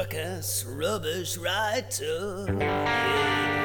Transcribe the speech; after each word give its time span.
suck-ass, 0.00 0.64
rubbish 0.66 1.36
writer. 1.36 2.46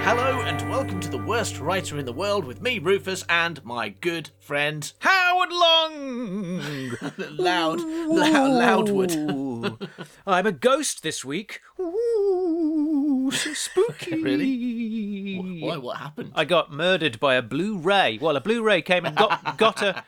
Hello 0.04 0.42
and 0.42 0.70
welcome 0.70 1.00
to 1.00 1.08
the 1.08 1.18
worst 1.18 1.62
writer 1.62 1.98
in 1.98 2.06
the 2.06 2.12
world 2.12 2.44
with 2.44 2.62
me, 2.62 2.78
Rufus, 2.78 3.24
and 3.30 3.64
my 3.64 3.88
good 3.88 4.32
friend 4.38 4.92
Howard 5.00 5.52
Long. 5.54 6.92
loud, 7.38 7.80
loud, 7.80 8.52
loudwood. 8.52 9.16
Ooh. 9.16 9.80
I'm 10.28 10.46
a 10.46 10.52
ghost 10.52 11.04
this 11.04 11.24
week. 11.24 11.62
Ooh, 11.80 12.95
so 13.32 13.54
spooky. 13.54 14.22
Really? 14.22 15.60
Why? 15.62 15.78
What 15.78 15.98
happened? 15.98 16.32
I 16.36 16.46
got 16.46 16.72
murdered 16.72 17.20
by 17.20 17.36
a 17.36 17.42
blue 17.42 17.78
ray. 17.78 18.18
Well, 18.22 18.36
a 18.36 18.42
blue 18.42 18.64
ray 18.64 18.82
came 18.82 19.06
and 19.06 19.16
got 19.16 19.58
got 19.58 19.82
a, 19.82 20.04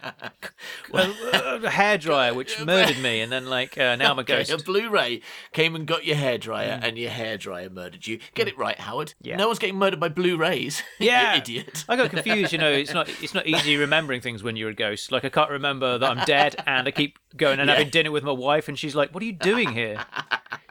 a, 0.94 1.00
a 1.00 1.70
hairdryer 1.70 2.36
which 2.36 2.60
murdered 2.66 3.00
me, 3.00 3.22
and 3.22 3.32
then 3.32 3.46
like 3.48 3.78
uh, 3.78 3.96
now 3.96 4.12
I'm 4.12 4.20
a 4.20 4.22
Okay, 4.22 4.44
ghost. 4.44 4.62
a 4.62 4.64
Blu-ray 4.66 5.22
came 5.54 5.76
and 5.76 5.86
got 5.86 6.06
your 6.06 6.16
hairdryer, 6.18 6.80
and 6.82 6.98
your 6.98 7.12
hairdryer 7.12 7.72
murdered 7.72 8.06
you. 8.08 8.20
Get 8.34 8.48
it 8.48 8.58
right, 8.58 8.78
Howard. 8.80 9.14
Yeah. 9.22 9.38
No 9.38 9.48
one's 9.48 9.60
getting 9.60 9.78
murdered 9.78 10.00
by 10.00 10.10
Blu-rays. 10.10 10.84
Yeah, 11.00 11.36
you 11.36 11.42
idiot. 11.42 11.86
I 11.88 11.96
got 11.96 12.10
confused. 12.10 12.52
You 12.52 12.58
know, 12.58 12.72
it's 12.72 12.94
not 12.94 13.08
it's 13.22 13.34
not 13.34 13.46
easy 13.48 13.78
remembering 13.78 14.20
things 14.20 14.42
when 14.44 14.56
you're 14.56 14.70
a 14.70 14.74
ghost. 14.76 15.12
Like 15.12 15.24
I 15.26 15.30
can't 15.30 15.52
remember 15.52 15.98
that 15.98 16.10
I'm 16.18 16.26
dead, 16.26 16.56
and 16.66 16.88
I 16.88 16.92
keep 16.92 17.18
going 17.36 17.60
and 17.60 17.68
Yeah. 17.70 17.76
having 17.76 17.90
dinner 17.92 18.12
with 18.12 18.24
my 18.24 18.32
wife, 18.32 18.68
and 18.68 18.78
she's 18.78 18.96
like, 18.96 19.14
"What 19.14 19.22
are 19.22 19.26
you 19.26 19.34
doing 19.34 19.74
here? 19.74 20.04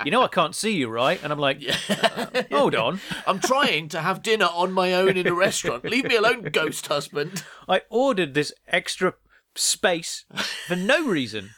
You 0.06 0.12
know 0.12 0.22
I 0.22 0.28
can't 0.28 0.54
see 0.54 0.76
you, 0.76 0.88
right?" 0.88 1.20
And 1.22 1.32
I'm 1.32 1.38
like, 1.40 1.60
"Uh, 1.88 2.42
"Hold 2.52 2.76
on." 2.76 3.00
I'm 3.26 3.40
trying 3.40 3.88
to 3.88 4.00
have 4.00 4.22
dinner 4.22 4.46
on 4.46 4.72
my 4.72 4.94
own 4.94 5.16
in 5.16 5.26
a 5.26 5.34
restaurant. 5.34 5.84
Leave 5.84 6.04
me 6.04 6.14
alone, 6.14 6.42
ghost 6.52 6.86
husband. 6.86 7.42
I 7.68 7.82
ordered 7.90 8.34
this 8.34 8.52
extra 8.68 9.14
space 9.56 10.24
for 10.68 10.76
no 10.76 11.06
reason. 11.08 11.50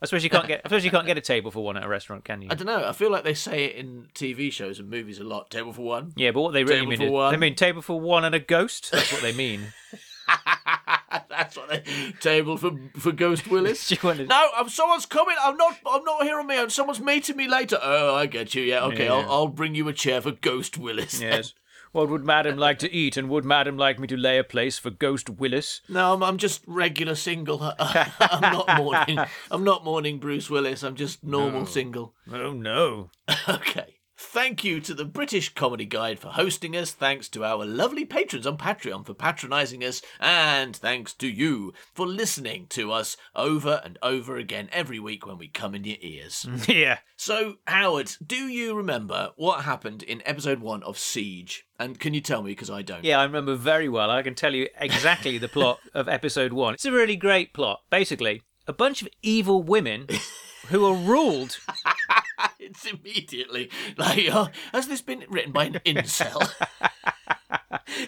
I 0.00 0.06
suppose 0.06 0.24
you 0.24 0.30
can't 0.30 0.48
get. 0.48 0.62
I 0.64 0.68
suppose 0.68 0.84
you 0.84 0.90
can't 0.90 1.06
get 1.06 1.18
a 1.18 1.22
table 1.22 1.50
for 1.50 1.62
one 1.62 1.76
at 1.76 1.84
a 1.84 1.88
restaurant, 1.88 2.24
can 2.24 2.40
you? 2.40 2.48
I 2.50 2.54
don't 2.54 2.66
know. 2.66 2.88
I 2.88 2.92
feel 2.92 3.10
like 3.10 3.24
they 3.24 3.34
say 3.34 3.66
it 3.66 3.76
in 3.76 4.08
TV 4.14 4.50
shows 4.50 4.78
and 4.78 4.88
movies 4.88 5.18
a 5.18 5.24
lot. 5.24 5.50
Table 5.50 5.74
for 5.74 5.82
one. 5.82 6.12
Yeah, 6.16 6.30
but 6.30 6.40
what 6.40 6.52
they 6.54 6.64
really 6.64 6.80
Table 6.80 6.90
mean 6.90 7.02
is 7.02 7.10
one. 7.10 7.32
they 7.32 7.38
mean 7.38 7.54
table 7.54 7.82
for 7.82 8.00
one 8.00 8.24
and 8.24 8.34
a 8.34 8.40
ghost. 8.40 8.92
That's 8.92 9.12
what 9.12 9.20
they 9.20 9.32
mean. 9.32 9.74
That's 11.28 11.56
what 11.56 11.68
they 11.68 12.12
table 12.20 12.56
for 12.56 12.72
for 12.98 13.12
Ghost 13.12 13.48
Willis. 13.48 13.92
No, 14.04 14.48
I'm, 14.56 14.68
someone's 14.68 15.06
coming. 15.06 15.36
I'm 15.40 15.56
not. 15.56 15.78
I'm 15.86 16.04
not 16.04 16.22
here 16.22 16.38
on 16.38 16.46
my 16.46 16.58
own. 16.58 16.70
Someone's 16.70 17.00
meeting 17.00 17.36
me 17.36 17.48
later. 17.48 17.78
Oh, 17.80 18.14
I 18.14 18.26
get 18.26 18.54
you. 18.54 18.62
Yeah. 18.62 18.84
Okay. 18.84 19.06
Yeah. 19.06 19.14
I'll, 19.14 19.30
I'll 19.30 19.48
bring 19.48 19.74
you 19.74 19.88
a 19.88 19.92
chair 19.92 20.20
for 20.20 20.32
Ghost 20.32 20.76
Willis. 20.78 21.20
yes. 21.22 21.54
What 21.92 22.08
would 22.08 22.24
Madam 22.24 22.56
like 22.58 22.80
to 22.80 22.92
eat, 22.92 23.16
and 23.16 23.28
would 23.28 23.44
Madam 23.44 23.76
like 23.76 24.00
me 24.00 24.08
to 24.08 24.16
lay 24.16 24.38
a 24.38 24.44
place 24.44 24.78
for 24.78 24.90
Ghost 24.90 25.30
Willis? 25.30 25.80
No, 25.88 26.12
I'm, 26.14 26.24
I'm 26.24 26.38
just 26.38 26.62
regular 26.66 27.14
single. 27.14 27.62
I'm 27.78 28.40
not 28.40 28.76
mourning. 28.76 29.18
I'm 29.50 29.62
not 29.62 29.84
mourning 29.84 30.18
Bruce 30.18 30.50
Willis. 30.50 30.82
I'm 30.82 30.96
just 30.96 31.22
normal 31.22 31.66
single. 31.66 32.14
Oh 32.32 32.52
no. 32.52 33.10
Okay. 33.48 33.93
Thank 34.34 34.64
you 34.64 34.80
to 34.80 34.94
the 34.94 35.04
British 35.04 35.54
Comedy 35.54 35.84
Guide 35.84 36.18
for 36.18 36.30
hosting 36.30 36.76
us. 36.76 36.90
Thanks 36.90 37.28
to 37.28 37.44
our 37.44 37.64
lovely 37.64 38.04
patrons 38.04 38.48
on 38.48 38.56
Patreon 38.56 39.06
for 39.06 39.14
patronising 39.14 39.84
us. 39.84 40.02
And 40.18 40.74
thanks 40.74 41.12
to 41.14 41.28
you 41.28 41.72
for 41.92 42.04
listening 42.04 42.66
to 42.70 42.90
us 42.90 43.16
over 43.36 43.80
and 43.84 43.96
over 44.02 44.36
again 44.36 44.68
every 44.72 44.98
week 44.98 45.24
when 45.24 45.38
we 45.38 45.46
come 45.46 45.72
in 45.76 45.84
your 45.84 45.98
ears. 46.00 46.48
yeah. 46.68 46.98
So, 47.16 47.58
Howard, 47.68 48.10
do 48.26 48.48
you 48.48 48.74
remember 48.74 49.30
what 49.36 49.62
happened 49.62 50.02
in 50.02 50.20
episode 50.24 50.58
one 50.58 50.82
of 50.82 50.98
Siege? 50.98 51.64
And 51.78 52.00
can 52.00 52.12
you 52.12 52.20
tell 52.20 52.42
me? 52.42 52.50
Because 52.50 52.70
I 52.70 52.82
don't. 52.82 53.04
Yeah, 53.04 53.20
I 53.20 53.22
remember 53.22 53.54
very 53.54 53.88
well. 53.88 54.10
I 54.10 54.22
can 54.22 54.34
tell 54.34 54.52
you 54.52 54.66
exactly 54.80 55.38
the 55.38 55.46
plot 55.46 55.78
of 55.94 56.08
episode 56.08 56.52
one. 56.52 56.74
It's 56.74 56.84
a 56.84 56.90
really 56.90 57.14
great 57.14 57.54
plot. 57.54 57.82
Basically, 57.88 58.42
a 58.66 58.72
bunch 58.72 59.00
of 59.00 59.06
evil 59.22 59.62
women 59.62 60.08
who 60.70 60.84
are 60.86 60.96
ruled. 60.96 61.58
Immediately 62.90 63.70
like, 63.96 64.28
oh, 64.30 64.48
has 64.72 64.88
this 64.88 65.02
been 65.02 65.24
written 65.28 65.52
by 65.52 65.64
an 65.64 65.74
incel? 65.84 66.50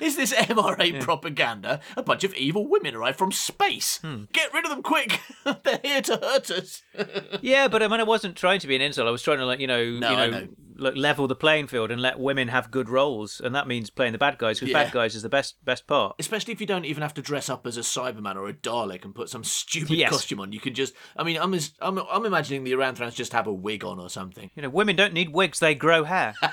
Is 0.01 0.17
this 0.17 0.33
MRA 0.35 1.01
propaganda? 1.01 1.81
A 1.97 2.03
bunch 2.03 2.25
of 2.25 2.35
evil 2.35 2.67
women 2.69 2.95
arrive 2.95 3.17
from 3.17 3.33
space. 3.33 3.99
Hmm. 3.99 4.25
Get 4.33 4.53
rid 4.53 4.65
of 4.65 4.71
them 4.71 4.83
quick! 4.83 5.21
They're 5.65 5.81
here 5.83 6.03
to 6.03 6.17
hurt 6.17 6.51
us. 6.51 6.83
Yeah, 7.43 7.69
but 7.69 7.83
I 7.83 7.89
mean, 7.89 8.01
I 8.01 8.05
wasn't 8.05 8.37
trying 8.37 8.61
to 8.61 8.67
be 8.67 8.77
an 8.77 8.83
incel. 8.83 9.07
I 9.07 9.11
was 9.11 9.23
trying 9.23 9.39
to, 9.39 9.47
like, 9.47 9.61
you 9.61 9.67
know, 9.67 9.85
No, 9.85 10.11
you 10.11 10.17
know, 10.17 10.31
know. 10.31 10.49
like, 10.79 10.97
level 10.97 11.27
the 11.29 11.35
playing 11.37 11.67
field 11.67 11.91
and 11.91 12.01
let 12.01 12.19
women 12.19 12.49
have 12.49 12.71
good 12.71 12.89
roles, 12.89 13.41
and 13.41 13.55
that 13.55 13.67
means 13.69 13.91
playing 13.91 14.13
the 14.13 14.19
bad 14.19 14.39
guys 14.39 14.59
because 14.59 14.71
Yeah. 14.73 14.85
bad 14.85 14.93
guys 14.93 15.15
is 15.15 15.23
the 15.23 15.29
best 15.29 15.63
best 15.65 15.87
part. 15.87 16.17
Especially 16.19 16.53
if 16.53 16.61
you 16.61 16.67
don't 16.67 16.85
even 16.85 17.03
have 17.03 17.15
to 17.15 17.23
dress 17.23 17.49
up 17.49 17.67
as 17.67 17.77
a 17.77 17.81
Cyberman 17.81 18.37
or 18.37 18.49
a 18.49 18.53
Dalek 18.55 19.05
and 19.05 19.15
put 19.15 19.29
some 19.29 19.45
stupid 19.45 19.97
Yes. 19.97 20.11
costume 20.11 20.41
on. 20.41 20.53
You 20.53 20.61
can 20.61 20.75
just, 20.75 20.95
I 21.17 21.23
mean, 21.25 21.37
I'm, 21.39 21.53
as, 21.55 21.73
I'm, 21.81 21.99
I'm 21.99 22.25
imagining 22.27 22.65
the 22.65 22.73
Aranthrans 22.73 23.15
just 23.15 23.33
have 23.33 23.47
a 23.47 23.53
wig 23.55 23.85
on 23.85 23.99
or 24.01 24.09
something. 24.11 24.51
You 24.55 24.63
know, 24.63 24.71
women 24.71 24.97
don't 24.97 25.13
need 25.13 25.31
wigs; 25.33 25.59
they 25.61 25.75
grow 25.75 26.05
hair. 26.05 26.35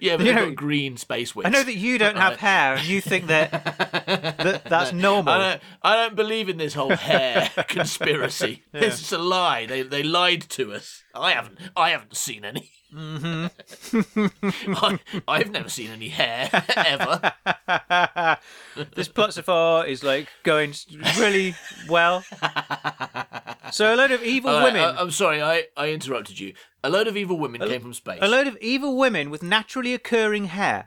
Yeah, 0.00 0.16
but 0.16 0.26
You 0.26 0.32
they've 0.32 0.34
know- 0.34 0.46
got 0.48 0.54
green 0.56 0.96
space 0.96 1.34
wigs. 1.36 1.46
I 1.46 1.50
know 1.50 1.62
that 1.62 1.74
you 1.76 1.98
don't 1.98 2.16
have 2.16 2.32
Right. 2.32 2.38
hair, 2.40 2.74
and 2.74 2.86
you 2.86 3.00
think 3.00 3.26
that, 3.28 3.50
that 4.38 4.64
that's 4.64 4.92
normal. 4.92 5.32
I 5.34 5.38
don't, 5.50 5.62
I 5.82 5.96
don't 5.96 6.16
believe 6.16 6.48
in 6.48 6.56
this 6.56 6.74
whole 6.74 6.96
hair 6.96 7.50
conspiracy. 7.68 8.64
It's 8.72 8.98
just 8.98 9.12
a 9.12 9.18
lie. 9.18 9.66
They 9.66 9.82
they 9.82 10.02
lied 10.02 10.42
to 10.50 10.72
us. 10.72 11.02
I 11.14 11.32
haven't 11.32 11.58
I 11.76 11.90
haven't 11.90 12.16
seen 12.16 12.44
any. 12.44 12.70
Mm-hmm. 12.94 14.26
I, 14.74 14.98
I've 15.28 15.50
never 15.50 15.68
seen 15.68 15.90
any 15.90 16.08
hair 16.08 16.48
ever. 16.74 17.32
this 18.94 19.08
plot 19.08 19.34
so 19.34 19.42
far 19.42 19.86
is 19.86 20.02
like 20.02 20.28
going 20.42 20.72
really 21.18 21.54
well. 21.88 22.24
So 23.72 23.94
a 23.94 23.96
load 23.96 24.10
of 24.12 24.22
evil 24.22 24.52
right, 24.52 24.64
women, 24.64 24.80
I, 24.80 25.00
am 25.02 25.10
sorry, 25.10 25.42
I, 25.42 25.64
I 25.76 25.90
interrupted 25.90 26.40
you. 26.40 26.54
A 26.84 26.90
load 26.90 27.08
of 27.08 27.16
evil 27.16 27.38
women 27.38 27.60
came 27.60 27.80
from 27.80 27.92
space. 27.92 28.18
a 28.22 28.28
load 28.28 28.46
of 28.46 28.56
evil 28.60 28.96
women 28.96 29.30
with 29.30 29.42
naturally 29.42 29.94
occurring 29.94 30.46
hair, 30.46 30.86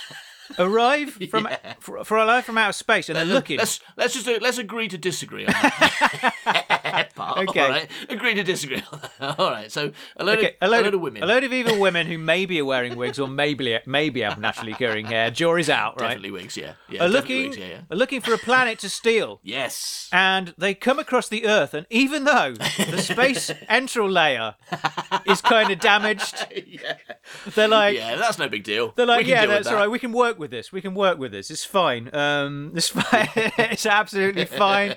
arrive 0.58 1.18
from 1.30 1.48
for, 1.80 2.04
for 2.04 2.18
arrive 2.18 2.44
from 2.44 2.58
outer 2.58 2.72
space, 2.72 3.08
and 3.08 3.16
they're 3.16 3.24
looking. 3.24 3.58
Let's 3.58 3.80
let's 3.96 4.12
just 4.14 4.26
let's 4.42 4.58
agree 4.58 4.88
to 4.88 4.98
disagree 4.98 5.46
on 5.46 5.52
that. 5.52 6.34
part, 7.14 7.38
Okay. 7.48 7.60
All 7.60 7.68
right, 7.70 7.88
agree 8.08 8.34
to 8.34 8.42
disagree. 8.42 8.82
All 9.20 9.50
right. 9.50 9.70
So 9.70 9.92
a 10.16 10.24
load, 10.24 10.38
Okay, 10.38 10.56
of, 10.60 10.68
a 10.68 10.70
load, 10.70 10.94
of 10.94 11.00
women. 11.00 11.22
a 11.22 11.26
load 11.26 11.44
of 11.44 11.52
evil 11.52 11.78
women 11.78 12.06
who 12.06 12.18
maybe 12.18 12.60
are 12.60 12.64
wearing 12.64 12.96
wigs 12.96 13.18
or 13.18 13.28
maybe 13.28 13.78
maybe 13.86 14.20
have 14.20 14.38
naturally 14.38 14.72
occurring 14.72 15.06
hair. 15.06 15.30
Jury's 15.30 15.70
out, 15.70 16.00
right? 16.00 16.08
definitely 16.08 16.30
wigs. 16.30 16.56
Yeah. 16.56 16.74
Yeah. 16.88 17.04
Are 17.04 17.08
definitely 17.08 17.12
looking 17.12 17.42
wigs, 17.50 17.56
yeah, 17.58 17.66
yeah. 17.68 17.80
are 17.90 17.96
looking 17.96 18.20
for 18.20 18.34
a 18.34 18.38
planet 18.38 18.78
to 18.80 18.88
steal. 18.88 19.40
Yes. 19.42 20.08
and 20.12 20.54
they 20.58 20.74
come 20.74 20.98
across 20.98 21.28
the 21.28 21.46
Earth, 21.46 21.74
and 21.74 21.86
even 21.90 22.24
though 22.24 22.54
the 22.54 22.98
space 23.02 23.50
entral 23.70 24.10
layer 24.12 24.54
is 25.26 25.40
kind 25.40 25.70
of 25.70 25.78
damaged, 25.80 26.46
yeah. 26.66 26.96
they're 27.54 27.68
like, 27.68 27.96
Yeah, 27.96 28.16
that's 28.16 28.38
no 28.38 28.48
big 28.48 28.64
deal. 28.64 28.92
they're 28.96 29.06
like, 29.06 29.26
yeah, 29.26 29.46
that's 29.46 29.66
that. 29.66 29.74
all 29.74 29.80
right. 29.80 29.90
We 29.90 29.98
can 29.98 30.12
work 30.12 30.38
with 30.38 30.50
this. 30.50 30.72
We 30.72 30.80
can 30.80 30.94
work 30.94 31.18
with 31.18 31.32
this. 31.32 31.50
It's 31.50 31.64
fine. 31.64 32.10
Um, 32.14 32.72
it's 32.74 32.88
fine. 32.88 33.28
it's 33.34 33.86
absolutely 33.86 34.44
fine. 34.44 34.94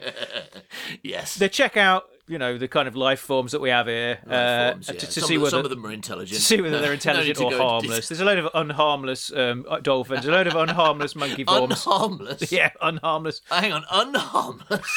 Yes. 1.04 1.36
They 1.36 1.50
check 1.50 1.78
out, 1.78 1.85
you 2.28 2.40
know, 2.40 2.58
the 2.58 2.68
kind 2.68 2.88
of 2.88 2.96
life 2.96 3.20
forms 3.20 3.52
that 3.52 3.62
we 3.62 3.70
have 3.70 3.88
here 3.88 4.20
uh, 4.28 4.72
Forms, 4.72 4.88
yeah. 4.88 5.00
to, 5.00 5.06
to 5.06 5.12
some, 5.12 5.28
see 5.28 5.38
whether 5.38 5.52
some 5.52 5.66
of 5.66 5.70
them 5.70 5.86
are 5.86 5.92
intelligent. 5.92 6.40
to 6.40 6.44
see 6.44 6.60
whether 6.60 6.80
they're 6.80 6.94
intelligent 7.02 7.38
to 7.38 7.46
or 7.46 7.58
harmless. 7.58 8.10
There's 8.10 8.22
a 8.22 8.26
load 8.26 8.40
of 8.40 8.50
unharmless 8.54 9.32
um, 9.32 9.66
dolphins, 9.84 10.26
a 10.26 10.32
load 10.32 10.48
of 10.48 10.56
unharmless 10.56 11.16
monkey 11.16 11.44
forms. 11.46 11.86
Unharmless. 11.86 12.52
yeah, 12.52 12.72
unharmless. 12.82 13.42
Hang 13.50 13.74
on, 13.74 13.84
unharmless. 13.92 14.90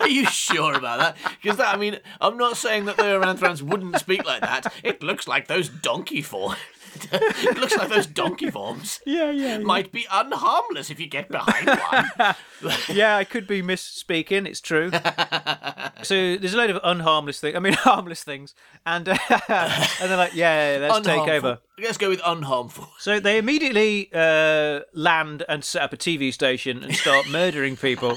Are 0.00 0.08
you 0.08 0.26
sure 0.26 0.74
about 0.74 0.98
that? 0.98 1.16
Because 1.40 1.58
that, 1.58 1.74
I 1.74 1.78
mean, 1.78 1.98
I'm 2.20 2.36
not 2.36 2.56
saying 2.56 2.86
that 2.86 2.96
the 2.96 3.04
Aranthrans 3.04 3.62
wouldn't 3.62 3.96
speak 3.98 4.26
like 4.26 4.40
that. 4.40 4.72
It 4.82 5.02
looks 5.02 5.28
like 5.28 5.46
those 5.46 5.68
donkey 5.68 6.20
forms. 6.20 6.56
it 7.12 7.58
looks 7.58 7.76
like 7.76 7.88
those 7.88 8.06
donkey 8.06 8.50
forms 8.50 9.00
Yeah, 9.06 9.30
yeah, 9.30 9.58
might 9.58 9.92
be 9.92 10.06
unharmless 10.10 10.90
if 10.90 11.00
you 11.00 11.06
get 11.06 11.28
behind 11.28 11.66
one. 11.66 12.34
yeah, 12.88 13.16
I 13.16 13.24
could 13.24 13.46
be 13.46 13.62
misspeaking. 13.62 14.46
It's 14.46 14.60
true. 14.60 14.90
so 16.02 16.36
there's 16.36 16.54
a 16.54 16.56
load 16.56 16.70
of 16.70 16.80
unharmless 16.82 17.40
things. 17.40 17.56
I 17.56 17.60
mean, 17.60 17.72
harmless 17.74 18.22
things, 18.24 18.54
and 18.84 19.08
uh, 19.08 19.16
and 19.48 20.10
they're 20.10 20.16
like, 20.16 20.34
yeah, 20.34 20.78
let's 20.80 21.06
take 21.06 21.28
over. 21.28 21.58
Let's 21.78 21.98
go 21.98 22.08
with 22.08 22.20
unharmful. 22.20 22.88
So 22.98 23.20
they 23.20 23.38
immediately 23.38 24.10
uh, 24.12 24.80
land 24.92 25.44
and 25.48 25.64
set 25.64 25.82
up 25.82 25.92
a 25.92 25.96
TV 25.96 26.32
station 26.32 26.82
and 26.82 26.94
start 26.94 27.28
murdering 27.28 27.76
people. 27.76 28.16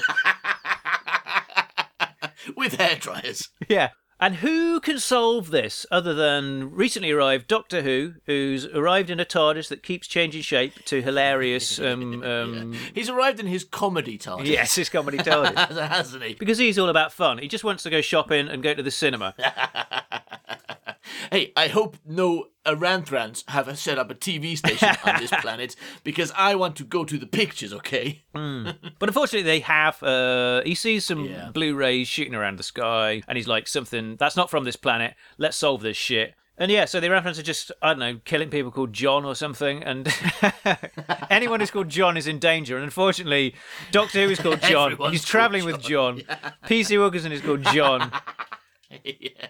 With 2.56 2.74
hair 2.74 2.96
dryers. 2.96 3.48
Yeah. 3.68 3.90
And 4.22 4.36
who 4.36 4.78
can 4.78 5.00
solve 5.00 5.50
this 5.50 5.84
other 5.90 6.14
than 6.14 6.72
recently 6.72 7.10
arrived 7.10 7.48
Doctor 7.48 7.82
Who, 7.82 8.14
who's 8.26 8.66
arrived 8.66 9.10
in 9.10 9.18
a 9.18 9.24
TARDIS 9.24 9.66
that 9.66 9.82
keeps 9.82 10.06
changing 10.06 10.42
shape 10.42 10.84
to 10.84 11.02
hilarious. 11.02 11.80
Um, 11.92 12.22
um, 12.22 12.72
He's 12.94 13.08
arrived 13.08 13.40
in 13.40 13.46
his 13.46 13.64
comedy 13.64 14.16
TARDIS. 14.16 14.46
Yes, 14.46 14.76
his 14.76 14.88
comedy 14.88 15.18
TARDIS. 15.18 15.88
Hasn't 15.88 16.22
he? 16.22 16.34
because 16.34 16.58
he's 16.58 16.78
all 16.78 16.88
about 16.88 17.12
fun. 17.12 17.38
He 17.38 17.48
just 17.48 17.64
wants 17.64 17.82
to 17.82 17.90
go 17.90 18.00
shopping 18.00 18.46
and 18.48 18.62
go 18.62 18.72
to 18.72 18.82
the 18.82 18.92
cinema. 18.92 19.34
Hey, 21.30 21.52
I 21.56 21.68
hope 21.68 21.96
no 22.06 22.46
Aranthrans 22.64 23.42
have 23.50 23.76
set 23.78 23.98
up 23.98 24.10
a 24.10 24.14
TV 24.14 24.56
station 24.56 24.90
on 25.04 25.20
this 25.20 25.30
planet 25.40 25.74
because 26.04 26.32
I 26.36 26.54
want 26.54 26.76
to 26.76 26.84
go 26.84 27.04
to 27.04 27.18
the 27.18 27.26
pictures, 27.26 27.72
okay? 27.72 28.22
But 28.32 29.08
unfortunately, 29.08 29.42
they 29.42 29.60
have. 29.60 30.02
Uh, 30.02 30.62
he 30.64 30.74
sees 30.74 31.04
some 31.04 31.24
Yeah. 31.24 31.50
blue 31.52 31.74
rays 31.74 32.06
shooting 32.08 32.34
around 32.34 32.58
the 32.58 32.62
sky, 32.62 33.22
and 33.26 33.36
he's 33.36 33.48
like, 33.48 33.66
"Something 33.68 34.16
that's 34.16 34.36
not 34.36 34.50
from 34.50 34.64
this 34.64 34.76
planet. 34.76 35.14
Let's 35.38 35.56
solve 35.56 35.82
this 35.82 35.96
shit." 35.96 36.34
And 36.58 36.70
yeah, 36.70 36.84
so 36.84 37.00
the 37.00 37.08
Aranthrans 37.08 37.38
are 37.38 37.42
just 37.42 37.72
I 37.82 37.88
don't 37.90 37.98
know, 37.98 38.20
killing 38.24 38.50
people 38.50 38.70
called 38.70 38.92
John 38.92 39.24
or 39.24 39.34
something, 39.34 39.82
and 39.82 40.06
anyone 41.30 41.60
who's 41.60 41.70
called 41.70 41.88
John 41.88 42.16
is 42.16 42.26
in 42.26 42.38
danger. 42.38 42.76
And 42.76 42.84
unfortunately, 42.84 43.54
Doctor 43.90 44.24
Who 44.24 44.30
is 44.30 44.38
called 44.38 44.60
John. 44.62 44.92
Everyone's 44.92 45.12
he's 45.14 45.24
traveling 45.24 45.64
with 45.64 45.80
John. 45.82 46.22
PC 46.66 46.98
Wilkinson 46.98 47.32
is 47.32 47.40
called 47.40 47.62
John. 47.64 48.12
yeah. 49.04 49.46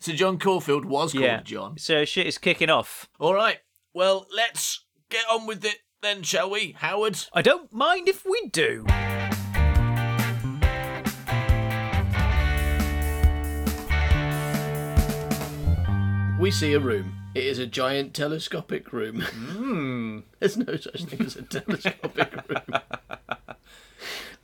So 0.00 0.12
John 0.12 0.38
Caulfield 0.38 0.84
was 0.84 1.12
called 1.12 1.24
yeah, 1.24 1.42
John. 1.42 1.78
So 1.78 2.04
shit 2.04 2.26
is 2.26 2.38
kicking 2.38 2.70
off. 2.70 3.08
All 3.18 3.34
right. 3.34 3.58
Well, 3.94 4.26
let's 4.34 4.84
get 5.08 5.24
on 5.30 5.46
with 5.46 5.64
it 5.64 5.78
then, 6.02 6.22
shall 6.22 6.50
we, 6.50 6.72
Howard? 6.78 7.18
I 7.32 7.42
don't 7.42 7.72
mind 7.72 8.08
if 8.08 8.24
we 8.24 8.48
do. 8.48 8.84
We 16.38 16.50
see 16.50 16.74
a 16.74 16.78
room. 16.78 17.14
It 17.34 17.44
is 17.44 17.58
a 17.58 17.66
giant 17.66 18.14
telescopic 18.14 18.92
room. 18.92 19.20
Hmm. 19.22 20.18
There's 20.38 20.56
no 20.58 20.76
such 20.76 21.04
thing 21.04 21.22
as 21.22 21.36
a 21.36 21.42
telescopic 21.42 22.34
room. 22.48 22.80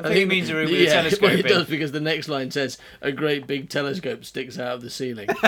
I 0.00 0.08
think 0.08 0.20
it 0.20 0.28
means 0.28 0.48
a 0.48 0.54
room 0.54 0.70
with 0.70 0.80
a 0.80 0.84
yeah, 0.84 0.94
telescope 0.94 1.22
well, 1.22 1.38
it 1.38 1.46
does 1.46 1.66
because 1.66 1.92
the 1.92 2.00
next 2.00 2.28
line 2.28 2.50
says 2.50 2.78
a 3.00 3.12
great 3.12 3.46
big 3.46 3.68
telescope 3.68 4.24
sticks 4.24 4.58
out 4.58 4.74
of 4.74 4.82
the 4.82 4.90
ceiling. 4.90 5.28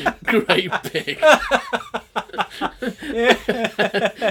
great 0.24 0.70
big. 0.92 1.18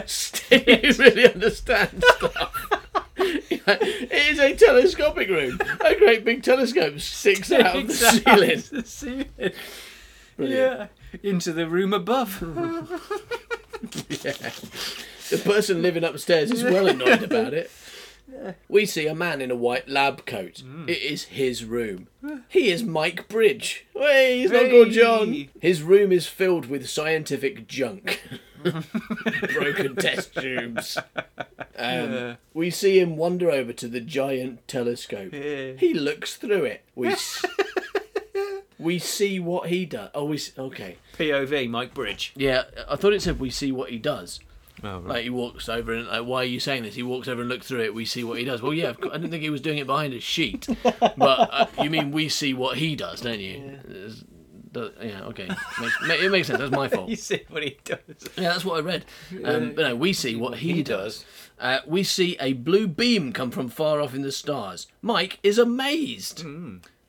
Steve, 0.08 1.00
really 1.00 1.34
understands 1.34 2.06
stuff. 2.16 2.54
it 3.18 4.32
is 4.32 4.40
a 4.40 4.56
telescopic 4.56 5.30
room. 5.30 5.60
A 5.82 5.96
great 5.96 6.24
big 6.24 6.44
telescope 6.44 7.00
sticks 7.00 7.52
out 7.52 7.76
of 7.76 7.88
the 7.88 7.94
ceiling. 7.94 8.64
the 8.72 8.84
ceiling. 8.86 9.54
Yeah, 10.38 10.88
into 11.24 11.54
the 11.54 11.68
room 11.68 11.94
above. 11.94 12.44
Yeah. 14.10 14.52
The 15.30 15.38
person 15.44 15.82
living 15.82 16.04
upstairs 16.04 16.52
is 16.52 16.64
well 16.64 16.88
annoyed 16.88 17.24
about 17.32 17.54
it. 17.54 17.72
We 18.68 18.86
see 18.86 19.08
a 19.08 19.16
man 19.16 19.42
in 19.42 19.50
a 19.50 19.56
white 19.56 19.90
lab 19.90 20.26
coat. 20.28 20.62
Mm. 20.66 20.88
It 20.88 21.02
is 21.02 21.24
his 21.26 21.66
room. 21.66 22.08
He 22.48 22.70
is 22.70 22.84
Mike 22.84 23.28
Bridge. 23.28 23.86
Hey, 23.96 24.42
he's 24.42 24.52
not 24.52 24.70
called 24.70 24.92
John. 24.92 25.48
His 25.60 25.82
room 25.82 26.12
is 26.12 26.28
filled 26.28 26.68
with 26.68 26.88
scientific 26.90 27.68
junk. 27.68 28.22
Broken 29.54 29.96
test 29.96 30.36
tubes. 30.36 30.98
Um, 31.78 32.38
We 32.54 32.70
see 32.70 33.00
him 33.00 33.18
wander 33.18 33.50
over 33.50 33.74
to 33.74 33.88
the 33.88 34.02
giant 34.02 34.68
telescope. 34.68 35.34
Yeah. 35.34 35.74
He 35.78 35.94
looks 35.94 36.36
through 36.36 36.66
it. 36.66 36.84
We 36.96 37.08
s- 37.10 37.44
we 38.80 39.00
see 39.00 39.40
what 39.40 39.70
he 39.70 39.86
does. 39.86 40.10
Oh, 40.14 40.26
we 40.26 40.36
s- 40.38 40.52
okay. 40.58 40.98
POV, 41.18 41.70
Mike 41.70 41.94
Bridge. 41.94 42.34
Yeah, 42.36 42.64
I 42.88 42.96
thought 42.96 43.14
it 43.14 43.22
said 43.22 43.40
we 43.40 43.50
see 43.50 43.72
what 43.72 43.90
he 43.90 43.98
does. 43.98 44.40
Oh, 44.84 45.02
Like 45.06 45.24
he 45.24 45.30
walks 45.30 45.68
over 45.70 45.94
and 45.94 46.08
like, 46.08 46.24
why 46.26 46.42
are 46.42 46.46
you 46.46 46.60
saying 46.60 46.84
this? 46.84 46.96
He 46.96 47.04
walks 47.04 47.28
over 47.28 47.42
and 47.42 47.50
looks 47.50 47.68
through 47.68 47.82
it. 47.82 47.94
We 47.94 48.06
see 48.06 48.24
what 48.24 48.40
he 48.40 48.46
does. 48.46 48.62
Well, 48.62 48.74
yeah, 48.74 48.90
I 49.12 49.18
didn't 49.18 49.32
think 49.32 49.44
he 49.44 49.50
was 49.50 49.62
doing 49.62 49.78
it 49.78 49.88
behind 49.88 50.14
a 50.14 50.20
sheet, 50.20 50.68
but 50.84 51.50
uh, 51.52 51.66
you 51.84 51.90
mean 51.90 52.12
we 52.12 52.30
see 52.30 52.54
what 52.54 52.78
he 52.78 52.96
does, 52.96 53.22
don't 53.22 53.40
you? 53.40 53.80
It's- 53.90 54.24
do- 54.72 54.92
Yeah, 55.02 55.24
okay, 55.24 55.48
makes, 55.82 55.98
it 56.24 56.32
makes 56.32 56.48
sense. 56.48 56.60
That's 56.60 56.72
my 56.72 56.88
fault. 56.96 57.10
You 57.10 57.16
see 57.16 57.42
what 57.50 57.64
he 57.64 57.78
does. 57.84 58.00
Yeah, 58.38 58.50
that's 58.52 58.64
what 58.64 58.78
I 58.78 58.82
read. 58.82 59.04
Um, 59.44 59.74
but 59.74 59.82
no, 59.82 59.96
we 59.96 60.14
see 60.14 60.36
what 60.36 60.60
he 60.60 60.84
does. 60.84 61.26
Uh, 61.60 61.80
we 61.88 62.04
see 62.04 62.38
a 62.40 62.54
blue 62.54 62.88
beam 62.88 63.34
come 63.34 63.50
from 63.52 63.68
far 63.70 64.00
off 64.00 64.14
in 64.14 64.22
the 64.22 64.32
stars. 64.32 64.86
Mike 65.02 65.40
is 65.44 65.58
amazed. 65.58 66.46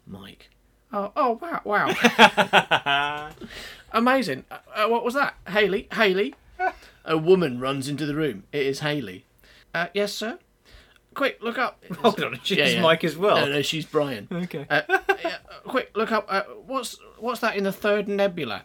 Mike. 0.06 0.48
Oh, 0.92 1.12
oh 1.14 1.38
wow, 1.40 1.60
wow. 1.64 3.30
Amazing. 3.92 4.44
Uh, 4.50 4.58
uh, 4.74 4.88
what 4.88 5.04
was 5.04 5.14
that? 5.14 5.34
Haley? 5.48 5.86
Haley? 5.92 6.34
A 7.04 7.16
woman 7.16 7.60
runs 7.60 7.88
into 7.88 8.06
the 8.06 8.14
room. 8.14 8.44
It 8.52 8.66
is 8.66 8.80
Haley. 8.80 9.24
Uh, 9.74 9.86
yes, 9.94 10.12
sir? 10.12 10.38
Quick, 11.14 11.38
look 11.42 11.58
up. 11.58 11.84
Hold 11.98 12.22
on, 12.22 12.40
she's 12.42 12.76
Mike 12.80 13.04
as 13.04 13.16
well. 13.16 13.36
No, 13.36 13.52
no, 13.52 13.62
she's 13.62 13.84
Brian. 13.84 14.28
Okay. 14.30 14.66
Uh, 14.70 14.82
yeah, 14.88 15.38
uh, 15.50 15.68
quick, 15.68 15.90
look 15.94 16.12
up. 16.12 16.26
Uh, 16.28 16.42
what's 16.66 16.98
what's 17.18 17.40
that 17.40 17.56
in 17.56 17.64
the 17.64 17.72
third 17.72 18.06
nebula? 18.06 18.64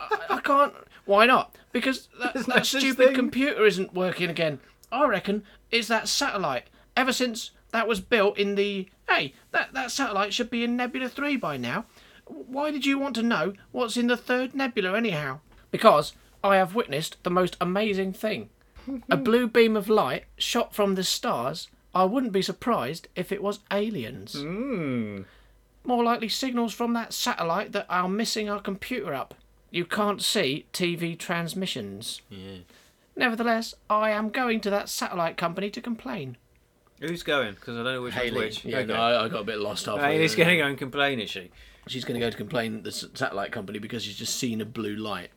I, 0.00 0.18
I 0.30 0.40
can't. 0.40 0.74
Why 1.06 1.24
not? 1.26 1.56
Because 1.72 2.08
that, 2.20 2.34
no 2.34 2.42
that 2.42 2.66
such 2.66 2.82
stupid 2.82 3.08
thing. 3.08 3.14
computer 3.14 3.64
isn't 3.64 3.94
working 3.94 4.28
again. 4.28 4.60
I 4.92 5.06
reckon 5.06 5.42
it's 5.70 5.88
that 5.88 6.08
satellite. 6.08 6.68
Ever 6.96 7.12
since 7.12 7.52
that 7.72 7.88
was 7.88 8.00
built 8.00 8.36
in 8.36 8.54
the 8.54 8.88
hey, 9.08 9.32
that 9.52 9.72
that 9.72 9.90
satellite 9.90 10.34
should 10.34 10.50
be 10.50 10.64
in 10.64 10.76
Nebula 10.76 11.08
Three 11.08 11.36
by 11.36 11.56
now. 11.56 11.86
Why 12.26 12.70
did 12.70 12.84
you 12.84 12.98
want 12.98 13.14
to 13.16 13.22
know 13.22 13.54
what's 13.72 13.96
in 13.96 14.06
the 14.06 14.16
third 14.16 14.54
nebula 14.54 14.94
anyhow? 14.96 15.40
Because 15.70 16.12
I 16.42 16.56
have 16.56 16.74
witnessed 16.74 17.16
the 17.22 17.30
most 17.30 17.56
amazing 17.60 18.12
thing. 18.12 18.50
A 19.10 19.16
blue 19.16 19.46
beam 19.46 19.76
of 19.76 19.88
light 19.88 20.24
shot 20.38 20.74
from 20.74 20.94
the 20.94 21.04
stars. 21.04 21.68
I 21.94 22.04
wouldn't 22.04 22.32
be 22.32 22.42
surprised 22.42 23.08
if 23.16 23.32
it 23.32 23.42
was 23.42 23.60
aliens. 23.70 24.34
Hmm. 24.34 25.22
More 25.84 26.04
likely 26.04 26.28
signals 26.28 26.72
from 26.74 26.92
that 26.94 27.12
satellite 27.12 27.72
that 27.72 27.86
are 27.88 28.08
missing 28.08 28.48
our 28.48 28.60
computer 28.60 29.14
up. 29.14 29.34
You 29.70 29.84
can't 29.84 30.22
see 30.22 30.66
TV 30.72 31.18
transmissions. 31.18 32.22
Nevertheless, 33.16 33.74
I 33.90 34.10
am 34.10 34.30
going 34.30 34.60
to 34.62 34.70
that 34.70 34.88
satellite 34.88 35.36
company 35.36 35.70
to 35.70 35.80
complain. 35.80 36.36
Who's 37.00 37.22
going? 37.22 37.54
Because 37.54 37.76
I 37.76 37.82
don't 37.82 37.94
know 37.94 38.02
which 38.02 38.14
one's 38.16 38.32
which. 38.32 38.64
Yeah, 38.64 38.78
Okay. 38.78 38.86
no, 38.86 38.94
I, 38.94 39.24
I 39.24 39.28
got 39.28 39.40
a 39.40 39.44
bit 39.44 39.58
lost 39.58 39.86
halfway. 39.86 40.14
Haley's 40.14 40.34
there. 40.34 40.44
going 40.46 40.56
to 40.56 40.62
go 40.62 40.68
and 40.68 40.78
complain, 40.78 41.20
is 41.20 41.30
she? 41.30 41.50
She's 41.86 42.04
going 42.04 42.18
to 42.18 42.24
go 42.24 42.30
to 42.30 42.36
complain 42.36 42.76
at 42.78 42.84
the 42.84 42.92
satellite 42.92 43.52
company 43.52 43.78
because 43.78 44.02
she's 44.04 44.16
just 44.16 44.36
seen 44.36 44.60
a 44.60 44.64
blue 44.64 44.96
light. 44.96 45.30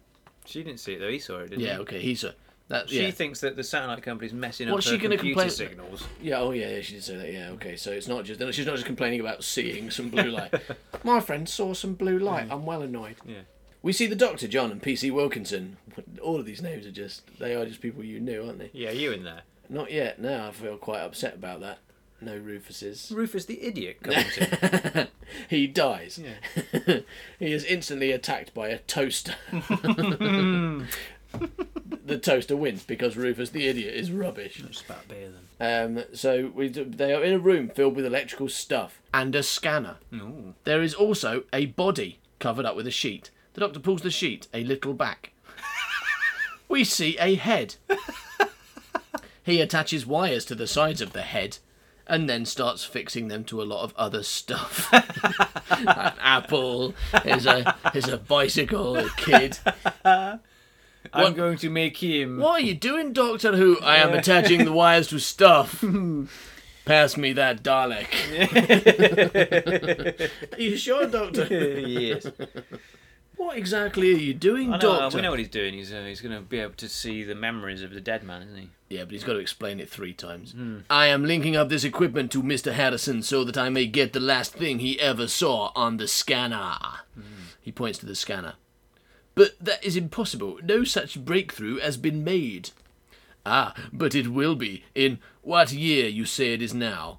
She 0.46 0.64
didn't 0.64 0.80
see 0.80 0.94
it 0.94 1.00
though. 1.00 1.10
He 1.12 1.20
saw 1.20 1.40
it, 1.40 1.50
didn't 1.52 1.62
Yeah, 1.64 1.76
he? 1.76 1.80
okay, 1.82 2.00
he's 2.00 2.24
a. 2.24 2.34
That, 2.68 2.88
She 2.90 3.02
yeah. 3.04 3.12
thinks 3.12 3.42
that 3.42 3.58
the 3.58 3.64
satellite 3.66 4.02
company's 4.02 4.32
messing 4.32 4.70
up 4.70 4.76
What's 4.76 4.86
her 4.88 4.94
she 4.94 4.98
gonna 4.98 5.18
computer 5.18 5.42
complain- 5.42 5.50
signals. 5.70 6.08
Yeah, 6.22 6.40
oh 6.40 6.52
yeah, 6.52 6.70
yeah, 6.70 6.82
she 6.82 6.94
did 6.94 7.04
say 7.04 7.18
that. 7.18 7.32
Yeah, 7.34 7.50
okay. 7.52 7.76
So 7.76 7.92
it's 7.92 8.08
not 8.08 8.24
just 8.24 8.40
she's 8.56 8.66
not 8.66 8.76
just 8.76 8.86
complaining 8.86 9.20
about 9.20 9.44
seeing 9.44 9.92
some 9.92 10.10
blue 10.10 10.30
light. 10.32 10.54
My 11.04 11.20
friend 11.20 11.50
saw 11.50 11.74
some 11.74 11.96
blue 11.96 12.18
light. 12.18 12.48
Mm. 12.48 12.54
I'm 12.54 12.66
well 12.66 12.82
annoyed. 12.82 13.18
Yeah. 13.26 13.42
We 13.84 13.92
see 13.94 14.08
the 14.08 14.16
Doctor, 14.16 14.48
John, 14.48 14.72
and 14.72 14.82
PC 14.82 15.12
Wilkinson. 15.12 15.78
All 16.22 16.40
of 16.40 16.46
these 16.46 16.62
names 16.62 16.86
are 16.86 16.92
just 16.92 17.24
they 17.40 17.56
are 17.56 17.66
just 17.66 17.82
people 17.82 18.06
you 18.06 18.20
knew, 18.22 18.46
aren't 18.46 18.60
they? 18.60 18.70
Yeah, 18.74 18.92
you 18.92 19.12
in 19.12 19.24
there. 19.24 19.42
Not 19.70 19.92
yet. 19.92 20.22
No, 20.22 20.48
I 20.48 20.52
feel 20.52 20.78
quite 20.78 21.02
upset 21.02 21.36
about 21.36 21.60
that. 21.62 21.80
No 22.22 22.38
Rufuses. 22.40 23.12
Rufus 23.12 23.46
the 23.46 23.64
idiot 23.64 23.98
comes 24.04 24.38
in. 24.38 25.08
he 25.50 25.66
dies. 25.66 26.20
he 27.40 27.52
is 27.52 27.66
instantly 27.66 28.12
attacked 28.12 28.54
by 28.54 28.68
a 28.70 28.78
toaster. 28.78 29.34
the 29.52 30.86
toaster 32.22 32.56
wins 32.56 32.84
because 32.84 33.18
Rufus 33.18 33.50
the 33.50 33.68
idiot 33.68 33.96
is 33.96 34.12
rubbish. 34.12 34.64
Just 34.68 34.86
about 34.86 35.08
beer 35.08 35.30
then. 35.58 35.98
Um, 35.98 36.04
so 36.14 36.52
we 36.54 36.70
do, 36.70 36.86
they 36.86 37.14
are 37.14 37.24
in 37.24 37.34
a 37.34 37.40
room 37.40 37.70
filled 37.70 37.96
with 37.96 38.06
electrical 38.06 38.50
stuff 38.50 39.02
and 39.14 39.34
a 39.34 39.42
scanner. 39.42 39.98
Ooh. 40.14 40.54
There 40.64 40.84
is 40.84 40.94
also 40.94 41.44
a 41.52 41.66
body 41.68 42.20
covered 42.40 42.66
up 42.66 42.76
with 42.76 42.86
a 42.86 42.92
sheet. 42.92 43.32
The 43.54 43.62
doctor 43.62 43.80
pulls 43.80 44.02
the 44.04 44.12
sheet 44.12 44.48
a 44.54 44.64
little 44.64 44.94
back. 44.94 45.32
we 46.70 46.84
see 46.84 47.18
a 47.20 47.36
head. 47.36 47.76
he 49.44 49.60
attaches 49.60 50.06
wires 50.06 50.46
to 50.46 50.56
the 50.56 50.68
sides 50.68 51.02
of 51.02 51.14
the 51.14 51.24
head 51.24 51.58
and 52.12 52.30
then 52.30 52.46
starts 52.46 52.84
fixing 52.84 53.30
them 53.30 53.46
to 53.46 53.62
a 53.62 53.64
lot 53.64 53.84
of 53.84 53.94
other 53.96 54.22
stuff. 54.22 54.92
An 55.72 56.14
apple, 56.20 56.94
here's 57.24 57.46
a, 57.46 57.74
here's 57.94 58.10
a 58.10 58.18
bicycle, 58.18 58.98
a 58.98 59.10
kid. 59.12 59.58
I'm 61.14 61.34
going 61.34 61.58
to 61.60 61.70
make 61.70 61.98
him. 61.98 62.38
What 62.38 62.62
are 62.62 62.66
you 62.66 62.76
doing, 62.76 63.14
Doctor 63.14 63.56
Who? 63.56 63.80
I 63.80 63.96
am 63.98 64.12
uh, 64.12 64.18
attaching 64.18 64.66
the 64.66 64.74
wires 64.74 65.08
to 65.08 65.20
stuff. 65.20 65.84
Pass 66.86 67.16
me 67.16 67.32
that 67.34 67.64
Dalek. 67.64 68.10
are 70.54 70.62
you 70.62 70.76
sure, 70.76 71.08
Doctor? 71.08 71.46
yes. 71.46 72.28
What 73.42 73.58
exactly 73.58 74.14
are 74.14 74.18
you 74.18 74.36
doing, 74.36 74.72
I 74.72 74.78
know, 74.78 75.00
Doctor? 75.00 75.18
we 75.18 75.24
know 75.24 75.32
what 75.32 75.40
he's 75.40 75.50
doing. 75.50 75.74
He's 75.74 75.92
uh, 75.92 76.04
he's 76.06 76.22
going 76.22 76.36
to 76.36 76.42
be 76.42 76.60
able 76.60 76.76
to 76.76 76.88
see 76.88 77.24
the 77.24 77.34
memories 77.34 77.82
of 77.82 77.92
the 77.92 78.00
dead 78.00 78.24
man, 78.24 78.44
isn't 78.44 78.56
he? 78.56 78.70
Yeah, 78.90 79.04
but 79.04 79.14
he's 79.14 79.24
got 79.24 79.34
to 79.34 79.40
explain 79.40 79.80
it 79.80 79.90
three 79.90 80.14
times. 80.14 80.54
I 80.92 81.08
am 81.08 81.26
linking 81.26 81.56
up 81.56 81.68
this 81.68 81.84
equipment 81.84 82.32
to 82.34 82.44
Mr. 82.44 82.72
Harrison 82.74 83.24
so 83.24 83.44
that 83.44 83.58
I 83.58 83.70
may 83.70 83.88
get 83.88 84.14
the 84.14 84.20
last 84.20 84.54
thing 84.54 84.78
he 84.78 85.00
ever 85.00 85.28
saw 85.28 85.72
on 85.76 85.98
the 85.98 86.08
scanner. 86.08 86.76
He 87.60 87.72
points 87.72 87.98
to 88.00 88.06
the 88.06 88.16
scanner. 88.16 88.54
But 89.34 89.56
that 89.60 89.84
is 89.84 89.96
impossible. 89.98 90.60
No 90.64 90.84
such 90.84 91.26
breakthrough 91.26 91.80
has 91.80 91.98
been 91.98 92.24
made. 92.24 92.70
Ah, 93.44 93.74
but 93.92 94.14
it 94.14 94.28
will 94.28 94.56
be. 94.56 94.84
In 94.94 95.18
what 95.42 95.72
year 95.72 96.08
you 96.08 96.26
say 96.26 96.54
it 96.54 96.62
is 96.62 96.76
now? 96.76 97.18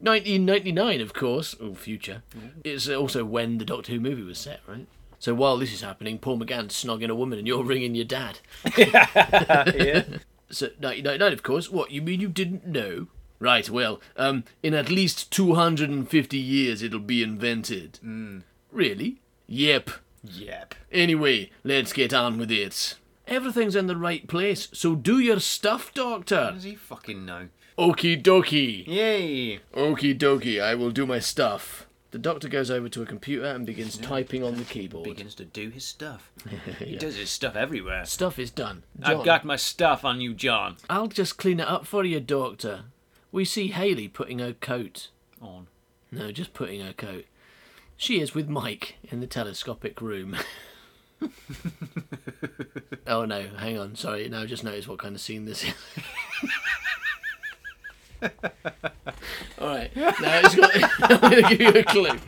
1999, 0.00 1.00
of 1.00 1.14
course. 1.14 1.56
Oh, 1.60 1.74
future. 1.74 2.22
It's 2.62 2.90
also 2.90 3.24
when 3.24 3.56
the 3.56 3.64
Doctor 3.64 3.92
Who 3.92 4.00
movie 4.00 4.22
was 4.22 4.38
set, 4.38 4.60
right? 4.66 4.86
So 5.22 5.34
while 5.34 5.56
this 5.56 5.72
is 5.72 5.82
happening, 5.82 6.18
Paul 6.18 6.40
McGann's 6.40 6.74
snogging 6.74 7.08
a 7.08 7.14
woman 7.14 7.38
and 7.38 7.46
you're 7.46 7.62
ringing 7.62 7.94
your 7.94 8.04
dad. 8.04 8.40
yeah. 8.76 10.02
So 10.50 10.66
1999, 10.66 11.32
of 11.32 11.42
course. 11.44 11.70
What, 11.70 11.92
you 11.92 12.02
mean 12.02 12.20
you 12.20 12.28
didn't 12.28 12.66
know? 12.66 13.06
Right, 13.38 13.70
well, 13.70 14.02
um, 14.16 14.44
in 14.62 14.74
at 14.74 14.90
least 14.90 15.30
250 15.30 16.36
years 16.36 16.82
it'll 16.82 16.98
be 16.98 17.22
invented. 17.22 18.00
Really? 18.70 19.20
Yep. 19.46 19.90
Yep. 20.24 20.74
Anyway, 20.90 21.50
let's 21.64 21.92
get 21.92 22.12
on 22.12 22.36
with 22.36 22.50
it. 22.50 22.96
Everything's 23.26 23.76
in 23.76 23.86
the 23.86 23.96
right 23.96 24.26
place, 24.26 24.68
so 24.72 24.96
do 24.96 25.20
your 25.20 25.40
stuff, 25.40 25.94
Doctor. 25.94 26.46
What 26.46 26.54
Does 26.54 26.64
he 26.64 26.74
fucking 26.74 27.24
know? 27.24 27.48
Okie 27.78 28.20
dokie. 28.20 28.86
Yay! 28.86 29.60
Okie 29.72 30.18
dokie, 30.18 30.60
I 30.60 30.74
will 30.74 30.90
do 30.90 31.06
my 31.06 31.20
stuff. 31.20 31.86
The 32.12 32.18
Doctor 32.18 32.48
goes 32.48 32.70
over 32.70 32.88
to 32.90 33.02
a 33.02 33.06
computer 33.06 33.46
and 33.46 33.64
begins 33.64 33.96
typing 33.96 34.44
on 34.44 34.56
the 34.56 34.64
keyboard. 34.64 35.04
Begins 35.04 35.34
to 35.36 35.46
do 35.46 35.70
his 35.70 35.84
stuff. 35.84 36.30
He 36.78 36.96
does 36.96 37.16
his 37.16 37.30
stuff 37.30 37.56
everywhere. 37.56 38.04
Stuff 38.04 38.38
is 38.38 38.50
done. 38.50 38.82
I've 39.02 39.24
got 39.24 39.46
my 39.46 39.56
stuff 39.56 40.04
on 40.04 40.20
you, 40.20 40.34
John. 40.34 40.76
I'll 40.90 41.06
just 41.08 41.38
clean 41.38 41.58
it 41.58 41.66
up 41.66 41.86
for 41.86 42.04
you, 42.04 42.20
Doctor. 42.20 42.84
We 43.30 43.46
see 43.46 43.68
Haley 43.68 44.08
putting 44.08 44.40
her 44.40 44.52
coat 44.52 45.08
On. 45.40 45.68
No, 46.10 46.30
just 46.32 46.52
putting 46.52 46.82
her 46.82 46.92
coat. 46.92 47.24
She 47.96 48.20
is 48.20 48.34
with 48.34 48.46
Mike 48.48 48.96
in 49.04 49.20
the 49.20 49.26
telescopic 49.26 50.02
room. 50.02 50.36
oh 53.06 53.24
no, 53.24 53.46
hang 53.56 53.78
on, 53.78 53.96
sorry. 53.96 54.28
Now 54.28 54.42
I 54.42 54.46
just 54.46 54.64
noticed 54.64 54.88
what 54.88 54.98
kind 54.98 55.14
of 55.14 55.20
scene 55.22 55.46
this 55.46 55.64
is. 55.64 55.72
Now 59.96 60.40
it's 60.44 60.54
got. 60.54 60.70
I'm 61.10 61.30
going 61.30 61.42
to 61.42 61.56
give 61.56 61.60
you 61.60 61.80
a 61.80 61.84
clue. 61.84 62.18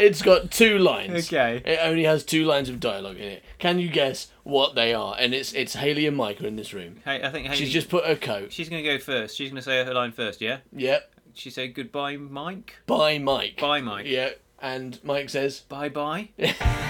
It's 0.00 0.22
got 0.22 0.50
two 0.50 0.78
lines. 0.78 1.26
Okay. 1.26 1.62
It 1.64 1.78
only 1.82 2.04
has 2.04 2.24
two 2.24 2.44
lines 2.44 2.68
of 2.68 2.80
dialogue 2.80 3.16
in 3.16 3.28
it. 3.28 3.44
Can 3.58 3.78
you 3.78 3.88
guess 3.88 4.28
what 4.42 4.74
they 4.74 4.92
are? 4.94 5.14
And 5.18 5.34
it's 5.34 5.52
it's 5.52 5.74
Haley 5.74 6.06
and 6.06 6.16
Mike 6.16 6.40
are 6.42 6.46
in 6.46 6.56
this 6.56 6.72
room. 6.74 6.96
Hey, 7.04 7.22
I 7.22 7.30
think 7.30 7.46
Haley, 7.46 7.56
She's 7.58 7.72
just 7.72 7.88
put 7.88 8.04
her 8.04 8.16
coat. 8.16 8.52
She's 8.52 8.68
going 8.68 8.82
to 8.82 8.88
go 8.88 8.98
first. 8.98 9.36
She's 9.36 9.50
going 9.50 9.56
to 9.56 9.62
say 9.62 9.84
her 9.84 9.94
line 9.94 10.12
first, 10.12 10.40
yeah? 10.40 10.58
Yep. 10.72 11.10
She 11.34 11.50
said 11.50 11.74
goodbye, 11.74 12.16
Mike. 12.16 12.76
Bye, 12.86 13.18
Mike. 13.18 13.60
Bye, 13.60 13.80
Mike. 13.80 14.06
Yeah. 14.06 14.30
And 14.60 14.98
Mike 15.04 15.28
says, 15.30 15.60
Bye 15.60 15.88
bye. 15.88 16.30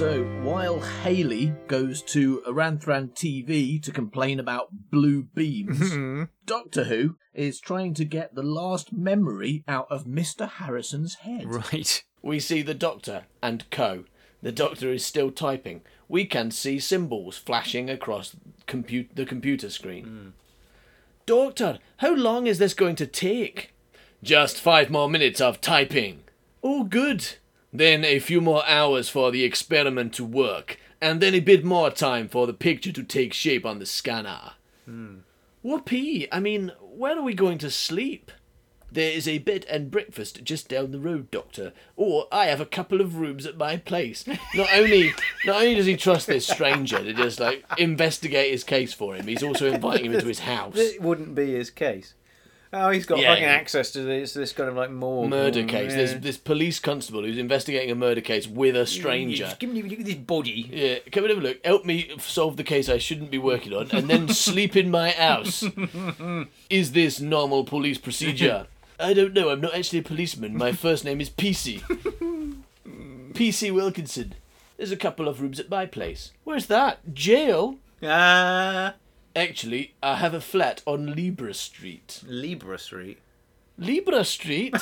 so 0.00 0.22
while 0.42 0.80
Haley 0.80 1.52
goes 1.66 2.00
to 2.04 2.40
Aranthran 2.46 3.10
TV 3.10 3.82
to 3.82 3.92
complain 3.92 4.40
about 4.40 4.70
blue 4.90 5.24
beams, 5.24 5.78
mm-hmm. 5.78 6.22
Doctor 6.46 6.84
Who 6.84 7.16
is 7.34 7.60
trying 7.60 7.92
to 7.92 8.06
get 8.06 8.34
the 8.34 8.42
last 8.42 8.94
memory 8.94 9.62
out 9.68 9.88
of 9.90 10.06
Mr. 10.06 10.48
Harrison's 10.48 11.16
head. 11.16 11.44
Right. 11.44 12.02
We 12.22 12.40
see 12.40 12.62
the 12.62 12.72
Doctor 12.72 13.26
and 13.42 13.68
Co. 13.70 14.04
The 14.40 14.52
Doctor 14.52 14.90
is 14.90 15.04
still 15.04 15.30
typing. 15.30 15.82
We 16.08 16.24
can 16.24 16.50
see 16.50 16.78
symbols 16.78 17.36
flashing 17.36 17.90
across 17.90 18.34
compute 18.66 19.10
the 19.16 19.26
computer 19.26 19.68
screen. 19.68 20.06
Mm. 20.06 20.32
Doctor, 21.26 21.78
how 21.98 22.14
long 22.14 22.46
is 22.46 22.58
this 22.58 22.72
going 22.72 22.96
to 22.96 23.06
take? 23.06 23.74
Just 24.22 24.62
five 24.62 24.88
more 24.88 25.10
minutes 25.10 25.42
of 25.42 25.60
typing. 25.60 26.22
Oh, 26.62 26.84
good. 26.84 27.34
Then 27.72 28.04
a 28.04 28.18
few 28.18 28.40
more 28.40 28.66
hours 28.66 29.08
for 29.08 29.30
the 29.30 29.44
experiment 29.44 30.12
to 30.14 30.24
work, 30.24 30.78
and 31.00 31.20
then 31.20 31.34
a 31.34 31.40
bit 31.40 31.64
more 31.64 31.90
time 31.90 32.28
for 32.28 32.46
the 32.46 32.52
picture 32.52 32.92
to 32.92 33.02
take 33.02 33.32
shape 33.32 33.64
on 33.64 33.78
the 33.78 33.86
scanner. 33.86 34.52
Hmm. 34.86 35.18
Whoopee! 35.62 36.26
I 36.32 36.40
mean, 36.40 36.72
where 36.80 37.18
are 37.18 37.22
we 37.22 37.34
going 37.34 37.58
to 37.58 37.70
sleep? 37.70 38.32
There 38.92 39.12
is 39.12 39.28
a 39.28 39.38
bed 39.38 39.66
and 39.70 39.90
breakfast 39.90 40.42
just 40.42 40.68
down 40.68 40.90
the 40.90 40.98
road, 40.98 41.30
Doctor. 41.30 41.72
Or 41.96 42.26
I 42.32 42.46
have 42.46 42.60
a 42.60 42.66
couple 42.66 43.00
of 43.00 43.18
rooms 43.18 43.46
at 43.46 43.56
my 43.56 43.76
place. 43.76 44.26
Not 44.26 44.68
only 44.74 45.12
not 45.44 45.56
only 45.60 45.76
does 45.76 45.86
he 45.86 45.96
trust 45.96 46.26
this 46.26 46.46
stranger 46.46 46.98
to 46.98 47.12
just 47.12 47.38
like 47.38 47.64
investigate 47.78 48.50
his 48.50 48.64
case 48.64 48.92
for 48.92 49.14
him, 49.14 49.28
he's 49.28 49.44
also 49.44 49.72
inviting 49.72 50.06
him 50.06 50.14
into 50.14 50.26
his 50.26 50.38
house. 50.40 50.76
It 50.76 51.00
wouldn't 51.00 51.36
be 51.36 51.54
his 51.54 51.70
case. 51.70 52.14
Oh, 52.72 52.90
he's 52.90 53.04
got 53.04 53.18
Yeah. 53.18 53.30
fucking 53.32 53.44
access 53.44 53.90
to 53.92 54.02
this 54.02 54.32
this 54.32 54.52
kind 54.52 54.68
of 54.68 54.76
like 54.76 54.90
morgue. 54.92 55.28
Murder 55.28 55.64
case. 55.64 55.90
yeah. 55.90 55.96
There's 55.96 56.14
this 56.20 56.36
police 56.36 56.78
constable 56.78 57.22
who's 57.24 57.36
investigating 57.38 57.90
a 57.90 57.96
murder 57.96 58.20
case 58.20 58.46
with 58.46 58.76
a 58.76 58.86
stranger. 58.86 59.44
Just 59.44 59.58
give 59.58 59.70
me 59.70 59.82
look 59.82 59.98
at 59.98 60.04
this 60.04 60.14
body. 60.14 60.68
Yeah, 60.72 60.98
come 61.10 61.24
and 61.24 61.30
have 61.30 61.38
a 61.42 61.46
look. 61.48 61.64
Help 61.66 61.84
me 61.84 62.12
solve 62.18 62.56
the 62.56 62.62
case 62.64 62.88
I 62.88 62.98
shouldn't 62.98 63.30
be 63.32 63.38
working 63.38 63.72
on, 63.72 63.90
and 63.90 64.08
then 64.08 64.28
sleep 64.34 64.76
in 64.76 64.88
my 64.90 65.10
house. 65.10 65.64
Is 66.70 66.92
this 66.92 67.18
normal 67.20 67.64
police 67.64 67.98
procedure? 67.98 68.66
I 69.00 69.14
don't 69.14 69.32
know. 69.34 69.48
I'm 69.48 69.60
not 69.60 69.74
actually 69.74 70.00
a 70.00 70.02
policeman. 70.02 70.56
My 70.56 70.72
first 70.72 71.04
name 71.04 71.20
is 71.20 71.28
PC. 71.30 71.80
PC 73.32 73.72
Wilkinson. 73.72 74.34
There's 74.76 74.92
a 74.92 74.96
couple 74.96 75.26
of 75.28 75.40
rooms 75.40 75.58
at 75.60 75.68
my 75.70 75.86
place. 75.86 76.32
Where's 76.44 76.66
that? 76.66 77.14
Jail? 77.14 77.76
Ah, 78.02 78.94
Actually, 79.36 79.94
I 80.02 80.16
have 80.16 80.34
a 80.34 80.40
flat 80.40 80.82
on 80.86 81.14
Libra 81.14 81.54
Street. 81.54 82.22
Libra 82.26 82.78
Street. 82.78 83.18
Libra 83.78 84.24
Street? 84.24 84.74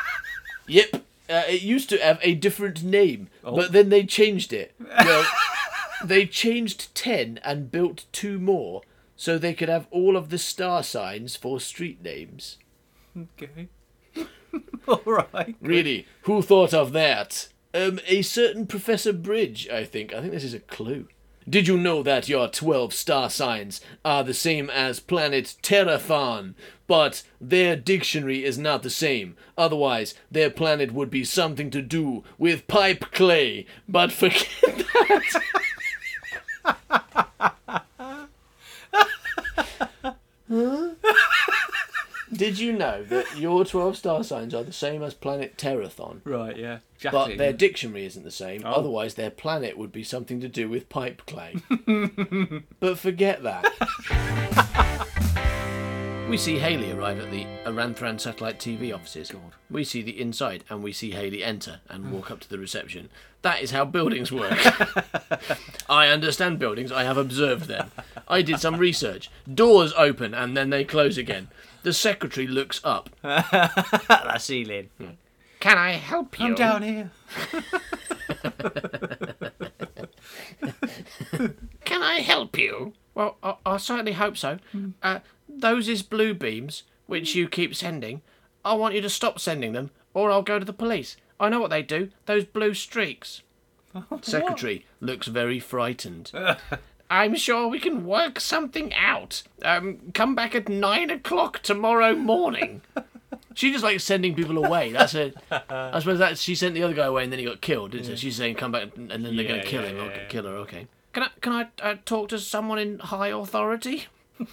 yep. 0.68 0.94
Uh, 1.28 1.42
it 1.48 1.62
used 1.62 1.88
to 1.90 1.98
have 1.98 2.18
a 2.22 2.34
different 2.34 2.82
name, 2.82 3.28
but 3.42 3.72
then 3.72 3.88
they 3.88 4.04
changed 4.04 4.52
it. 4.52 4.74
Well, 4.80 5.24
they 6.04 6.26
changed 6.26 6.92
10 6.94 7.38
and 7.44 7.70
built 7.70 8.06
two 8.10 8.40
more 8.40 8.82
so 9.14 9.36
they 9.36 9.54
could 9.54 9.68
have 9.68 9.86
all 9.90 10.16
of 10.16 10.30
the 10.30 10.38
star 10.38 10.82
signs 10.82 11.36
for 11.36 11.60
street 11.60 12.02
names. 12.02 12.58
Okay. 13.16 13.68
All 14.88 15.02
right. 15.04 15.54
Really? 15.60 16.06
Who 16.22 16.42
thought 16.42 16.72
of 16.72 16.92
that? 16.92 17.48
Um, 17.74 18.00
a 18.06 18.22
certain 18.22 18.66
Professor 18.66 19.12
Bridge, 19.12 19.68
I 19.68 19.84
think. 19.84 20.14
I 20.14 20.20
think 20.20 20.32
this 20.32 20.42
is 20.42 20.54
a 20.54 20.60
clue. 20.60 21.06
Did 21.50 21.66
you 21.66 21.76
know 21.76 22.04
that 22.04 22.28
your 22.28 22.46
12 22.46 22.94
star 22.94 23.28
signs 23.28 23.80
are 24.04 24.22
the 24.22 24.32
same 24.32 24.70
as 24.70 25.00
planet 25.00 25.56
Terrathon, 25.64 26.54
but 26.86 27.24
their 27.40 27.74
dictionary 27.74 28.44
is 28.44 28.56
not 28.56 28.84
the 28.84 28.90
same? 28.90 29.36
Otherwise, 29.58 30.14
their 30.30 30.48
planet 30.48 30.92
would 30.92 31.10
be 31.10 31.24
something 31.24 31.68
to 31.70 31.82
do 31.82 32.22
with 32.38 32.68
pipe 32.68 33.06
clay. 33.10 33.66
But 33.88 34.12
forget 34.12 34.46
that. 34.62 35.42
Did 42.40 42.58
you 42.58 42.72
know 42.72 43.04
that 43.04 43.36
your 43.36 43.66
12 43.66 43.98
star 43.98 44.24
signs 44.24 44.54
are 44.54 44.62
the 44.64 44.72
same 44.72 45.02
as 45.02 45.12
planet 45.12 45.58
Terrathon? 45.58 46.22
Right. 46.24 46.56
Yeah. 46.56 46.78
But 47.12 47.36
their 47.36 47.52
dictionary 47.52 48.06
isn't 48.06 48.22
the 48.22 48.30
same. 48.30 48.62
Oh. 48.64 48.70
Otherwise, 48.70 49.12
their 49.12 49.28
planet 49.28 49.76
would 49.76 49.92
be 49.92 50.02
something 50.02 50.40
to 50.40 50.48
do 50.48 50.66
with 50.66 50.88
pipe 50.88 51.20
clay. 51.26 51.56
but 52.80 52.98
forget 52.98 53.42
that. 53.42 53.66
we 56.30 56.38
see 56.38 56.58
Haley 56.58 56.92
arrive 56.92 57.20
at 57.20 57.30
the 57.30 57.44
Aranthran 57.66 58.18
Satellite 58.18 58.58
TV 58.58 58.94
offices. 58.94 59.30
We 59.70 59.84
see 59.84 60.00
the 60.00 60.18
inside, 60.18 60.64
and 60.70 60.82
we 60.82 60.94
see 60.94 61.10
Haley 61.10 61.44
enter 61.44 61.80
and 61.90 62.10
walk 62.10 62.30
up 62.30 62.40
to 62.40 62.48
the 62.48 62.58
reception. 62.58 63.10
That 63.42 63.60
is 63.60 63.70
how 63.70 63.84
buildings 63.84 64.32
work. 64.32 64.58
I 65.90 66.08
understand 66.08 66.58
buildings. 66.58 66.90
I 66.90 67.04
have 67.04 67.18
observed 67.18 67.66
them. 67.66 67.90
I 68.26 68.40
did 68.40 68.60
some 68.60 68.76
research. 68.76 69.30
Doors 69.52 69.92
open 69.94 70.32
and 70.32 70.56
then 70.56 70.70
they 70.70 70.84
close 70.84 71.18
again. 71.18 71.48
The 71.82 71.92
secretary 71.92 72.46
looks 72.46 72.80
up. 72.84 73.10
At 73.24 73.50
the 74.08 74.38
ceiling. 74.38 74.90
Can 75.60 75.78
I 75.78 75.92
help 75.92 76.38
you? 76.38 76.46
I'm 76.46 76.54
down 76.54 76.82
here. 76.82 77.10
Can 81.84 82.02
I 82.02 82.20
help 82.20 82.58
you? 82.58 82.92
Well, 83.14 83.36
I, 83.42 83.56
I 83.66 83.76
certainly 83.78 84.12
hope 84.12 84.36
so. 84.36 84.58
Uh, 85.02 85.20
those 85.48 85.88
is 85.88 86.02
blue 86.02 86.34
beams, 86.34 86.84
which 87.06 87.34
you 87.34 87.48
keep 87.48 87.74
sending. 87.74 88.22
I 88.64 88.74
want 88.74 88.94
you 88.94 89.00
to 89.00 89.10
stop 89.10 89.38
sending 89.38 89.72
them, 89.72 89.90
or 90.14 90.30
I'll 90.30 90.42
go 90.42 90.58
to 90.58 90.64
the 90.64 90.72
police. 90.72 91.16
I 91.38 91.48
know 91.48 91.60
what 91.60 91.70
they 91.70 91.82
do. 91.82 92.10
Those 92.26 92.44
blue 92.44 92.74
streaks. 92.74 93.42
Secretary 94.22 94.86
looks 95.00 95.26
very 95.26 95.58
frightened. 95.58 96.30
I'm 97.10 97.34
sure 97.34 97.66
we 97.68 97.80
can 97.80 98.04
work 98.06 98.38
something 98.40 98.94
out. 98.94 99.42
Um, 99.62 99.98
come 100.14 100.34
back 100.34 100.54
at 100.54 100.68
nine 100.68 101.10
o'clock 101.10 101.60
tomorrow 101.62 102.14
morning. 102.14 102.82
she 103.54 103.72
just 103.72 103.82
likes 103.82 104.04
sending 104.04 104.34
people 104.34 104.64
away. 104.64 104.92
That's 104.92 105.14
it. 105.14 105.36
I 105.50 105.98
suppose 105.98 106.20
that 106.20 106.38
she 106.38 106.54
sent 106.54 106.74
the 106.74 106.82
other 106.84 106.94
guy 106.94 107.06
away 107.06 107.24
and 107.24 107.32
then 107.32 107.40
he 107.40 107.44
got 107.44 107.60
killed, 107.60 107.90
didn't 107.90 108.06
she? 108.06 108.16
She's 108.16 108.36
saying 108.36 108.54
come 108.54 108.70
back 108.72 108.96
and 108.96 109.10
then 109.10 109.22
they're 109.22 109.32
Yeah, 109.32 109.48
going 109.48 109.60
to 109.62 109.66
kill 109.66 109.82
yeah, 109.82 109.88
him. 109.88 109.96
yeah, 109.96 110.02
Okay, 110.04 110.16
yeah. 110.22 110.28
kill 110.28 110.44
her. 110.44 110.54
Okay. 110.58 110.86
Can 111.12 111.22
I 111.24 111.28
can 111.40 111.52
I 111.52 111.68
uh, 111.82 111.96
talk 112.04 112.28
to 112.28 112.38
someone 112.38 112.78
in 112.78 113.00
high 113.00 113.28
authority? 113.28 114.06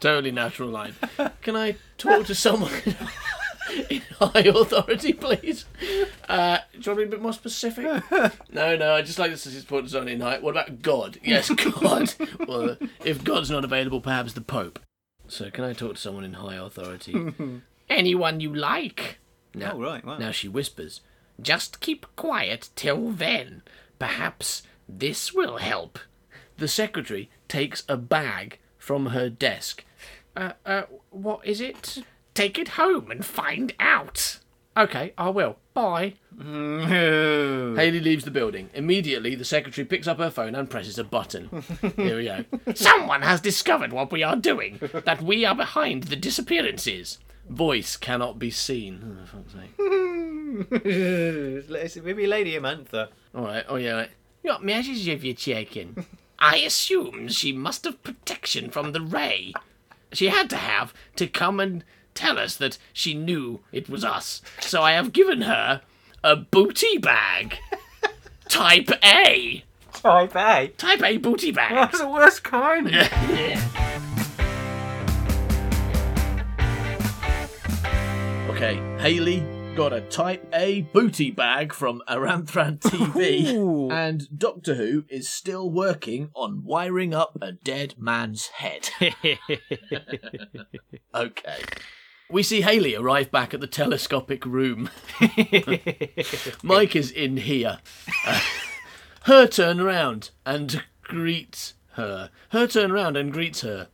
totally 0.00 0.30
natural 0.30 0.68
line. 0.68 0.94
Can 1.42 1.56
I 1.56 1.76
talk 1.98 2.26
to 2.26 2.34
someone 2.34 2.70
in 3.90 4.02
high 4.20 4.40
authority, 4.40 5.12
please? 5.12 5.64
Uh, 6.28 6.58
do 6.72 6.78
you 6.78 6.82
want 6.82 6.84
to 6.84 6.94
be 6.96 7.02
a 7.04 7.06
bit 7.06 7.22
more 7.22 7.32
specific? 7.32 7.84
No, 8.52 8.76
no, 8.76 8.94
I 8.94 9.02
just 9.02 9.18
like 9.18 9.30
this 9.30 9.44
to 9.44 9.66
put 9.66 9.92
in 9.94 10.20
high. 10.20 10.38
What 10.38 10.50
about 10.50 10.82
God? 10.82 11.18
Yes, 11.22 11.50
God. 11.80 12.14
well, 12.48 12.76
if 13.04 13.22
God's 13.22 13.50
not 13.50 13.64
available, 13.64 14.00
perhaps 14.00 14.32
the 14.32 14.40
Pope. 14.40 14.78
So, 15.28 15.50
can 15.50 15.64
I 15.64 15.72
talk 15.72 15.94
to 15.96 16.00
someone 16.00 16.24
in 16.24 16.34
high 16.34 16.54
authority? 16.56 17.32
Anyone 17.88 18.40
you 18.40 18.54
like. 18.54 19.18
Now, 19.54 19.72
Oh, 19.74 19.80
right, 19.80 20.04
wow. 20.04 20.18
now 20.18 20.30
she 20.30 20.48
whispers, 20.48 21.00
Just 21.40 21.80
keep 21.80 22.06
quiet 22.16 22.70
till 22.76 23.10
then. 23.10 23.62
Perhaps 23.98 24.62
this 24.88 25.32
will 25.32 25.58
help. 25.58 25.98
The 26.58 26.68
secretary 26.68 27.30
takes 27.48 27.84
a 27.88 27.96
bag 27.96 28.58
from 28.78 29.06
her 29.06 29.28
desk. 29.28 29.84
Uh, 30.36 30.52
uh, 30.64 30.82
what 31.10 31.44
is 31.46 31.60
it? 31.60 31.98
Take 32.34 32.58
it 32.58 32.68
home 32.68 33.10
and 33.10 33.24
find 33.24 33.74
out. 33.80 34.38
Okay, 34.76 35.12
I 35.16 35.30
will. 35.30 35.56
Bye. 35.76 36.14
Mm-hmm. 36.34 37.76
Haley 37.76 38.00
leaves 38.00 38.24
the 38.24 38.30
building. 38.30 38.70
Immediately, 38.72 39.34
the 39.34 39.44
secretary 39.44 39.84
picks 39.84 40.08
up 40.08 40.16
her 40.16 40.30
phone 40.30 40.54
and 40.54 40.70
presses 40.70 40.98
a 40.98 41.04
button. 41.04 41.50
Here 41.96 42.16
we 42.16 42.24
go. 42.24 42.46
Someone 42.74 43.20
has 43.20 43.42
discovered 43.42 43.92
what 43.92 44.10
we 44.10 44.22
are 44.22 44.36
doing. 44.36 44.80
That 45.04 45.20
we 45.20 45.44
are 45.44 45.54
behind 45.54 46.04
the 46.04 46.16
disappearances. 46.16 47.18
Voice 47.50 47.98
cannot 47.98 48.38
be 48.38 48.50
seen. 48.50 49.18
Oh, 49.20 49.26
for 49.26 49.36
fuck's 49.36 49.52
sake. 49.52 49.74
It's 51.76 51.96
maybe 51.96 52.26
Lady 52.26 52.54
Amantha. 52.54 53.08
All 53.34 53.44
right. 53.44 53.66
Oh 53.68 53.76
yeah. 53.76 53.92
Right. 53.92 54.10
What 54.40 54.64
message 54.64 55.06
have 55.08 55.24
you 55.24 55.34
taken? 55.34 56.06
I 56.38 56.56
assume 56.56 57.28
she 57.28 57.52
must 57.52 57.84
have 57.84 58.02
protection 58.02 58.70
from 58.70 58.92
the 58.92 59.02
ray. 59.02 59.52
She 60.12 60.28
had 60.28 60.48
to 60.50 60.56
have 60.56 60.94
to 61.16 61.26
come 61.26 61.60
and 61.60 61.84
tell 62.16 62.38
us 62.38 62.56
that 62.56 62.78
she 62.92 63.14
knew 63.14 63.60
it 63.72 63.88
was 63.88 64.04
us. 64.04 64.42
So 64.60 64.82
I 64.82 64.92
have 64.92 65.12
given 65.12 65.42
her 65.42 65.82
a 66.24 66.36
booty 66.36 66.98
bag. 66.98 67.58
Type 68.48 68.90
A. 69.04 69.64
Type 69.92 70.36
A. 70.36 70.68
Type 70.76 71.02
A 71.02 71.16
booty 71.18 71.52
bag. 71.52 71.74
That's 71.74 72.00
the 72.00 72.08
worst 72.08 72.42
kind. 72.44 72.90
Okay, 78.50 78.76
Haley 78.98 79.40
got 79.76 79.92
a 79.92 80.00
Type 80.00 80.48
A 80.54 80.80
booty 80.80 81.30
bag 81.30 81.74
from 81.74 82.00
Aranthran 82.08 82.78
TV, 82.80 83.92
and 83.92 84.26
Doctor 84.38 84.76
Who 84.76 85.04
is 85.10 85.28
still 85.28 85.68
working 85.68 86.30
on 86.34 86.64
wiring 86.64 87.12
up 87.12 87.36
a 87.42 87.52
dead 87.52 87.94
man's 87.98 88.46
head. 88.46 88.88
okay. 91.14 91.58
We 92.28 92.42
see 92.42 92.62
Haley 92.62 92.96
arrive 92.96 93.30
back 93.30 93.54
at 93.54 93.60
the 93.60 93.66
telescopic 93.68 94.44
room. 94.44 94.90
Mike 96.62 96.96
is 96.96 97.10
in 97.10 97.36
here. 97.36 97.78
Uh, 98.26 98.40
her 99.22 99.46
turn 99.46 99.78
around 99.80 100.30
and 100.44 100.82
greets 101.02 101.74
her. 101.92 102.30
Her 102.50 102.66
turn 102.66 102.90
around 102.90 103.16
and 103.16 103.32
greets 103.32 103.60
her. 103.60 103.88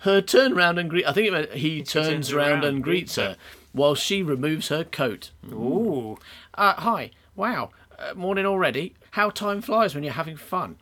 her 0.00 0.20
turn 0.22 0.54
round 0.54 0.78
and 0.78 0.88
greet. 0.88 1.06
I 1.06 1.12
think 1.12 1.26
it 1.28 1.32
meant 1.32 1.52
he 1.54 1.82
turns 1.82 2.08
turns 2.08 2.34
round 2.34 2.62
around, 2.62 2.64
and 2.64 2.84
greets 2.84 3.16
her 3.16 3.36
while 3.72 3.96
she 3.96 4.22
removes 4.22 4.68
her 4.68 4.84
coat. 4.84 5.30
Ooh. 5.50 6.16
Uh, 6.54 6.74
hi. 6.74 7.10
Wow. 7.34 7.70
Uh, 7.98 8.14
morning 8.14 8.46
already. 8.46 8.94
How 9.12 9.30
time 9.30 9.60
flies 9.60 9.94
when 9.94 10.04
you're 10.04 10.12
having 10.12 10.36
fun. 10.36 10.76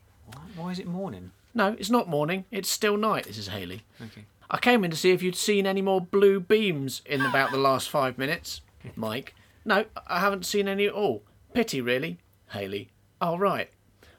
Why 0.55 0.71
is 0.71 0.79
it 0.79 0.87
morning? 0.87 1.33
No, 1.55 1.77
it's 1.79 1.91
not 1.91 2.09
morning. 2.09 2.45
It's 2.51 2.69
still 2.69 2.97
night. 2.97 3.25
This 3.25 3.39
is 3.39 3.49
Haley. 3.49 3.83
Okay. 4.01 4.25
I 4.53 4.59
came 4.59 4.85
in 4.85 4.91
to 4.91 4.97
see 4.97 5.11
if 5.13 5.23
you'd 5.23 5.35
seen 5.35 5.67
any 5.67 5.81
more 5.81 6.01
blue 6.01 6.39
beams 6.39 7.01
in 7.07 7.23
about 7.23 7.51
the 7.53 7.59
last 7.59 7.89
five 7.89 8.19
minutes. 8.19 8.61
Mike. 8.95 9.35
No, 9.65 9.87
I 10.07 10.21
haven't 10.21 10.45
seen 10.45 10.69
any 10.69 10.87
at 10.87 10.93
all. 10.93 11.23
Pity, 11.55 11.81
really. 11.81 12.19
Haley. 12.51 12.91
Oh, 13.21 13.39
right. 13.39 13.71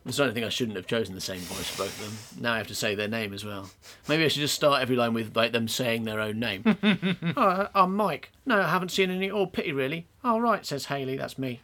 I'm 0.03 0.11
starting 0.11 0.33
think 0.33 0.45
I 0.45 0.49
shouldn't 0.49 0.75
have 0.75 0.87
chosen 0.87 1.13
the 1.13 1.21
same 1.21 1.39
voice 1.41 1.69
for 1.69 1.83
both 1.83 1.99
of 1.99 2.05
them. 2.35 2.41
Now 2.43 2.53
I 2.53 2.57
have 2.57 2.67
to 2.67 2.75
say 2.75 2.95
their 2.95 3.07
name 3.07 3.31
as 3.31 3.45
well. 3.45 3.69
Maybe 4.09 4.25
I 4.25 4.27
should 4.27 4.41
just 4.41 4.55
start 4.55 4.81
every 4.81 4.95
line 4.95 5.13
with 5.13 5.35
like 5.35 5.51
them 5.53 5.67
saying 5.67 6.03
their 6.03 6.19
own 6.19 6.39
name. 6.39 6.63
oh, 7.37 7.67
I'm 7.73 7.95
Mike. 7.95 8.31
No, 8.45 8.59
I 8.59 8.69
haven't 8.69 8.89
seen 8.89 9.11
any 9.11 9.27
at 9.27 9.33
all. 9.33 9.47
Pity, 9.47 9.71
really. 9.71 10.07
All 10.23 10.41
right, 10.41 10.65
says 10.65 10.85
Haley. 10.85 11.15
That's 11.15 11.37
me. 11.37 11.61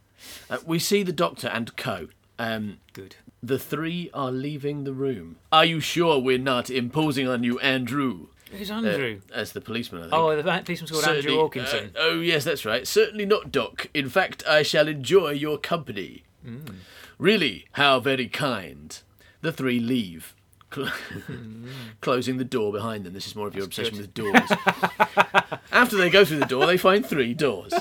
Uh, 0.49 0.59
we 0.65 0.79
see 0.79 1.03
the 1.03 1.11
doctor 1.11 1.47
and 1.47 1.75
Co. 1.75 2.07
Um, 2.37 2.77
Good. 2.93 3.15
the 3.43 3.59
three 3.59 4.09
are 4.13 4.31
leaving 4.31 4.83
the 4.83 4.93
room. 4.93 5.37
Are 5.51 5.65
you 5.65 5.79
sure 5.81 6.19
we're 6.19 6.37
not 6.37 6.69
imposing 6.69 7.27
on 7.27 7.43
you, 7.43 7.59
Andrew? 7.59 8.27
Who's 8.51 8.71
Uh, 8.71 8.75
Andrew? 8.75 9.21
as 9.33 9.51
the 9.53 9.61
policeman, 9.61 10.01
I 10.01 10.03
think. 10.05 10.13
oh, 10.13 10.35
the 10.35 10.43
policeman's 10.43 10.91
called 10.91 11.03
Andrew 11.03 11.21
Certainly- 11.21 11.37
Wilkinson. 11.37 11.85
uh, 11.95 11.99
oh, 11.99 12.19
yes, 12.19 12.43
that's 12.43 12.65
right. 12.65 12.87
Certainly 12.87 13.25
not, 13.25 13.51
Doc. 13.51 13.87
In 13.93 14.09
fact, 14.09 14.43
I 14.47 14.63
shall 14.63 14.87
enjoy 14.87 15.31
your 15.31 15.57
company. 15.57 16.23
Mm. 16.45 16.75
Really, 17.17 17.65
how 17.73 17.99
very 17.99 18.27
kind. 18.27 18.99
The 19.41 19.51
three 19.51 19.79
leave. 19.79 20.33
Closing 22.01 22.37
the 22.37 22.43
door 22.45 22.71
behind 22.71 23.05
them. 23.05 23.13
This 23.13 23.27
is 23.27 23.35
more 23.35 23.47
of 23.47 23.55
your 23.55 23.65
obsession 23.65 23.97
with 23.97 24.13
doors. 24.13 24.35
After 25.71 25.97
they 25.97 26.09
go 26.09 26.25
through 26.25 26.39
the 26.39 26.45
door, 26.45 26.65
they 26.65 26.77
find 26.77 27.05
three 27.05 27.33
doors. 27.33 27.73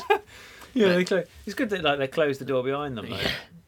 yeah, 0.74 0.94
they 0.94 1.04
clo- 1.04 1.24
it's 1.46 1.54
good 1.54 1.70
that 1.70 1.83
like 1.83 1.98
they 1.98 2.07
close 2.09 2.38
the 2.38 2.44
door 2.44 2.62
behind 2.62 2.96
them. 2.96 3.09
Though. 3.11 3.16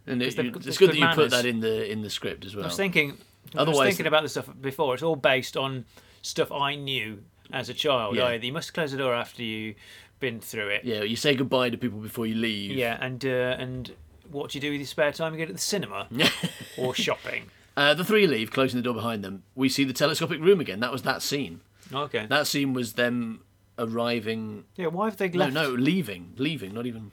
And 0.06 0.22
it, 0.22 0.24
you- 0.24 0.26
it's 0.26 0.36
they've 0.36 0.52
good 0.78 0.90
that 0.90 0.96
you 0.98 1.06
put 1.14 1.30
that 1.30 1.46
in 1.46 1.60
the 1.60 1.90
in 1.90 2.02
the 2.02 2.10
script 2.10 2.44
as 2.44 2.54
well. 2.54 2.64
I 2.64 2.68
was 2.68 2.76
thinking. 2.76 3.16
I 3.54 3.62
was 3.64 3.78
thinking 3.78 4.06
about 4.06 4.22
this 4.22 4.32
stuff 4.32 4.48
before. 4.60 4.94
It's 4.94 5.02
all 5.02 5.16
based 5.16 5.56
on 5.56 5.84
stuff 6.22 6.50
I 6.52 6.74
knew 6.74 7.22
as 7.52 7.68
a 7.68 7.74
child. 7.74 8.16
Yeah. 8.16 8.26
Either 8.26 8.46
you 8.46 8.52
must 8.52 8.74
close 8.74 8.92
the 8.92 8.98
door 8.98 9.14
after 9.14 9.42
you've 9.42 9.76
been 10.20 10.40
through 10.40 10.68
it. 10.68 10.84
yeah, 10.84 11.02
you 11.02 11.16
say 11.16 11.34
goodbye 11.34 11.70
to 11.70 11.78
people 11.78 11.98
before 11.98 12.26
you 12.26 12.34
leave. 12.34 12.72
Yeah, 12.72 12.98
and 13.00 13.24
uh, 13.24 13.56
and 13.58 13.94
what 14.30 14.50
do 14.50 14.58
you 14.58 14.62
do 14.62 14.70
with 14.70 14.80
your 14.80 14.86
spare 14.86 15.12
time? 15.12 15.32
You 15.32 15.38
go 15.40 15.46
to 15.46 15.52
the 15.52 15.58
cinema 15.58 16.08
or 16.78 16.94
shopping. 16.94 17.44
Uh, 17.76 17.94
the 17.94 18.04
three 18.04 18.26
leave, 18.26 18.50
closing 18.50 18.78
the 18.78 18.82
door 18.82 18.94
behind 18.94 19.24
them. 19.24 19.42
We 19.54 19.68
see 19.68 19.84
the 19.84 19.92
telescopic 19.92 20.40
room 20.40 20.60
again. 20.60 20.80
That 20.80 20.92
was 20.92 21.02
that 21.02 21.22
scene. 21.22 21.60
Okay. 21.92 22.26
That 22.26 22.46
scene 22.46 22.72
was 22.74 22.92
them 22.94 23.42
arriving. 23.78 24.64
yeah. 24.76 24.88
Why 24.88 25.06
have 25.06 25.16
they 25.16 25.30
left? 25.30 25.54
no, 25.54 25.70
no, 25.70 25.74
leaving, 25.74 26.34
leaving, 26.36 26.74
not 26.74 26.86
even 26.86 27.12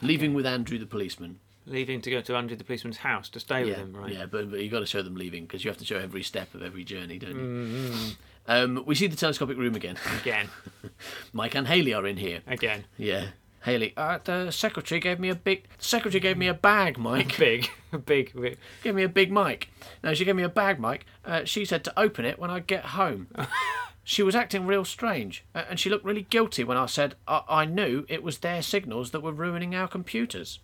leaving 0.00 0.34
with 0.34 0.46
Andrew 0.46 0.78
the 0.78 0.86
policeman. 0.86 1.38
Leaving 1.66 2.00
to 2.00 2.10
go 2.10 2.22
to 2.22 2.34
Andrew 2.34 2.56
the 2.56 2.64
policeman's 2.64 2.96
house 2.98 3.28
to 3.28 3.40
stay 3.40 3.62
with 3.64 3.76
him, 3.76 3.94
right? 3.94 4.10
yeah, 4.10 4.24
but, 4.24 4.50
but 4.50 4.60
you 4.60 4.70
got 4.70 4.80
to 4.80 4.86
show 4.86 5.02
them 5.02 5.16
leaving 5.16 5.42
because 5.44 5.64
you 5.64 5.70
have 5.70 5.76
to 5.76 5.84
show 5.84 5.98
every 5.98 6.22
step 6.22 6.54
of 6.54 6.62
every 6.62 6.82
journey, 6.82 7.18
don't 7.18 7.32
you? 7.32 7.36
Mm-hmm. 7.36 8.08
Um, 8.48 8.82
we 8.86 8.94
see 8.94 9.06
the 9.06 9.16
telescopic 9.16 9.56
room 9.58 9.74
again. 9.74 9.96
Again, 10.20 10.48
Mike 11.32 11.54
and 11.54 11.68
Haley 11.68 11.92
are 11.94 12.06
in 12.06 12.16
here. 12.16 12.40
again, 12.46 12.84
Yeah, 12.96 13.26
Haley. 13.64 13.92
Uh, 13.96 14.18
the 14.24 14.50
secretary 14.50 15.00
gave 15.00 15.20
me 15.20 15.28
a 15.28 15.34
big. 15.34 15.64
Secretary 15.78 16.18
gave 16.20 16.38
me 16.38 16.48
a 16.48 16.54
bag, 16.54 16.96
Mike. 16.98 17.36
big, 17.38 17.68
big. 18.06 18.32
big. 18.40 18.58
Give 18.82 18.94
me 18.94 19.02
a 19.02 19.08
big 19.08 19.30
mic. 19.30 19.68
No, 20.02 20.14
she 20.14 20.24
gave 20.24 20.34
me 20.36 20.42
a 20.42 20.48
bag, 20.48 20.80
Mike. 20.80 21.04
Uh, 21.24 21.44
she 21.44 21.64
said 21.64 21.84
to 21.84 22.00
open 22.00 22.24
it 22.24 22.38
when 22.38 22.50
I 22.50 22.60
get 22.60 22.86
home. 22.86 23.28
she 24.02 24.22
was 24.22 24.34
acting 24.34 24.66
real 24.66 24.84
strange, 24.86 25.44
uh, 25.54 25.64
and 25.68 25.78
she 25.78 25.90
looked 25.90 26.04
really 26.06 26.22
guilty 26.22 26.64
when 26.64 26.78
I 26.78 26.86
said 26.86 27.16
I, 27.28 27.42
I 27.48 27.64
knew 27.66 28.06
it 28.08 28.22
was 28.22 28.38
their 28.38 28.62
signals 28.62 29.10
that 29.10 29.20
were 29.22 29.32
ruining 29.32 29.74
our 29.74 29.88
computers. 29.88 30.60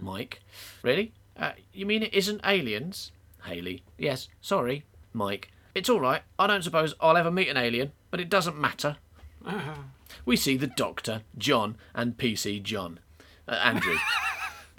Mike, 0.00 0.40
really? 0.82 1.12
Uh, 1.36 1.52
you 1.74 1.84
mean 1.84 2.02
it 2.02 2.14
isn't 2.14 2.40
aliens? 2.44 3.12
Haley, 3.44 3.82
yes. 3.98 4.28
Sorry, 4.40 4.84
Mike. 5.12 5.50
It's 5.74 5.88
all 5.88 6.00
right. 6.00 6.22
I 6.38 6.46
don't 6.46 6.62
suppose 6.62 6.94
I'll 7.00 7.16
ever 7.16 7.30
meet 7.30 7.48
an 7.48 7.56
alien, 7.56 7.92
but 8.10 8.20
it 8.20 8.28
doesn't 8.28 8.58
matter. 8.58 8.96
we 10.24 10.36
see 10.36 10.56
the 10.56 10.66
Doctor, 10.66 11.22
John, 11.38 11.76
and 11.94 12.16
PC 12.16 12.62
John, 12.62 13.00
uh, 13.48 13.52
Andrew. 13.52 13.96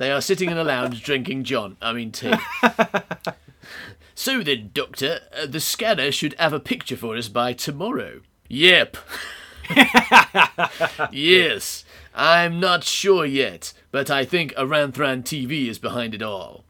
They 0.02 0.10
are 0.12 0.22
sitting 0.22 0.50
in 0.50 0.58
a 0.58 0.64
lounge 0.64 1.04
drinking 1.04 1.44
John, 1.44 1.78
I 1.80 1.94
mean 1.94 2.12
tea. 2.12 2.34
so 4.16 4.42
then, 4.42 4.72
Doctor, 4.74 5.20
uh, 5.32 5.46
the 5.46 5.60
scanner 5.60 6.12
should 6.12 6.34
have 6.40 6.54
a 6.54 6.60
picture 6.60 6.98
for 6.98 7.16
us 7.16 7.28
by 7.28 7.54
tomorrow. 7.54 8.22
Yep. 8.48 8.98
yes. 11.12 11.86
I'm 12.16 12.60
not 12.60 12.84
sure 12.84 13.28
yet, 13.28 13.74
but 13.92 14.10
I 14.10 14.26
think 14.26 14.56
Aranthran 14.56 15.22
TV 15.22 15.68
is 15.68 15.78
behind 15.78 16.16
it 16.16 16.24
all. 16.24 16.64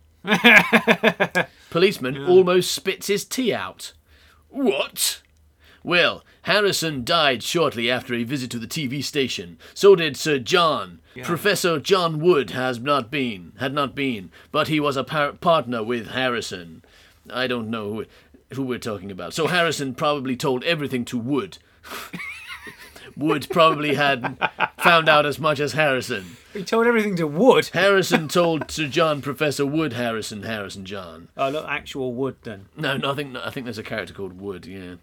Policeman 1.70 2.26
almost 2.26 2.74
spits 2.74 3.08
his 3.08 3.24
tea 3.24 3.54
out. 3.54 3.94
What? 4.52 5.22
Well, 5.84 6.24
Harrison 6.44 7.04
died 7.04 7.42
shortly 7.42 7.90
after 7.90 8.14
a 8.14 8.24
visit 8.24 8.52
to 8.52 8.60
the 8.60 8.68
TV 8.68 9.04
station. 9.04 9.58
So 9.74 9.96
did 9.96 10.16
Sir 10.16 10.38
John. 10.40 11.00
Professor 11.24 11.80
John 11.80 12.20
Wood 12.20 12.52
has 12.52 12.80
not 12.80 13.12
been, 13.12 13.54
had 13.60 13.74
not 13.74 13.96
been, 13.96 14.32
but 14.52 14.68
he 14.68 14.80
was 14.80 14.96
a 14.96 15.04
par- 15.04 15.34
partner 15.34 15.84
with 15.84 16.10
Harrison. 16.10 16.84
I 17.30 17.48
don't 17.48 17.70
know 17.70 17.94
who, 17.94 18.06
who 18.54 18.64
we're 18.64 18.78
talking 18.80 19.12
about. 19.12 19.34
So 19.34 19.48
Harrison 19.48 19.94
probably 19.94 20.36
told 20.36 20.64
everything 20.64 21.04
to 21.06 21.18
Wood. 21.18 21.58
Wood 23.16 23.48
probably 23.50 23.96
had 23.96 24.38
found 24.80 25.10
out 25.10 25.26
as 25.26 25.40
much 25.40 25.60
as 25.60 25.74
Harrison. 25.74 26.38
He 26.54 26.64
told 26.64 26.88
everything 26.88 27.16
to 27.18 27.28
Wood. 27.28 27.70
Harrison 27.74 28.28
told 28.28 28.70
Sir 28.72 28.88
John 28.88 29.22
Professor 29.22 29.66
Wood 29.66 29.94
Harrison 29.94 30.44
Harrison 30.44 30.86
John. 30.86 31.30
Oh, 31.38 31.50
not 31.50 31.70
actual 31.70 32.14
Wood 32.14 32.38
then. 32.44 32.68
No, 32.76 32.98
nothing. 32.98 33.38
I 33.38 33.50
think 33.50 33.66
there's 33.66 33.78
a 33.78 33.84
character 33.84 34.14
called 34.14 34.40
Wood. 34.40 34.66
Yeah. 34.66 34.96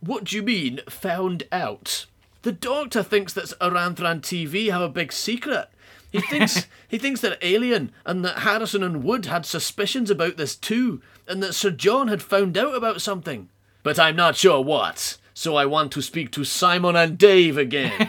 What 0.00 0.24
do 0.24 0.36
you 0.36 0.42
mean 0.42 0.80
found 0.88 1.44
out? 1.52 2.06
The 2.42 2.52
doctor 2.52 3.02
thinks 3.02 3.32
that 3.32 3.52
Aranthran 3.60 4.20
TV 4.20 4.70
have 4.70 4.82
a 4.82 4.88
big 4.88 5.12
secret. 5.12 5.68
He 6.12 6.20
thinks 6.20 6.66
he 6.88 6.98
thinks 6.98 7.20
they're 7.20 7.38
alien, 7.42 7.92
and 8.04 8.24
that 8.24 8.40
Harrison 8.40 8.82
and 8.82 9.02
Wood 9.02 9.26
had 9.26 9.44
suspicions 9.44 10.10
about 10.10 10.36
this 10.36 10.54
too, 10.54 11.02
and 11.26 11.42
that 11.42 11.54
Sir 11.54 11.70
John 11.70 12.08
had 12.08 12.22
found 12.22 12.56
out 12.56 12.74
about 12.74 13.00
something. 13.00 13.48
But 13.82 13.98
I'm 13.98 14.16
not 14.16 14.36
sure 14.36 14.60
what. 14.60 15.18
So 15.38 15.54
I 15.54 15.66
want 15.66 15.92
to 15.92 16.00
speak 16.00 16.30
to 16.30 16.44
Simon 16.44 16.96
and 16.96 17.18
Dave 17.18 17.58
again. 17.58 18.08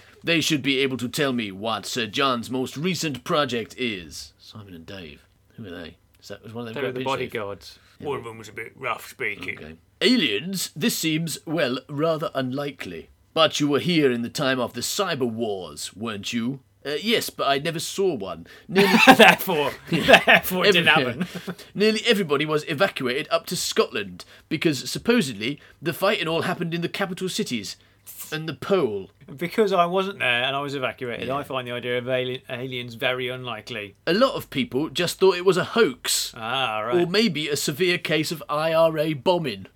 they 0.24 0.40
should 0.40 0.62
be 0.62 0.78
able 0.78 0.96
to 0.96 1.06
tell 1.06 1.34
me 1.34 1.52
what 1.52 1.84
Sir 1.84 2.06
John's 2.06 2.48
most 2.48 2.74
recent 2.74 3.22
project 3.22 3.74
is. 3.76 4.32
Simon 4.38 4.72
and 4.72 4.86
Dave. 4.86 5.26
Who 5.56 5.66
are 5.66 5.70
they? 5.70 5.96
Is 6.18 6.28
that 6.28 6.42
was 6.42 6.54
one 6.54 6.66
of 6.66 6.72
them? 6.72 6.82
They're 6.82 6.90
the 6.90 7.04
British 7.04 7.04
chief? 7.04 7.32
bodyguards. 7.32 7.78
One 8.00 8.16
of 8.16 8.24
them 8.24 8.38
was 8.38 8.48
a 8.48 8.52
bit 8.52 8.72
rough 8.76 9.10
speaking. 9.10 9.58
Okay. 9.58 9.76
Aliens? 10.00 10.70
This 10.74 10.96
seems, 10.96 11.38
well, 11.44 11.80
rather 11.86 12.30
unlikely. 12.34 13.10
But 13.34 13.60
you 13.60 13.68
were 13.68 13.78
here 13.78 14.10
in 14.10 14.22
the 14.22 14.30
time 14.30 14.58
of 14.58 14.72
the 14.72 14.80
cyber 14.80 15.30
wars, 15.30 15.94
weren't 15.94 16.32
you? 16.32 16.60
Uh, 16.88 16.96
yes, 17.02 17.28
but 17.28 17.46
I 17.46 17.58
never 17.58 17.78
saw 17.78 18.14
one. 18.14 18.46
Nearly, 18.68 18.96
therefore, 19.16 19.72
therefore 19.90 20.64
it 20.64 20.72
didn't 20.72 20.86
happen. 20.86 21.26
nearly 21.74 22.00
everybody 22.06 22.46
was 22.46 22.64
evacuated 22.68 23.28
up 23.30 23.44
to 23.46 23.56
Scotland 23.56 24.24
because 24.48 24.90
supposedly 24.90 25.60
the 25.82 25.92
fighting 25.92 26.28
all 26.28 26.42
happened 26.42 26.72
in 26.72 26.80
the 26.80 26.88
capital 26.88 27.28
cities 27.28 27.76
and 28.32 28.48
the 28.48 28.54
pole. 28.54 29.10
Because 29.36 29.72
I 29.72 29.84
wasn't 29.84 30.20
there 30.20 30.44
and 30.44 30.56
I 30.56 30.60
was 30.60 30.74
evacuated, 30.74 31.28
I 31.28 31.42
find 31.42 31.68
the 31.68 31.72
idea 31.72 31.98
of 31.98 32.08
alien, 32.08 32.40
aliens 32.48 32.94
very 32.94 33.28
unlikely. 33.28 33.96
A 34.06 34.14
lot 34.14 34.34
of 34.34 34.48
people 34.48 34.88
just 34.88 35.18
thought 35.20 35.36
it 35.36 35.44
was 35.44 35.58
a 35.58 35.64
hoax. 35.64 36.32
Ah, 36.34 36.82
Or 36.90 37.06
maybe 37.06 37.48
a 37.48 37.56
severe 37.56 37.98
case 37.98 38.32
of 38.32 38.42
IRA 38.48 39.14
bombing. 39.14 39.66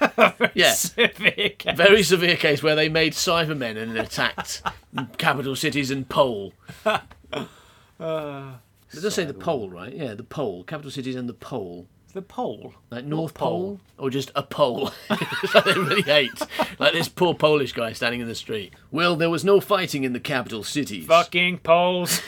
yeah. 0.54 0.72
Severe 0.72 1.50
case. 1.50 1.76
Very 1.76 2.02
severe 2.02 2.36
case 2.36 2.62
where 2.62 2.74
they 2.76 2.88
made 2.88 3.12
Cybermen 3.12 3.76
and 3.76 3.96
attacked 3.96 4.62
capital 5.18 5.56
cities 5.56 5.90
and 5.90 6.08
pole. 6.08 6.52
Uh, 6.84 8.54
it 8.92 9.00
does 9.00 9.14
say 9.14 9.24
the 9.24 9.34
pole, 9.34 9.70
right? 9.70 9.94
Yeah, 9.94 10.14
the 10.14 10.22
pole. 10.24 10.64
Capital 10.64 10.90
cities 10.90 11.16
and 11.16 11.28
the 11.28 11.34
pole. 11.34 11.86
the 12.12 12.22
pole. 12.22 12.74
Like 12.90 13.04
North 13.04 13.34
pole? 13.34 13.78
Pole? 13.78 13.80
Or 13.98 14.10
just 14.10 14.30
a 14.34 14.42
pole. 14.42 14.90
Like 15.54 15.64
they 15.64 15.72
really 15.74 16.02
hate. 16.02 16.30
Like 16.78 16.92
this 16.92 17.08
poor 17.08 17.34
Polish 17.34 17.72
guy 17.72 17.92
standing 17.92 18.20
in 18.20 18.28
the 18.28 18.34
street. 18.34 18.72
Well, 18.90 19.16
there 19.16 19.30
was 19.30 19.44
no 19.44 19.60
fighting 19.60 20.04
in 20.04 20.12
the 20.12 20.20
capital 20.20 20.62
cities. 20.62 21.06
Fucking 21.06 21.58
poles. 21.58 22.20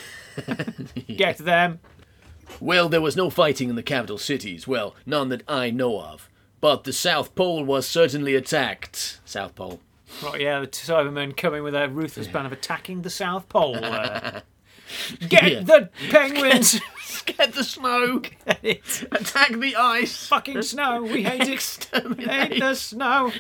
Get 1.17 1.39
them. 1.39 1.81
Well, 2.61 2.89
there 2.89 3.01
was 3.03 3.17
no 3.17 3.29
fighting 3.29 3.69
in 3.69 3.77
the 3.77 3.83
capital 3.83 4.17
cities. 4.19 4.67
Well, 4.67 4.95
none 5.05 5.29
that 5.29 5.43
I 5.49 5.71
know 5.71 6.01
of. 6.01 6.29
But 6.61 6.85
the 6.85 6.93
South 6.93 7.35
Pole 7.35 7.65
was 7.65 7.87
certainly 7.87 8.35
attacked. 8.35 9.21
South 9.25 9.55
Pole. 9.55 9.81
Right, 10.23 10.41
yeah, 10.41 10.61
the 10.61 10.67
Cybermen 10.67 11.37
coming 11.37 11.63
with 11.63 11.75
their 11.75 11.89
ruthless 11.89 12.27
plan 12.29 12.47
of 12.47 12.53
attacking 12.53 13.03
the 13.03 13.11
South 13.11 13.49
Pole. 13.49 13.77
uh. 13.85 14.41
Get 15.29 15.53
Yeah. 15.53 15.61
the 15.61 15.91
penguins! 16.11 16.81
Get 17.27 17.53
the 17.53 17.63
snow! 17.63 18.23
it's 18.63 19.03
Attack 19.13 19.53
the 19.59 19.77
ice! 19.77 20.27
fucking 20.27 20.63
snow. 20.63 21.03
We 21.03 21.23
hate 21.25 21.43
it. 21.43 21.47
hate 21.49 21.53
Exterminate! 21.53 22.59
the 22.61 22.75
snow. 22.75 23.31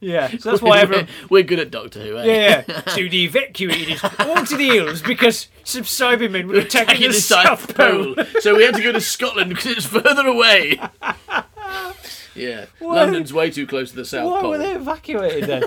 Yeah, 0.00 0.28
so 0.38 0.50
that's 0.50 0.62
why 0.62 0.78
everyone. 0.80 1.08
We're 1.30 1.42
good 1.42 1.58
at 1.58 1.70
Doctor 1.70 2.00
Who, 2.00 2.18
eh? 2.18 2.24
Yeah, 2.24 2.64
yeah. 2.68 2.80
So 2.88 2.96
they 2.96 3.24
evacuated 3.24 3.98
all 4.20 4.44
to 4.44 4.56
the 4.56 4.68
hills 4.68 5.02
because 5.02 5.48
some 5.64 5.82
Cybermen 5.82 6.46
were 6.46 6.54
attacking 6.56 6.96
Attacking 6.96 7.08
the 7.08 7.14
South 7.14 7.74
Pole. 7.74 8.14
so 8.40 8.56
we 8.56 8.64
had 8.64 8.74
to 8.74 8.82
go 8.82 8.92
to 8.92 9.00
Scotland 9.00 9.50
because 9.50 9.66
it's 9.72 9.86
further 9.86 10.26
away. 10.26 10.78
yeah, 12.34 12.66
London's 12.80 13.32
way 13.32 13.50
too 13.50 13.66
close 13.66 13.90
to 13.90 13.96
the 13.96 14.04
South 14.04 14.30
Why 14.30 14.40
Pole. 14.40 14.50
Why 14.52 14.58
were 14.58 14.64
they 14.64 14.74
evacuated 14.74 15.44
then? 15.44 15.64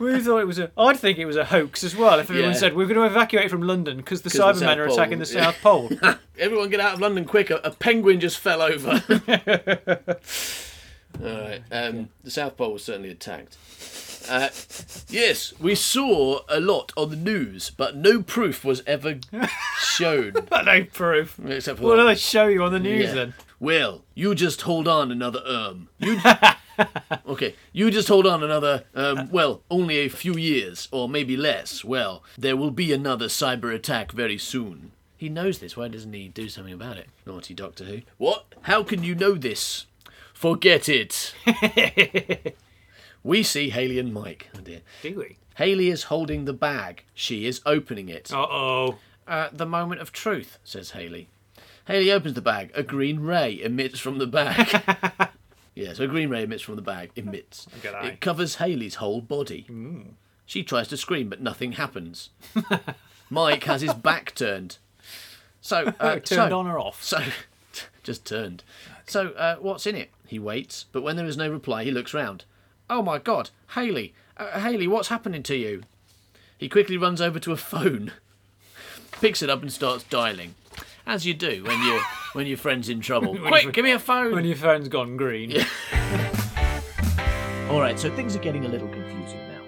we 0.00 0.18
thought 0.20 0.38
it 0.38 0.46
was 0.46 0.58
a. 0.58 0.72
I'd 0.76 0.98
think 0.98 1.18
it 1.18 1.24
was 1.26 1.36
a 1.36 1.44
hoax 1.44 1.84
as 1.84 1.94
well. 1.94 2.18
If 2.18 2.30
everyone 2.30 2.50
Yeah. 2.52 2.56
said 2.58 2.74
we're 2.76 2.86
going 2.86 2.96
to 2.96 3.04
evacuate 3.06 3.48
from 3.48 3.62
London 3.62 3.98
because 3.98 4.22
the 4.22 4.30
'Cause 4.30 4.58
the 4.60 4.66
Cybermen 4.66 4.68
South 4.68 4.78
are 4.78 4.86
Pole, 4.86 4.94
attacking 4.94 5.18
the. 5.20 5.26
South 5.26 5.56
Pole. 5.62 5.90
Everyone 6.36 6.68
get 6.68 6.80
out 6.80 6.94
of 6.94 7.00
London 7.00 7.24
quick! 7.24 7.50
A, 7.50 7.56
a 7.58 7.70
penguin 7.70 8.18
just 8.18 8.38
fell 8.38 8.60
over. 8.60 9.00
All 11.22 11.40
right, 11.40 11.62
um, 11.72 12.08
the 12.22 12.30
South 12.30 12.56
Pole 12.56 12.72
was 12.74 12.84
certainly 12.84 13.10
attacked. 13.10 13.56
Uh, 14.28 14.48
yes, 15.08 15.54
we 15.58 15.74
saw 15.74 16.40
a 16.48 16.60
lot 16.60 16.92
on 16.96 17.10
the 17.10 17.16
news, 17.16 17.70
but 17.70 17.96
no 17.96 18.22
proof 18.22 18.64
was 18.64 18.82
ever 18.86 19.18
shown. 19.80 20.32
but 20.50 20.64
no 20.66 20.84
proof. 20.84 21.38
Except 21.46 21.78
for 21.78 21.84
What 21.84 21.96
that. 21.96 22.02
do 22.02 22.08
they 22.08 22.14
show 22.14 22.46
you 22.46 22.62
on 22.62 22.72
the 22.72 22.78
news 22.78 23.06
Yeah. 23.08 23.14
then? 23.14 23.34
Well, 23.60 24.02
you 24.14 24.34
just 24.34 24.62
hold 24.62 24.86
on 24.86 25.10
another 25.10 25.40
um. 25.46 25.88
You 25.98 26.20
okay? 27.26 27.54
You 27.72 27.90
just 27.90 28.08
hold 28.08 28.26
on 28.26 28.42
another 28.42 28.84
um. 28.94 29.28
Well, 29.30 29.62
only 29.70 29.98
a 29.98 30.08
few 30.08 30.36
years, 30.36 30.88
or 30.92 31.08
maybe 31.08 31.36
less. 31.36 31.82
Well, 31.84 32.22
there 32.36 32.56
will 32.56 32.70
be 32.70 32.92
another 32.92 33.26
cyber 33.26 33.74
attack 33.74 34.12
very 34.12 34.38
soon. 34.38 34.92
He 35.16 35.28
knows 35.28 35.58
this. 35.58 35.76
Why 35.76 35.88
doesn't 35.88 36.12
he 36.12 36.28
do 36.28 36.48
something 36.48 36.72
about 36.74 36.96
it? 36.98 37.08
Naughty 37.26 37.52
Doctor 37.54 37.84
Who. 37.84 38.02
What? 38.18 38.44
How 38.62 38.84
can 38.84 39.02
you 39.02 39.14
know 39.16 39.34
this? 39.34 39.86
Forget 40.38 40.88
it. 40.88 41.34
we 43.24 43.42
see 43.42 43.70
Haley 43.70 43.98
and 43.98 44.14
Mike. 44.14 44.48
Oh 44.56 44.60
dear. 44.60 44.82
Do 45.02 45.16
we? 45.16 45.36
Haley 45.56 45.88
is 45.88 46.04
holding 46.04 46.44
the 46.44 46.52
bag. 46.52 47.02
She 47.12 47.44
is 47.44 47.60
opening 47.66 48.08
it. 48.08 48.32
Uh 48.32 48.46
oh. 48.48 48.98
Uh, 49.26 49.48
the 49.52 49.66
moment 49.66 50.00
of 50.00 50.12
truth, 50.12 50.60
says 50.62 50.92
Haley. 50.92 51.28
Haley 51.88 52.12
opens 52.12 52.34
the 52.34 52.40
bag. 52.40 52.70
A 52.76 52.84
green 52.84 53.18
ray 53.18 53.60
emits 53.60 53.98
from 53.98 54.18
the 54.18 54.28
bag. 54.28 54.80
yes, 55.74 55.98
a 55.98 56.06
green 56.06 56.30
ray 56.30 56.44
emits 56.44 56.62
from 56.62 56.76
the 56.76 56.82
bag. 56.82 57.10
Emits. 57.16 57.66
Good 57.82 57.94
eye. 57.94 58.06
It 58.06 58.20
covers 58.20 58.54
Haley's 58.56 58.94
whole 58.94 59.20
body. 59.20 59.66
She 60.46 60.62
tries 60.62 60.86
to 60.86 60.96
scream, 60.96 61.28
but 61.28 61.42
nothing 61.42 61.72
happens. 61.72 62.30
Mike 63.28 63.64
has 63.64 63.80
his 63.80 63.92
back 63.92 64.36
turned. 64.36 64.78
So, 65.60 65.92
uh, 65.98 66.20
Turned 66.20 66.28
so, 66.28 66.58
on 66.60 66.68
or 66.68 66.78
off? 66.78 67.02
So, 67.02 67.24
just 68.04 68.24
turned. 68.24 68.62
So, 69.08 69.30
uh, 69.30 69.56
what's 69.56 69.84
in 69.84 69.96
it? 69.96 70.10
He 70.28 70.38
waits, 70.38 70.84
but 70.92 71.02
when 71.02 71.16
there 71.16 71.24
is 71.24 71.38
no 71.38 71.50
reply, 71.50 71.84
he 71.84 71.90
looks 71.90 72.12
round. 72.12 72.44
Oh 72.90 73.00
my 73.00 73.16
God, 73.18 73.48
Haley, 73.74 74.12
uh, 74.36 74.60
Haley, 74.60 74.86
what's 74.86 75.08
happening 75.08 75.42
to 75.44 75.56
you? 75.56 75.84
He 76.58 76.68
quickly 76.68 76.98
runs 76.98 77.22
over 77.22 77.40
to 77.40 77.52
a 77.52 77.56
phone, 77.56 78.12
picks 79.22 79.40
it 79.40 79.48
up, 79.48 79.62
and 79.62 79.72
starts 79.72 80.04
dialing, 80.04 80.54
as 81.06 81.24
you 81.24 81.32
do 81.32 81.64
when 81.64 81.80
you 81.80 82.02
when 82.34 82.46
your 82.46 82.58
friend's 82.58 82.90
in 82.90 83.00
trouble. 83.00 83.38
Quick, 83.46 83.72
give 83.72 83.86
me 83.86 83.92
a 83.92 83.98
phone. 83.98 84.34
When 84.34 84.44
your 84.44 84.56
phone's 84.56 84.88
gone 84.88 85.16
green. 85.16 85.52
All 87.70 87.80
right, 87.80 87.98
so 87.98 88.14
things 88.14 88.36
are 88.36 88.40
getting 88.40 88.66
a 88.66 88.68
little 88.68 88.88
confusing 88.88 89.40
now. 89.48 89.62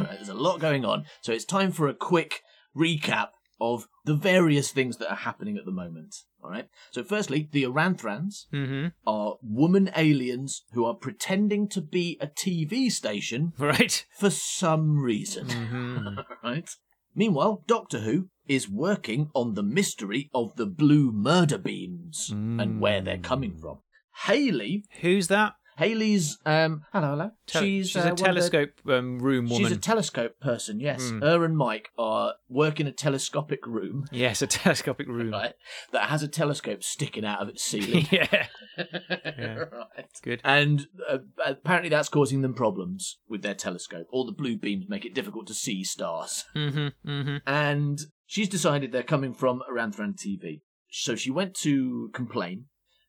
Right, 0.00 0.10
there's 0.10 0.28
a 0.28 0.34
lot 0.34 0.60
going 0.60 0.84
on, 0.84 1.06
so 1.22 1.32
it's 1.32 1.46
time 1.46 1.72
for 1.72 1.88
a 1.88 1.94
quick 1.94 2.42
recap 2.76 3.28
of 3.58 3.88
the 4.04 4.14
various 4.14 4.70
things 4.70 4.98
that 4.98 5.10
are 5.10 5.16
happening 5.16 5.56
at 5.56 5.64
the 5.64 5.72
moment. 5.72 6.24
All 6.42 6.50
right. 6.50 6.68
So, 6.90 7.04
firstly, 7.04 7.48
the 7.52 7.64
Aranthrans 7.64 8.46
mm-hmm. 8.52 8.88
are 9.06 9.36
woman 9.42 9.90
aliens 9.96 10.64
who 10.72 10.84
are 10.84 10.94
pretending 10.94 11.68
to 11.68 11.80
be 11.80 12.18
a 12.20 12.26
TV 12.26 12.90
station 12.90 13.52
Right. 13.58 14.04
for 14.18 14.30
some 14.30 14.98
reason. 14.98 15.46
Mm-hmm. 15.46 16.18
right. 16.44 16.68
Meanwhile, 17.14 17.62
Doctor 17.66 18.00
Who 18.00 18.28
is 18.48 18.68
working 18.68 19.30
on 19.34 19.54
the 19.54 19.62
mystery 19.62 20.30
of 20.34 20.56
the 20.56 20.66
blue 20.66 21.12
murder 21.12 21.58
beams 21.58 22.28
and 22.30 22.80
where 22.80 23.00
they're 23.00 23.18
coming 23.18 23.52
mm. 23.52 23.60
from. 23.60 23.78
Haley, 24.26 24.84
Who's 25.00 25.28
that? 25.28 25.54
Haley's 25.82 26.38
um, 26.46 26.84
hello, 26.92 27.10
hello. 27.10 27.30
Tel- 27.46 27.62
she's 27.62 27.96
uh, 27.96 28.00
a 28.00 28.10
of 28.12 28.16
the- 28.16 28.24
telescope 28.24 28.70
um, 28.88 29.18
room 29.18 29.48
woman. 29.48 29.68
She's 29.68 29.76
a 29.76 29.80
telescope 29.80 30.38
person, 30.40 30.78
yes. 30.78 31.10
Her 31.20 31.44
and 31.44 31.56
Mike 31.56 31.90
are 31.98 32.34
work 32.48 32.78
in 32.78 32.86
a 32.86 32.92
telescopic 32.92 33.66
room, 33.66 34.06
yes, 34.12 34.42
a 34.42 34.46
telescopic 34.46 35.08
room. 35.08 35.30
right, 35.32 35.54
that 35.92 36.08
has 36.08 36.22
a 36.22 36.28
telescope 36.28 36.84
sticking 36.84 37.24
out 37.24 37.42
of 37.42 37.48
its 37.48 37.64
ceiling. 37.64 38.06
yeah. 38.12 38.46
right. 38.78 40.06
Good. 40.22 40.40
And 40.44 40.86
uh, 41.08 41.18
apparently 41.44 41.88
that's 41.88 42.08
causing 42.08 42.42
them 42.42 42.54
problems 42.54 43.18
with 43.28 43.42
their 43.42 43.54
telescope. 43.54 44.06
All 44.12 44.24
the 44.24 44.32
blue 44.32 44.56
beams 44.56 44.86
make 44.88 45.04
it 45.04 45.14
difficult 45.14 45.48
to 45.48 45.54
see 45.54 45.82
stars. 45.82 46.44
Mm-hmm. 46.54 47.10
Mm-hmm. 47.10 47.36
And 47.46 48.00
she's 48.26 48.48
decided 48.48 48.92
they're 48.92 49.02
coming 49.02 49.34
from 49.34 49.62
Aranthran 49.70 50.14
TV. 50.14 50.60
So 50.90 51.16
she 51.16 51.30
went 51.30 51.54
to 51.56 52.10
complain, 52.12 52.66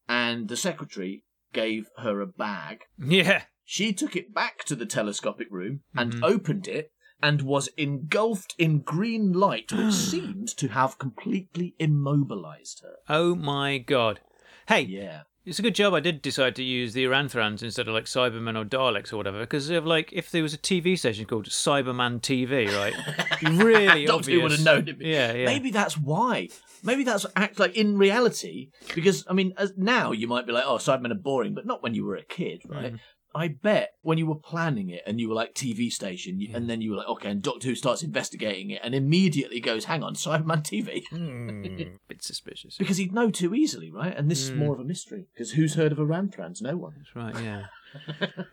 and 0.08 0.48
the 0.48 0.58
secretary 0.58 1.24
gave 1.54 1.88
her 2.00 2.20
a 2.22 2.28
bag. 2.28 2.82
Yeah. 3.00 3.44
She 3.64 3.94
took 3.94 4.16
it 4.16 4.34
back 4.34 4.64
to 4.66 4.76
the 4.76 4.86
telescopic 4.86 5.48
room 5.50 5.82
and 5.96 6.14
mm-hmm. 6.14 6.24
opened 6.24 6.68
it 6.68 6.92
and 7.22 7.42
was 7.42 7.70
engulfed 7.78 8.54
in 8.58 8.82
green 8.82 9.32
light, 9.32 9.72
which 9.72 9.94
seemed 10.12 10.50
to 10.58 10.68
have 10.68 11.00
completely 11.00 11.76
immobilized 11.80 12.82
her. 12.82 12.98
Oh 13.08 13.36
my 13.36 13.78
god. 13.78 14.20
Hey, 14.68 14.82
Yeah. 14.82 15.24
It's 15.46 15.60
a 15.60 15.62
good 15.62 15.76
job 15.76 15.94
I 15.94 16.00
did 16.00 16.22
decide 16.22 16.56
to 16.56 16.64
use 16.64 16.94
the 16.94 17.06
Aranthrans 17.06 17.64
instead 17.64 17.88
of 17.88 17.94
like 17.94 18.06
Cybermen 18.06 18.58
or 18.58 18.64
Daleks 18.66 19.12
or 19.12 19.18
whatever, 19.18 19.40
because 19.42 19.70
of 19.70 19.86
like 19.86 20.12
if 20.14 20.32
there 20.32 20.42
was 20.42 20.54
a 20.54 20.58
TV 20.58 20.98
station 20.98 21.26
called 21.26 21.48
Cyberman 21.48 22.22
TV, 22.22 22.68
right? 22.76 22.94
really 23.64 24.06
Doctor 24.06 24.32
Who 24.32 24.38
obvious. 24.38 24.42
would 24.42 24.52
have 24.52 24.64
known 24.64 24.88
it. 24.88 24.98
Yeah, 25.02 25.34
yeah. 25.34 25.46
Maybe 25.46 25.72
that's 25.72 25.98
why. 25.98 26.50
Maybe 26.82 27.04
that's 27.04 27.26
act 27.36 27.60
like 27.60 27.76
in 27.76 27.98
reality, 27.98 28.70
because 28.96 29.26
I 29.30 29.34
mean, 29.34 29.54
as 29.58 29.74
now 29.78 30.12
you 30.12 30.28
might 30.28 30.46
be 30.46 30.52
like, 30.54 30.66
"Oh, 30.66 30.76
Cybermen 30.76 31.12
are 31.12 31.16
boring," 31.16 31.54
but 31.54 31.66
not 31.66 31.82
when 31.82 31.94
you 31.94 32.06
were 32.06 32.16
a 32.16 32.24
kid, 32.24 32.62
right? 32.68 32.94
Mm. 32.94 33.00
I 33.36 33.48
bet 33.48 33.94
when 34.02 34.18
you 34.18 34.28
were 34.28 34.36
planning 34.36 34.90
it 34.90 35.02
and 35.08 35.20
you 35.20 35.30
were 35.30 35.36
like 35.36 35.54
TV 35.56 35.92
station, 35.92 36.40
you, 36.40 36.56
and 36.56 36.70
then 36.70 36.82
you 36.82 36.92
were 36.92 36.98
like, 36.98 37.08
okay, 37.08 37.30
and 37.32 37.42
Doctor 37.42 37.68
Who 37.70 37.76
starts 37.76 38.04
investigating 38.04 38.70
it 38.70 38.82
and 38.84 38.94
immediately 38.94 39.60
goes, 39.60 39.86
hang 39.86 40.04
on, 40.04 40.14
Cyberman 40.16 40.64
TV. 40.64 41.04
Hmm, 41.10 41.64
bit 42.08 42.24
suspicious. 42.24 42.78
because 42.78 42.98
he'd 42.98 43.14
know 43.14 43.32
too 43.32 43.56
easily, 43.56 43.90
right? 43.92 44.16
And 44.16 44.30
this 44.30 44.42
is 44.44 44.52
more 44.52 44.74
of 44.74 44.80
a 44.80 44.84
mystery. 44.84 45.26
Because 45.34 45.52
who's 45.52 45.76
heard 45.76 45.92
of 45.92 46.00
a 46.00 46.06
Ranthrans? 46.06 46.62
No 46.62 46.78
one. 46.78 46.94
That's 46.98 47.16
right, 47.16 47.44
yeah. 47.44 47.66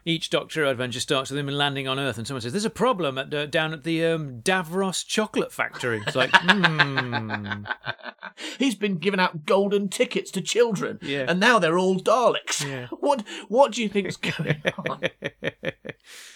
Each 0.05 0.31
Doctor 0.31 0.65
adventure 0.65 1.01
starts 1.01 1.31
with 1.31 1.39
him 1.39 1.47
landing 1.49 1.87
on 1.89 1.99
Earth, 1.99 2.19
and 2.19 2.27
someone 2.27 2.41
says, 2.43 2.53
"There's 2.53 2.65
a 2.65 2.71
problem 2.71 3.19
at 3.19 3.33
uh, 3.33 3.47
down 3.47 3.73
at 3.73 3.85
the 3.85 4.05
um, 4.07 4.41
Davros 4.43 5.07
chocolate 5.07 5.53
factory." 5.53 6.03
It's 6.07 6.17
like, 6.17 6.31
hmm. 6.33 7.65
He's 8.59 8.75
been 8.75 8.97
giving 8.99 9.21
out 9.21 9.45
golden 9.47 9.89
tickets 9.89 10.31
to 10.33 10.41
children, 10.41 10.99
Yeah. 11.03 11.27
and 11.29 11.39
now 11.41 11.59
they're 11.59 11.79
all 11.79 11.97
Daleks. 11.99 12.67
Yeah. 12.67 12.87
What 13.01 13.25
What 13.49 13.73
do 13.73 13.83
you 13.83 13.89
think's 13.89 14.17
going 14.17 14.63
on? 14.89 15.01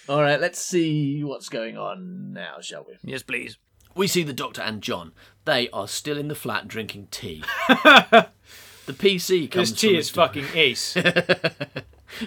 all 0.09 0.21
right, 0.23 0.41
let's 0.41 0.61
see 0.63 1.23
what's 1.25 1.49
going 1.49 1.77
on 1.79 2.33
now, 2.33 2.57
shall 2.61 2.85
we? 2.87 2.95
yes, 3.11 3.23
please. 3.23 3.59
We 3.97 4.07
see 4.09 4.23
the 4.25 4.33
Doctor 4.33 4.61
and 4.61 4.83
John. 4.83 5.13
They 5.45 5.69
are 5.71 5.87
still 5.87 6.19
in 6.19 6.27
the 6.29 6.35
flat 6.35 6.67
drinking 6.67 7.09
tea. 7.13 7.45
the 7.69 8.27
PC 8.89 9.49
comes 9.51 9.71
This 9.71 9.81
tea 9.81 9.97
is 9.97 10.11
fucking 10.11 10.47
ace. 10.55 10.97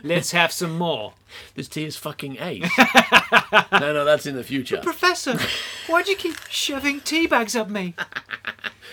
Let's 0.03 0.31
have 0.31 0.51
some 0.51 0.77
more. 0.77 1.13
This 1.55 1.67
tea 1.67 1.83
is 1.85 1.97
fucking 1.97 2.37
ace. 2.39 2.71
no, 3.71 3.93
no, 3.93 4.05
that's 4.05 4.25
in 4.25 4.35
the 4.35 4.43
future. 4.45 4.77
Professor, 4.77 5.37
why 5.87 6.01
do 6.01 6.11
you 6.11 6.17
keep 6.17 6.37
shoving 6.49 7.01
tea 7.01 7.27
bags 7.27 7.55
up 7.55 7.69
me? 7.69 7.95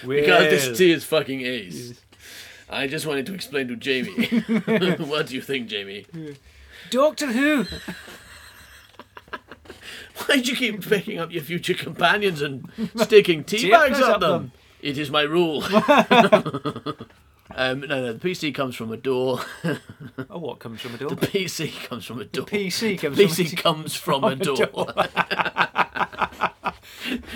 Because 0.05 0.51
this 0.51 0.77
tea 0.77 0.91
is 0.91 1.05
fucking 1.05 1.43
ace. 1.43 1.95
I 2.69 2.87
just 2.89 3.07
wanted 3.07 3.25
to 3.27 3.35
explain 3.35 3.69
to 3.69 3.77
Jamie. 3.77 4.27
what 5.05 5.29
do 5.29 5.35
you 5.35 5.41
think, 5.41 5.69
Jamie? 5.69 6.07
Doctor 6.91 7.33
Who. 7.33 7.65
Why 10.17 10.41
do 10.41 10.51
you 10.51 10.57
keep 10.57 10.87
picking 10.87 11.19
up 11.19 11.33
your 11.33 11.43
future 11.43 11.75
companions 11.75 12.43
and 12.43 12.69
sticking 12.97 13.45
tea, 13.45 13.71
bags 13.71 14.01
up 14.01 14.21
them. 14.21 14.53
It 14.83 14.99
is 14.99 15.11
my 15.11 15.23
rule. 15.23 15.63
Um, 17.55 17.81
no, 17.81 17.87
no, 17.87 18.13
the 18.13 18.19
PC 18.29 18.55
comes 18.55 18.75
from 18.77 18.93
a 18.93 18.97
door. 18.97 19.41
Oh, 20.31 20.39
what 20.39 20.59
comes 20.61 20.81
from 20.81 20.95
a 20.95 20.99
door? 20.99 21.11
The 21.11 21.17
PC 21.27 21.87
comes 21.89 22.07
from 22.07 22.21
a 22.21 22.25
door. 22.25 22.47
PC 22.47 22.99
comes 22.99 23.19
PC 23.19 23.49
from 23.51 23.57
comes 23.57 23.95
from 23.95 24.25
a 24.25 24.35
door. 24.47 24.67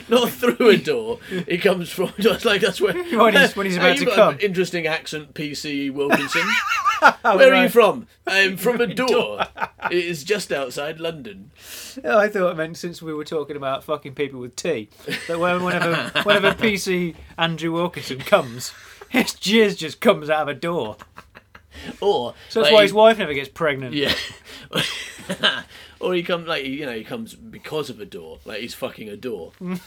Not 0.08 0.30
through 0.30 0.70
a 0.70 0.76
door. 0.76 1.18
It 1.30 1.58
comes 1.58 1.90
from. 1.90 2.12
It's 2.16 2.44
like 2.44 2.60
that's 2.60 2.80
where. 2.80 2.94
When 2.94 3.34
he's- 3.34 3.56
when 3.56 3.66
he's 3.66 3.76
about 3.76 3.96
to 3.98 4.04
got 4.06 4.14
come. 4.14 4.34
an 4.34 4.40
Interesting 4.40 4.86
accent, 4.86 5.34
PC 5.34 5.92
Wilkinson. 5.92 6.46
Where 7.22 7.54
are 7.54 7.62
you 7.64 7.68
from? 7.68 8.06
I'm 8.26 8.56
from 8.56 8.80
a 8.80 8.86
door. 8.86 9.44
it 9.90 10.04
is 10.04 10.24
just 10.24 10.52
outside 10.52 11.00
London. 11.00 11.50
Oh, 12.04 12.18
I 12.18 12.28
thought 12.28 12.50
I 12.52 12.54
meant 12.54 12.76
since 12.76 13.02
we 13.02 13.12
were 13.14 13.24
talking 13.24 13.56
about 13.56 13.84
fucking 13.84 14.14
people 14.14 14.40
with 14.40 14.56
tea, 14.56 14.88
that 15.28 15.38
whenever 15.38 15.94
whenever 16.22 16.52
PC 16.52 17.14
Andrew 17.36 17.72
Wilkinson 17.72 18.18
comes, 18.20 18.72
his 19.10 19.34
jizz 19.34 19.76
just 19.76 20.00
comes 20.00 20.30
out 20.30 20.42
of 20.42 20.48
a 20.48 20.58
door. 20.58 20.96
Or 22.00 22.34
So 22.48 22.60
that's 22.60 22.72
like, 22.72 22.74
why 22.74 22.82
his 22.82 22.92
wife 22.92 23.18
never 23.18 23.34
gets 23.34 23.48
pregnant. 23.48 23.94
Yeah. 23.94 24.14
or 26.00 26.14
he 26.14 26.22
comes 26.22 26.46
like 26.48 26.64
you 26.64 26.86
know 26.86 26.92
he 26.92 27.04
comes 27.04 27.34
because 27.34 27.90
of 27.90 28.00
a 28.00 28.04
door, 28.04 28.38
like 28.44 28.60
he's 28.60 28.74
fucking 28.74 29.08
a 29.08 29.16
door. 29.16 29.52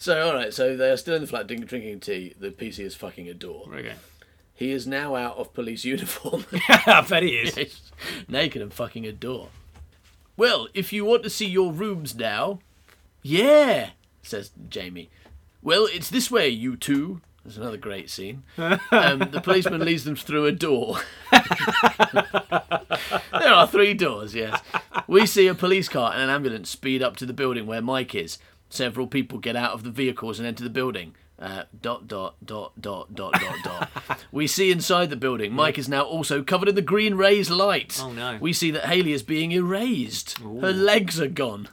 So 0.00 0.28
all 0.28 0.32
right, 0.34 0.54
so 0.54 0.76
they 0.76 0.90
are 0.90 0.96
still 0.96 1.16
in 1.16 1.22
the 1.22 1.26
flat 1.26 1.48
drinking 1.48 1.98
tea. 1.98 2.32
The 2.38 2.50
PC 2.50 2.84
is 2.84 2.94
fucking 2.94 3.28
a 3.28 3.34
door. 3.34 3.64
Okay. 3.68 3.94
He 4.54 4.70
is 4.70 4.86
now 4.86 5.16
out 5.16 5.36
of 5.36 5.52
police 5.52 5.84
uniform, 5.84 6.46
I 6.68 7.04
bet 7.08 7.24
he 7.24 7.30
is. 7.30 7.56
He's 7.56 7.92
naked 8.28 8.62
and 8.62 8.72
fucking 8.72 9.06
a 9.06 9.12
door. 9.12 9.48
Well, 10.36 10.68
if 10.72 10.92
you 10.92 11.04
want 11.04 11.24
to 11.24 11.30
see 11.30 11.46
your 11.46 11.72
rooms 11.72 12.14
now, 12.14 12.60
yeah, 13.22 13.90
says 14.22 14.50
Jamie. 14.68 15.10
Well, 15.62 15.86
it's 15.86 16.10
this 16.10 16.30
way, 16.30 16.48
you 16.48 16.76
two. 16.76 17.20
There's 17.44 17.58
another 17.58 17.76
great 17.76 18.10
scene. 18.10 18.42
Um, 18.90 19.18
the 19.30 19.40
policeman 19.42 19.84
leads 19.84 20.04
them 20.04 20.16
through 20.16 20.46
a 20.46 20.52
door. 20.52 20.98
there 21.30 21.44
are 23.52 23.66
three 23.66 23.94
doors, 23.94 24.34
yes. 24.34 24.60
We 25.06 25.26
see 25.26 25.46
a 25.46 25.54
police 25.54 25.88
car 25.88 26.12
and 26.12 26.22
an 26.22 26.30
ambulance 26.30 26.70
speed 26.70 27.02
up 27.02 27.16
to 27.16 27.26
the 27.26 27.32
building 27.32 27.66
where 27.66 27.82
Mike 27.82 28.14
is. 28.14 28.38
Several 28.70 29.06
people 29.06 29.38
get 29.38 29.56
out 29.56 29.72
of 29.72 29.84
the 29.84 29.90
vehicles 29.90 30.38
and 30.38 30.48
enter 30.48 30.64
the 30.64 30.70
building. 30.70 31.14
Uh, 31.38 31.62
dot 31.80 32.08
dot 32.08 32.34
dot 32.44 32.72
dot 32.80 33.14
dot 33.14 33.32
dot 33.32 33.56
dot. 33.62 34.20
we 34.32 34.46
see 34.46 34.72
inside 34.72 35.08
the 35.08 35.16
building. 35.16 35.52
Mike 35.52 35.78
is 35.78 35.88
now 35.88 36.02
also 36.02 36.42
covered 36.42 36.68
in 36.68 36.74
the 36.74 36.82
green 36.82 37.14
rays 37.14 37.50
light. 37.50 37.98
Oh, 38.02 38.12
no. 38.12 38.38
We 38.40 38.52
see 38.52 38.70
that 38.72 38.86
Haley 38.86 39.12
is 39.12 39.22
being 39.22 39.52
erased. 39.52 40.38
Her 40.38 40.72
legs 40.72 41.20
are 41.20 41.28
gone. 41.28 41.68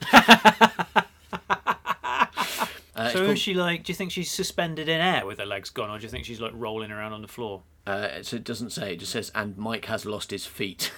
So 3.16 3.24
is 3.24 3.38
she 3.38 3.54
like? 3.54 3.84
Do 3.84 3.90
you 3.92 3.96
think 3.96 4.10
she's 4.12 4.30
suspended 4.30 4.88
in 4.88 5.00
air 5.00 5.26
with 5.26 5.38
her 5.38 5.46
legs 5.46 5.70
gone, 5.70 5.90
or 5.90 5.98
do 5.98 6.04
you 6.04 6.08
think 6.08 6.24
she's 6.24 6.40
like 6.40 6.52
rolling 6.54 6.90
around 6.90 7.12
on 7.12 7.22
the 7.22 7.28
floor? 7.28 7.62
Uh, 7.86 8.22
so 8.22 8.36
it 8.36 8.44
doesn't 8.44 8.70
say. 8.70 8.94
It 8.94 8.96
just 9.00 9.12
says, 9.12 9.30
"And 9.34 9.56
Mike 9.56 9.84
has 9.86 10.04
lost 10.04 10.30
his 10.30 10.44
feet." 10.46 10.92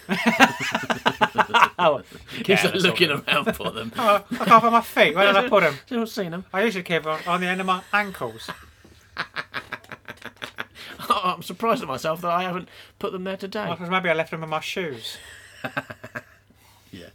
Oh, 1.79 2.03
He's 2.45 2.65
like, 2.65 2.75
looking 2.75 3.11
around 3.11 3.55
for 3.55 3.71
them. 3.71 3.93
I 3.97 4.23
can't 4.31 4.49
find 4.63 4.73
my 4.73 4.81
feet. 4.81 5.15
Where 5.15 5.27
did 5.27 5.37
I 5.37 5.49
put 5.49 5.63
them? 5.63 5.75
Not 5.91 6.09
seeing 6.09 6.31
them. 6.31 6.45
I 6.53 6.65
usually 6.65 6.83
keep 6.83 7.05
them 7.05 7.21
on 7.27 7.41
the 7.41 7.47
end 7.47 7.61
of 7.61 7.67
my 7.67 7.83
ankles. 7.93 8.51
Oh, 11.11 11.33
I'm 11.37 11.43
surprised 11.43 11.81
at 11.81 11.89
myself 11.89 12.21
that 12.21 12.31
I 12.31 12.43
haven't 12.43 12.69
put 12.99 13.13
them 13.13 13.25
there 13.25 13.39
today. 13.39 13.75
Maybe 13.81 14.11
I 14.11 14.13
left 14.13 14.31
them 14.31 14.43
in 14.43 14.51
my 14.51 14.61
shoes. 14.61 15.17
Yeah. 16.91 17.07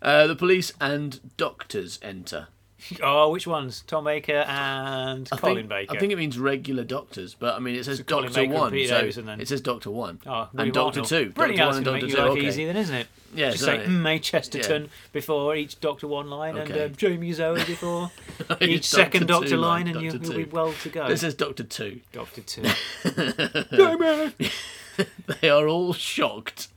Uh, 0.00 0.28
the 0.28 0.36
police 0.36 0.72
and 0.80 1.36
doctors 1.36 1.98
enter. 2.00 2.46
Oh, 3.02 3.30
which 3.30 3.46
ones? 3.46 3.84
Tom 3.86 4.04
Baker 4.04 4.44
and 4.46 5.28
I 5.32 5.36
Colin 5.36 5.56
think, 5.56 5.68
Baker. 5.68 5.96
I 5.96 6.00
think 6.00 6.12
it 6.12 6.16
means 6.16 6.38
regular 6.38 6.84
doctors, 6.84 7.34
but 7.34 7.54
I 7.54 7.58
mean 7.58 7.74
it 7.76 7.84
says 7.84 7.98
So 7.98 8.04
Doctor 8.04 8.30
Baker 8.30 8.52
One. 8.52 8.72
Peter 8.72 8.88
So 8.88 9.00
Davison 9.00 9.26
then. 9.26 9.40
it 9.40 9.48
says 9.48 9.60
Doctor 9.60 9.90
One 9.90 10.20
Oh, 10.26 10.48
and 10.56 10.72
Doctor 10.72 11.02
Two. 11.02 11.30
Brilliant. 11.30 11.58
Doctor 11.58 11.66
One 11.66 11.76
and 11.76 11.84
to 11.84 11.90
Doctor 11.92 12.06
Two. 12.08 12.16
life 12.22 12.30
okay. 12.38 12.46
easy 12.48 12.64
then, 12.64 12.76
isn't 12.76 12.94
it? 12.94 13.06
Yeah, 13.34 13.50
Just 13.52 13.64
say 13.64 13.78
mm, 13.78 13.88
May 14.02 14.18
Chesterton 14.18 14.90
before 15.12 15.56
each 15.56 15.80
Doctor 15.80 16.06
One 16.06 16.28
line 16.28 16.58
Okay. 16.58 16.72
and 16.82 16.90
um, 16.92 16.96
Jamie 16.96 17.32
Zoe 17.32 17.64
before 17.66 18.10
Each 18.60 18.84
second 18.88 19.26
Doctor 19.26 19.44
Doctor 19.46 19.56
line, 19.56 19.86
line, 19.86 19.96
and 19.96 20.04
you, 20.04 20.20
you'll 20.20 20.36
be 20.36 20.44
well 20.44 20.72
to 20.82 20.88
go. 20.90 21.08
This 21.08 21.20
says 21.22 21.34
Doctor 21.34 21.64
Two. 21.64 22.00
Doctor 22.12 22.42
Two. 22.42 22.62
They 25.40 25.48
are 25.48 25.66
all 25.66 25.92
shocked. 25.94 26.68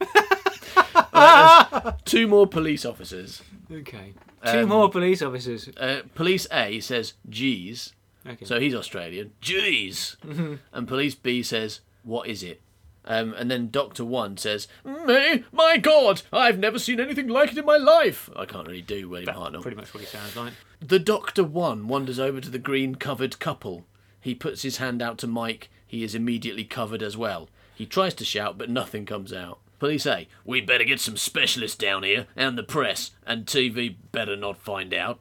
Right, 1.13 1.93
two 2.05 2.27
more 2.27 2.47
police 2.47 2.85
officers. 2.85 3.41
okay. 3.71 4.13
Two 4.51 4.59
Um, 4.59 4.69
more 4.69 4.89
police 4.89 5.21
officers. 5.21 5.69
Uh, 5.77 6.01
police 6.13 6.47
A 6.51 6.79
says 6.79 7.13
"Geez," 7.29 7.93
Okay. 8.27 8.45
so 8.45 8.59
he's 8.59 8.75
Australian. 8.75 9.31
Geez, 9.41 10.17
and 10.73 10.87
police 10.87 11.15
B 11.15 11.41
says, 11.43 11.81
"What 12.03 12.27
is 12.27 12.43
it?" 12.43 12.61
Um, 13.07 13.33
and 13.37 13.51
then 13.51 13.69
Doctor 13.69 14.03
One 14.03 14.35
says, 14.37 14.67
"Me, 14.83 15.43
my 15.51 15.77
God, 15.77 16.23
I've 16.33 16.57
never 16.57 16.79
seen 16.79 16.99
anything 16.99 17.27
like 17.27 17.51
it 17.51 17.57
in 17.57 17.65
my 17.65 17.77
life." 17.77 18.29
I 18.35 18.45
can't 18.45 18.67
really 18.67 18.81
do 18.81 19.07
William 19.09 19.33
Hartnell. 19.35 19.61
Pretty 19.61 19.77
much 19.77 19.93
what 19.93 20.01
he 20.01 20.07
sounds 20.07 20.35
like. 20.35 20.53
The 20.79 20.99
Doctor 20.99 21.43
One 21.43 21.87
wanders 21.87 22.19
over 22.19 22.41
to 22.41 22.49
the 22.49 22.57
green-covered 22.59 23.39
couple. 23.39 23.85
He 24.19 24.33
puts 24.33 24.63
his 24.63 24.77
hand 24.77 25.01
out 25.03 25.17
to 25.19 25.27
Mike. 25.27 25.69
He 25.85 26.03
is 26.03 26.15
immediately 26.15 26.63
covered 26.63 27.03
as 27.03 27.15
well. 27.15 27.47
He 27.75 27.85
tries 27.85 28.13
to 28.15 28.25
shout, 28.25 28.57
but 28.57 28.69
nothing 28.71 29.05
comes 29.05 29.31
out. 29.31 29.59
Police 29.79 30.03
say, 30.03 30.27
"We 30.43 30.61
better 30.61 30.83
get 30.83 30.99
some 30.99 31.17
specialists 31.17 31.77
down 31.77 32.03
here, 32.03 32.27
and 32.35 32.57
the 32.57 32.63
press, 32.63 33.11
and 33.25 33.45
TV 33.45 33.95
better 34.11 34.35
not 34.35 34.57
find 34.57 34.93
out." 34.93 35.19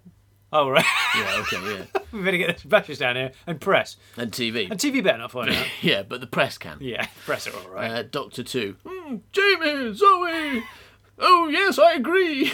Oh, 0.52 0.70
right. 0.70 0.84
Yeah, 1.16 1.36
okay, 1.52 1.56
yeah, 1.94 2.00
we 2.12 2.22
better 2.22 2.36
get 2.36 2.58
the 2.58 2.68
bashes 2.68 2.98
down 2.98 3.16
here 3.16 3.32
and 3.44 3.60
press. 3.60 3.96
and 4.16 4.30
TV. 4.30 4.70
And 4.70 4.78
TV 4.78 5.02
better 5.02 5.18
not 5.18 5.32
find 5.32 5.50
out. 5.50 5.66
Yeah, 5.82 6.04
but 6.04 6.20
the 6.20 6.28
press 6.28 6.58
can. 6.58 6.78
Yeah, 6.80 7.06
press 7.26 7.48
are 7.48 7.56
all 7.56 7.68
right. 7.68 7.90
Uh, 7.90 8.02
Doctor 8.04 8.44
Two. 8.44 8.76
Mm, 8.84 9.20
Jamie, 9.32 9.94
Zoe. 9.94 10.62
Oh 11.18 11.48
yes, 11.48 11.78
I 11.78 11.92
agree. 11.94 12.52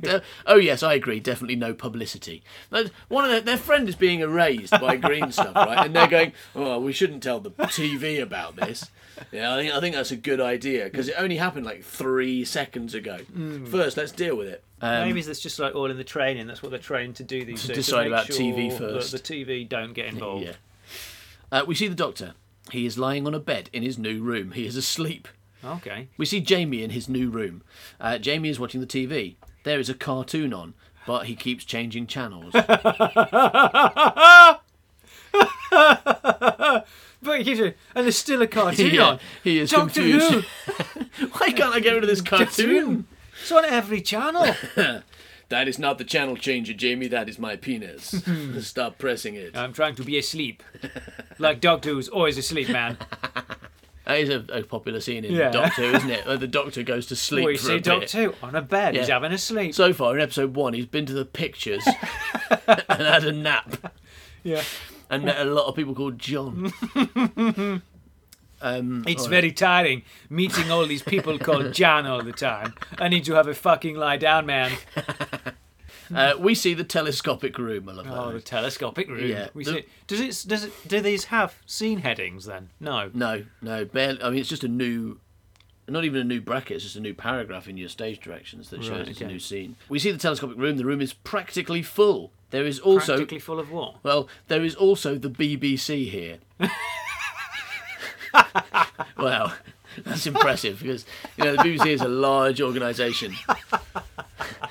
De- 0.00 0.22
oh 0.46 0.56
yes, 0.56 0.82
I 0.82 0.94
agree. 0.94 1.18
Definitely 1.20 1.56
no 1.56 1.72
publicity. 1.74 2.42
But 2.68 2.90
One 3.08 3.24
of 3.24 3.30
their, 3.30 3.40
their 3.40 3.56
friend 3.56 3.88
is 3.88 3.96
being 3.96 4.20
erased 4.20 4.72
by 4.72 4.96
green 4.96 5.32
stuff, 5.32 5.54
right? 5.54 5.86
And 5.86 5.96
they're 5.96 6.06
going, 6.08 6.32
"Oh, 6.54 6.78
we 6.78 6.92
shouldn't 6.92 7.22
tell 7.22 7.40
the 7.40 7.50
TV 7.50 8.20
about 8.20 8.56
this." 8.56 8.90
Yeah, 9.30 9.54
I 9.54 9.58
think 9.60 9.74
I 9.74 9.80
think 9.80 9.94
that's 9.94 10.10
a 10.10 10.16
good 10.16 10.40
idea 10.40 10.84
because 10.84 11.08
it 11.08 11.14
only 11.18 11.36
happened 11.36 11.66
like 11.66 11.84
three 11.84 12.44
seconds 12.44 12.94
ago. 12.94 13.18
First, 13.66 13.96
let's 13.96 14.12
deal 14.12 14.36
with 14.36 14.48
it. 14.48 14.64
Um, 14.80 15.06
Maybe 15.06 15.22
that's 15.22 15.40
just 15.40 15.58
like 15.58 15.74
all 15.74 15.90
in 15.90 15.96
the 15.96 16.04
training. 16.04 16.46
That's 16.46 16.62
what 16.62 16.70
they're 16.70 16.78
trained 16.80 17.16
to 17.16 17.24
do 17.24 17.44
these 17.44 17.62
To 17.62 17.68
days. 17.68 17.76
decide 17.76 18.04
make 18.04 18.12
about 18.12 18.26
sure 18.26 18.36
TV 18.36 18.70
that 18.70 18.78
first. 18.78 19.12
The 19.12 19.18
TV 19.18 19.68
don't 19.68 19.92
get 19.92 20.06
involved. 20.06 20.44
Yeah. 20.46 20.52
Uh, 21.52 21.64
we 21.66 21.74
see 21.74 21.88
the 21.88 21.94
doctor. 21.94 22.34
He 22.70 22.86
is 22.86 22.98
lying 22.98 23.26
on 23.26 23.34
a 23.34 23.40
bed 23.40 23.68
in 23.72 23.82
his 23.82 23.98
new 23.98 24.22
room. 24.22 24.52
He 24.52 24.66
is 24.66 24.76
asleep. 24.76 25.28
Okay. 25.64 26.08
We 26.16 26.26
see 26.26 26.40
Jamie 26.40 26.82
in 26.82 26.90
his 26.90 27.08
new 27.08 27.30
room. 27.30 27.62
Uh, 28.00 28.18
Jamie 28.18 28.48
is 28.48 28.58
watching 28.58 28.80
the 28.80 28.86
TV. 28.86 29.36
There 29.64 29.78
is 29.78 29.88
a 29.88 29.94
cartoon 29.94 30.52
on, 30.52 30.74
but 31.06 31.26
he 31.26 31.36
keeps 31.36 31.64
changing 31.64 32.08
channels. 32.08 32.52
But 37.22 37.38
he 37.38 37.44
keeps 37.44 37.60
it, 37.60 37.76
and 37.94 38.04
there's 38.04 38.16
still 38.16 38.42
a 38.42 38.46
cartoon 38.48 38.90
Yeah, 38.94 39.04
on. 39.04 39.20
he 39.44 39.60
is 39.60 39.70
Doctor 39.70 40.00
confused. 40.00 40.32
Who? 41.16 41.26
Why 41.38 41.52
can't 41.52 41.74
I 41.74 41.80
get 41.80 41.92
rid 41.94 42.02
of 42.02 42.08
this 42.10 42.20
cartoon? 42.20 43.06
It's 43.40 43.52
on 43.52 43.64
every 43.64 44.00
channel. 44.00 44.54
That 45.48 45.68
is 45.68 45.78
not 45.78 45.98
the 45.98 46.04
channel 46.04 46.34
changer, 46.34 46.72
Jamie. 46.72 47.08
That 47.08 47.28
is 47.28 47.38
my 47.38 47.56
penis. 47.56 48.24
Stop 48.60 48.96
pressing 48.96 49.34
it. 49.34 49.54
I'm 49.54 49.74
trying 49.74 49.94
to 49.96 50.02
be 50.02 50.16
asleep. 50.16 50.62
Like 51.38 51.60
Doctor 51.60 51.90
Who's 51.90 52.08
always 52.08 52.38
asleep, 52.38 52.70
man. 52.70 52.96
That 54.06 54.18
is 54.18 54.30
a, 54.30 54.46
a 54.50 54.62
popular 54.62 55.00
scene 55.00 55.26
in 55.26 55.34
Yeah. 55.34 55.50
Doctor, 55.50 55.82
Who, 55.90 55.94
isn't 55.94 56.08
it? 56.10 56.26
Where 56.26 56.38
the 56.38 56.46
Doctor 56.46 56.82
goes 56.82 57.04
to 57.08 57.16
sleep 57.16 57.44
We 57.44 57.58
for 57.58 57.64
see 57.64 57.74
a 57.76 57.80
Doctor. 57.80 58.24
Who 58.30 58.34
on 58.42 58.54
a 58.54 58.62
bed. 58.62 58.94
He's 58.96 59.08
having 59.08 59.30
a 59.30 59.36
sleep. 59.36 59.74
So 59.74 59.92
far 59.92 60.16
in 60.16 60.22
episode 60.22 60.54
one, 60.56 60.72
he's 60.72 60.86
been 60.86 61.04
to 61.04 61.12
the 61.12 61.26
pictures 61.26 61.86
and 62.66 63.02
had 63.02 63.24
a 63.24 63.32
nap 63.32 63.92
yeah. 64.44 64.62
And 65.12 65.24
met 65.24 65.38
a 65.38 65.44
lot 65.44 65.66
of 65.66 65.76
people 65.76 65.94
called 65.94 66.18
John. 66.18 66.72
um, 68.60 69.04
It's 69.06 69.22
right. 69.22 69.30
very 69.30 69.52
tiring 69.52 70.02
meeting 70.30 70.70
all 70.70 70.86
these 70.86 71.02
people 71.02 71.38
called 71.38 71.72
Jan 71.72 72.06
all 72.06 72.22
the 72.22 72.32
time. 72.32 72.74
I 72.98 73.08
need 73.08 73.24
to 73.24 73.34
have 73.34 73.46
a 73.48 73.54
fucking 73.54 73.96
lie 73.96 74.16
down, 74.16 74.46
man. 74.46 74.72
Uh, 76.14 76.34
we 76.38 76.54
see 76.54 76.74
the 76.74 76.84
telescopic 76.84 77.56
room. 77.56 77.88
I 77.88 77.92
love 77.92 78.04
that. 78.04 78.14
Oh, 78.14 78.32
the 78.32 78.40
telescopic 78.42 79.08
room. 79.08 79.26
Yeah. 79.26 79.48
We 79.54 79.64
The- 79.64 79.72
see, 79.72 79.84
does 80.06 80.20
it? 80.20 80.44
Does 80.46 80.64
it? 80.64 80.72
Do 80.86 81.00
these 81.00 81.24
have 81.26 81.54
scene 81.64 82.00
headings 82.00 82.44
then? 82.44 82.68
No. 82.80 83.10
No, 83.14 83.44
no, 83.62 83.86
barely. 83.86 84.22
I 84.22 84.28
mean, 84.28 84.40
it's 84.40 84.48
just 84.50 84.62
a 84.62 84.68
new, 84.68 85.20
not 85.88 86.04
even 86.04 86.20
a 86.20 86.24
new 86.24 86.42
bracket. 86.42 86.74
It's 86.74 86.84
just 86.84 86.96
a 86.96 87.00
new 87.00 87.14
paragraph 87.14 87.66
in 87.66 87.78
your 87.78 87.88
stage 87.88 88.20
directions 88.20 88.68
that 88.70 88.82
shows 88.82 88.90
Right, 88.90 89.08
it's 89.08 89.22
a 89.22 89.26
new 89.26 89.38
scene. 89.38 89.76
We 89.88 89.98
see 89.98 90.10
the 90.10 90.18
telescopic 90.18 90.58
room. 90.58 90.76
The 90.76 90.84
room 90.84 91.00
is 91.00 91.14
practically 91.14 91.82
full. 91.82 92.30
There 92.52 92.64
is 92.66 92.78
also, 92.78 93.16
Practically 93.16 93.38
full 93.40 93.58
of 93.58 93.72
what? 93.72 93.96
well, 94.04 94.28
there 94.48 94.62
is 94.62 94.74
also 94.74 95.16
the 95.16 95.30
BBC 95.30 96.08
here. 96.08 96.38
well, 99.18 99.54
that's 100.04 100.26
impressive 100.26 100.78
because 100.80 101.04
you 101.36 101.44
know 101.44 101.52
the 101.56 101.62
BBC 101.62 101.86
is 101.88 102.00
a 102.02 102.08
large 102.08 102.60
organisation. 102.60 103.34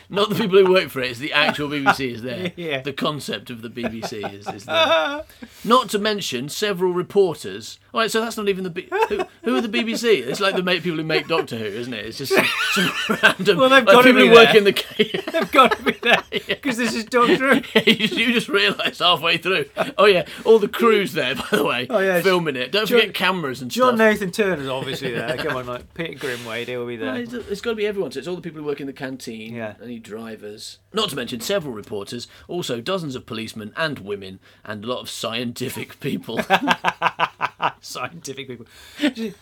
Not 0.09 0.29
the 0.29 0.35
people 0.35 0.63
who 0.63 0.71
work 0.71 0.89
for 0.89 1.01
it; 1.01 1.09
it's 1.11 1.19
the 1.19 1.33
actual 1.33 1.69
BBC 1.69 2.11
is 2.13 2.21
there. 2.21 2.53
Yeah. 2.57 2.81
The 2.81 2.93
concept 2.93 3.49
of 3.49 3.61
the 3.61 3.69
BBC 3.69 4.31
is, 4.31 4.47
is 4.47 4.65
there. 4.65 5.23
Not 5.63 5.89
to 5.89 5.99
mention 5.99 6.49
several 6.49 6.93
reporters. 6.93 7.79
All 7.93 7.99
right, 7.99 8.09
so 8.09 8.21
that's 8.21 8.37
not 8.37 8.47
even 8.47 8.63
the 8.63 8.69
B- 8.69 8.87
who, 9.09 9.21
who 9.43 9.55
are 9.57 9.61
the 9.61 9.67
BBC? 9.67 10.25
It's 10.25 10.39
like 10.39 10.55
the 10.55 10.63
people 10.63 10.97
who 10.97 11.03
make 11.03 11.27
Doctor 11.27 11.57
Who, 11.57 11.65
isn't 11.65 11.93
it? 11.93 12.05
It's 12.05 12.17
just 12.19 12.33
some, 12.33 12.45
some 12.71 13.17
random. 13.21 13.57
Well, 13.57 13.69
they've 13.69 13.83
like 13.85 13.93
gotta 13.93 14.07
people 14.07 14.21
be 14.21 14.27
who 14.29 14.33
work 14.33 14.47
there. 14.49 14.57
in 14.59 14.63
the. 14.63 14.73
ca- 14.73 15.31
They've 15.31 15.51
got 15.51 15.77
to 15.77 15.83
be 15.83 15.91
there 16.01 16.23
because 16.47 16.77
this 16.77 16.95
is 16.95 17.03
Doctor 17.05 17.55
Who. 17.55 17.79
you 17.85 17.95
just- 18.07 18.13
you 18.17 18.31
just 18.33 18.47
realised 18.49 18.99
halfway 18.99 19.37
through. 19.37 19.65
Oh 19.97 20.05
yeah, 20.05 20.25
all 20.45 20.57
the 20.59 20.67
crews 20.69 21.13
there, 21.13 21.35
by 21.35 21.47
the 21.51 21.63
way, 21.65 21.87
Oh, 21.89 21.99
yeah. 21.99 22.21
filming 22.21 22.55
it. 22.55 22.71
Don't 22.71 22.85
John- 22.87 22.99
forget 22.99 23.13
cameras 23.13 23.61
and 23.61 23.69
John 23.69 23.95
stuff. 23.95 23.97
Nathan 23.97 24.31
Turner's 24.31 24.67
obviously 24.69 25.11
there. 25.11 25.35
Come 25.37 25.57
on, 25.57 25.65
like 25.65 25.93
Peter 25.93 26.13
Grimwade, 26.27 26.67
he'll 26.67 26.87
be 26.87 26.95
there. 26.95 27.15
it's, 27.17 27.33
it's 27.33 27.61
got 27.61 27.71
to 27.71 27.75
be 27.75 27.85
everyone. 27.87 28.11
So 28.11 28.19
it's 28.19 28.27
all 28.27 28.35
the 28.35 28.41
people 28.41 28.61
who 28.61 28.67
work 28.67 28.79
in 28.79 28.87
the 28.87 28.93
canteen, 28.93 29.53
Yeah. 29.55 29.73
any 29.83 29.99
drivers. 29.99 30.79
Not 30.93 31.09
to 31.09 31.15
mention 31.15 31.39
several 31.39 31.73
reporters, 31.73 32.27
also 32.47 32.81
dozens 32.81 33.15
of 33.15 33.25
policemen 33.25 33.71
and 33.77 33.99
women, 33.99 34.39
and 34.65 34.83
a 34.83 34.87
lot 34.87 34.99
of 34.99 35.09
scientific 35.09 35.99
people. 35.99 36.39
Scientific 37.81 38.47
people. 38.47 38.65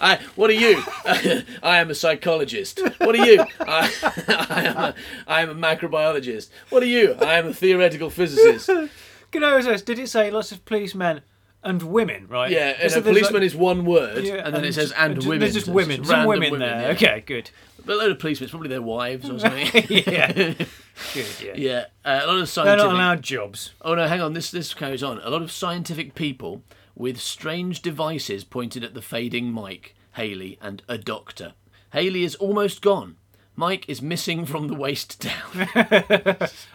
I, 0.00 0.18
what 0.34 0.50
are 0.50 0.54
you? 0.54 0.82
I 1.62 1.78
am 1.78 1.90
a 1.90 1.94
psychologist. 1.94 2.80
What 2.98 3.18
are 3.18 3.26
you? 3.26 3.40
I, 3.60 3.92
I, 4.28 4.62
am 4.64 4.76
a, 4.76 4.94
I 5.26 5.42
am 5.42 5.50
a 5.50 5.54
macrobiologist. 5.54 6.50
What 6.68 6.82
are 6.82 6.86
you? 6.86 7.14
I 7.14 7.38
am 7.38 7.48
a 7.48 7.54
theoretical 7.54 8.10
physicist. 8.10 8.66
Did 8.66 9.98
it 9.98 10.08
say 10.08 10.30
lots 10.30 10.52
of 10.52 10.64
policemen 10.64 11.22
and 11.66 11.82
women, 11.82 12.26
right? 12.28 12.50
Yeah, 12.50 12.76
and 12.80 12.90
So 12.92 13.00
a 13.00 13.02
policeman 13.02 13.34
like- 13.42 13.42
is 13.42 13.54
one 13.56 13.84
word, 13.84 14.24
yeah, 14.24 14.36
and 14.46 14.54
then 14.54 14.64
it 14.64 14.72
says 14.74 14.92
and 14.92 15.18
women. 15.24 15.40
There's 15.40 15.54
just 15.54 15.68
women. 15.68 15.98
just 15.98 16.10
Some 16.10 16.28
random 16.28 16.50
women, 16.52 16.60
there. 16.60 16.80
yeah. 16.82 16.88
Okay, 16.94 17.22
good. 17.26 17.50
But 17.84 17.94
a 17.94 17.96
load 17.98 18.10
of 18.12 18.18
policemen, 18.18 18.44
it's 18.46 18.50
probably 18.50 18.68
their 18.68 18.82
wives 18.82 19.28
or 19.30 19.38
something. 19.40 19.84
Yeah. 19.88 20.32
Good, 21.12 21.26
yeah. 21.44 21.52
yeah, 21.56 21.84
uh, 22.06 22.20
a 22.24 22.26
lot 22.26 22.38
of 22.38 22.54
They're 22.54 22.76
not 22.78 22.90
allowed 22.90 23.20
jobs. 23.22 23.72
Oh 23.82 23.94
no, 23.94 24.08
hang 24.08 24.22
on. 24.22 24.32
This 24.32 24.50
this 24.50 24.72
carries 24.72 25.02
on. 25.02 25.20
A 25.22 25.28
lot 25.28 25.42
of 25.42 25.52
scientific 25.52 26.14
people 26.14 26.62
with 26.94 27.20
strange 27.20 27.82
devices 27.82 28.44
pointed 28.44 28.82
at 28.82 28.94
the 28.94 29.02
fading 29.02 29.52
Mike, 29.52 29.94
Haley, 30.14 30.58
and 30.62 30.82
a 30.88 30.96
doctor. 30.96 31.52
Haley 31.92 32.24
is 32.24 32.34
almost 32.36 32.80
gone. 32.80 33.16
Mike 33.54 33.84
is 33.88 34.00
missing 34.00 34.46
from 34.46 34.68
the 34.68 34.74
waist 34.74 35.20
down. 35.20 35.68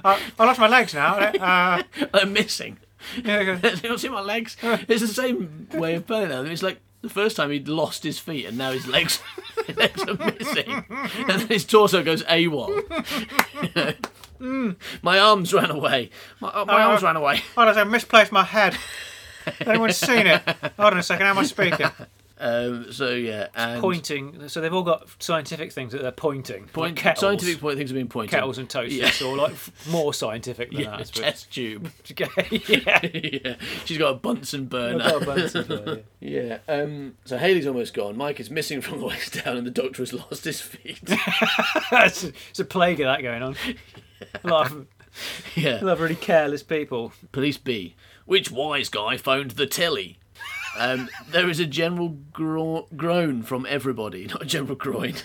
I, 0.06 0.20
I 0.40 0.46
lost 0.46 0.60
my 0.60 0.68
legs 0.68 0.94
now. 0.94 1.16
Uh, 1.16 1.82
I'm 2.14 2.32
missing. 2.34 2.78
Yeah, 3.24 3.42
you 3.42 3.76
don't 3.82 4.00
see 4.00 4.10
my 4.10 4.22
legs? 4.22 4.56
It's 4.64 5.02
the 5.02 5.08
same 5.08 5.68
way 5.74 5.96
of 5.96 6.08
playing 6.08 6.30
that. 6.30 6.46
It's 6.46 6.64
like 6.64 6.80
the 7.02 7.10
first 7.10 7.36
time 7.36 7.50
he'd 7.52 7.68
lost 7.68 8.04
his 8.04 8.20
feet 8.20 8.46
and 8.46 8.58
now 8.58 8.72
his 8.72 8.88
legs, 8.88 9.22
his 9.68 9.76
legs 9.78 10.04
are 10.04 10.14
missing. 10.16 10.86
And 10.90 11.30
then 11.42 11.48
his 11.48 11.66
torso 11.66 12.04
goes 12.04 12.24
AWOL. 12.24 12.84
My 15.02 15.20
arms 15.20 15.54
ran 15.54 15.70
away. 15.72 16.10
My, 16.40 16.50
uh, 16.50 16.66
my 16.66 16.84
Uh, 16.84 16.88
arms 16.90 17.04
ran 17.04 17.16
away. 17.16 17.42
oh, 17.58 17.62
I 17.62 17.84
misplaced 17.84 18.32
my 18.32 18.44
head. 18.44 18.76
Anyone 19.62 19.92
seen 19.94 20.28
it? 20.28 20.42
Hold 20.78 20.94
on 20.94 20.98
a 21.00 21.04
second. 21.04 21.26
How 21.26 21.32
am 21.32 21.40
I 21.40 21.44
speaking? 21.44 21.88
Um, 22.44 22.92
so 22.92 23.12
yeah, 23.12 23.48
and 23.56 23.80
Pointing. 23.80 24.50
So 24.50 24.62
they've 24.62 24.74
all 24.74 24.82
got 24.84 25.08
scientific 25.20 25.72
things 25.72 25.92
that 25.94 26.02
they're 26.02 26.12
pointing. 26.12 26.66
point, 26.66 26.96
like 26.96 27.04
kettles, 27.04 27.20
scientific 27.22 27.62
point 27.62 27.78
things 27.78 27.92
have 27.92 27.96
been 27.98 28.08
pointed. 28.08 28.32
kettles 28.32 28.58
and 28.58 28.68
toasters, 28.70 29.22
Yeah. 29.22 29.28
or 29.28 29.38
like 29.38 29.54
more 29.90 30.12
scientific 30.14 30.72
than 30.72 30.80
Yeah, 30.84 30.98
that. 30.98 31.08
Suppose. 31.08 31.44
tube. 31.44 31.92
yeah. 32.68 33.00
yeah, 33.14 33.56
she's 33.86 33.98
got 34.00 34.10
a 34.10 34.16
Bunsen 34.16 34.66
burner. 34.66 34.98
Got 35.20 35.28
a 35.28 35.32
as 35.44 35.54
well, 35.68 35.98
yeah. 36.20 36.58
Yeah. 36.68 36.74
Um. 36.74 37.16
So 37.26 37.38
Haley's 37.38 37.68
almost 37.68 37.94
gone. 37.94 38.18
Mike 38.18 38.40
is 38.40 38.50
missing 38.50 38.82
from 38.82 39.00
the 39.02 39.06
waist 39.06 39.44
down, 39.44 39.58
and 39.58 39.68
the 39.68 39.72
doctor 39.72 40.02
has 40.02 40.12
lost 40.12 40.44
his 40.44 40.60
feet. 40.62 41.00
it's, 41.08 42.24
a, 42.24 42.32
it's 42.50 42.60
a 42.60 42.66
plague 42.66 43.00
of 43.02 43.06
that 43.06 43.22
going 43.22 43.44
on. 43.44 43.56
Of, 44.44 44.72
a 44.74 44.86
yeah. 45.60 45.76
lot 45.82 45.94
of 45.94 46.00
really 46.02 46.16
careless 46.16 46.64
people. 46.64 47.12
Police 47.32 47.58
B. 47.58 47.96
Which 48.26 48.50
wise 48.52 48.90
guy 48.90 49.18
phoned 49.18 49.52
the 49.52 49.68
telly? 49.68 50.18
Um, 50.78 51.10
there 51.30 51.50
is 51.50 51.60
a 51.60 51.66
general 51.66 52.18
gro- 52.32 52.88
groan 52.96 53.44
from 53.44 53.66
everybody, 53.70 54.28
not 54.30 54.42
a 54.44 54.46
general 54.46 54.76
groan. 54.76 55.16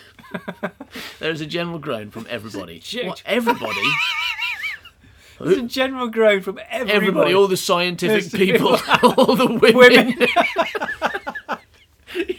there 1.21 1.31
is 1.31 1.41
a 1.41 1.47
general 1.47 1.79
groan 1.79 2.11
from 2.11 2.27
everybody. 2.29 2.83
What, 3.05 3.23
everybody? 3.25 3.81
There's 5.39 5.59
a 5.59 5.63
general 5.65 6.09
groan 6.09 6.41
from 6.41 6.59
everybody. 6.71 6.97
Everybody, 6.97 7.35
all 7.35 7.47
the 7.47 7.59
scientific 7.59 8.33
people, 8.33 8.79
all 9.03 9.37
the 9.37 9.47
women. 9.61 9.77
Women. 9.77 10.29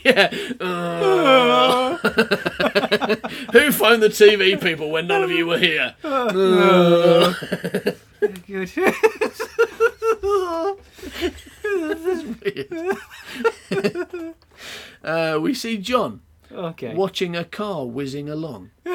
Yeah. 0.03 0.29
Uh, 0.59 1.97
who 3.51 3.71
phoned 3.71 4.03
the 4.03 4.09
TV 4.09 4.61
people 4.61 4.91
when 4.91 5.07
none 5.07 5.23
of 5.23 5.31
you 5.31 5.47
were 5.47 5.57
here? 5.57 5.95
Good. 8.47 8.71
Uh, 15.03 15.39
we 15.41 15.53
see 15.53 15.77
John 15.77 16.21
okay. 16.51 16.93
watching 16.93 17.35
a 17.35 17.45
car 17.45 17.85
whizzing 17.85 18.29
along. 18.29 18.71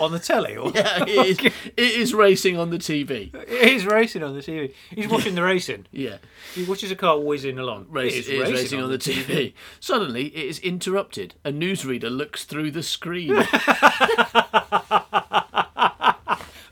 On 0.00 0.12
the 0.12 0.18
telly? 0.18 0.56
Or? 0.56 0.70
Yeah, 0.74 1.04
it 1.06 1.08
is, 1.26 1.38
it 1.40 1.52
is 1.76 2.14
racing 2.14 2.58
on 2.58 2.70
the 2.70 2.78
TV. 2.78 3.30
He's 3.48 3.86
racing 3.86 4.22
on 4.22 4.34
the 4.34 4.40
TV. 4.40 4.72
He's 4.90 5.08
watching 5.08 5.34
the 5.34 5.42
racing. 5.42 5.86
Yeah, 5.92 6.16
He 6.54 6.64
watches 6.64 6.90
a 6.90 6.96
car 6.96 7.18
whizzing 7.20 7.58
along. 7.58 7.86
race, 7.90 8.14
It 8.14 8.28
it 8.34 8.48
is 8.48 8.52
racing, 8.52 8.80
on 8.82 8.90
the 8.90 8.98
TV. 8.98 9.52
Suddenly, 9.80 10.26
it 10.28 10.44
is 10.46 10.58
interrupted. 10.60 11.34
A 11.44 11.50
newsreader 11.52 12.10
looks 12.14 12.44
through 12.44 12.70
the 12.72 12.82
screen. 12.82 13.32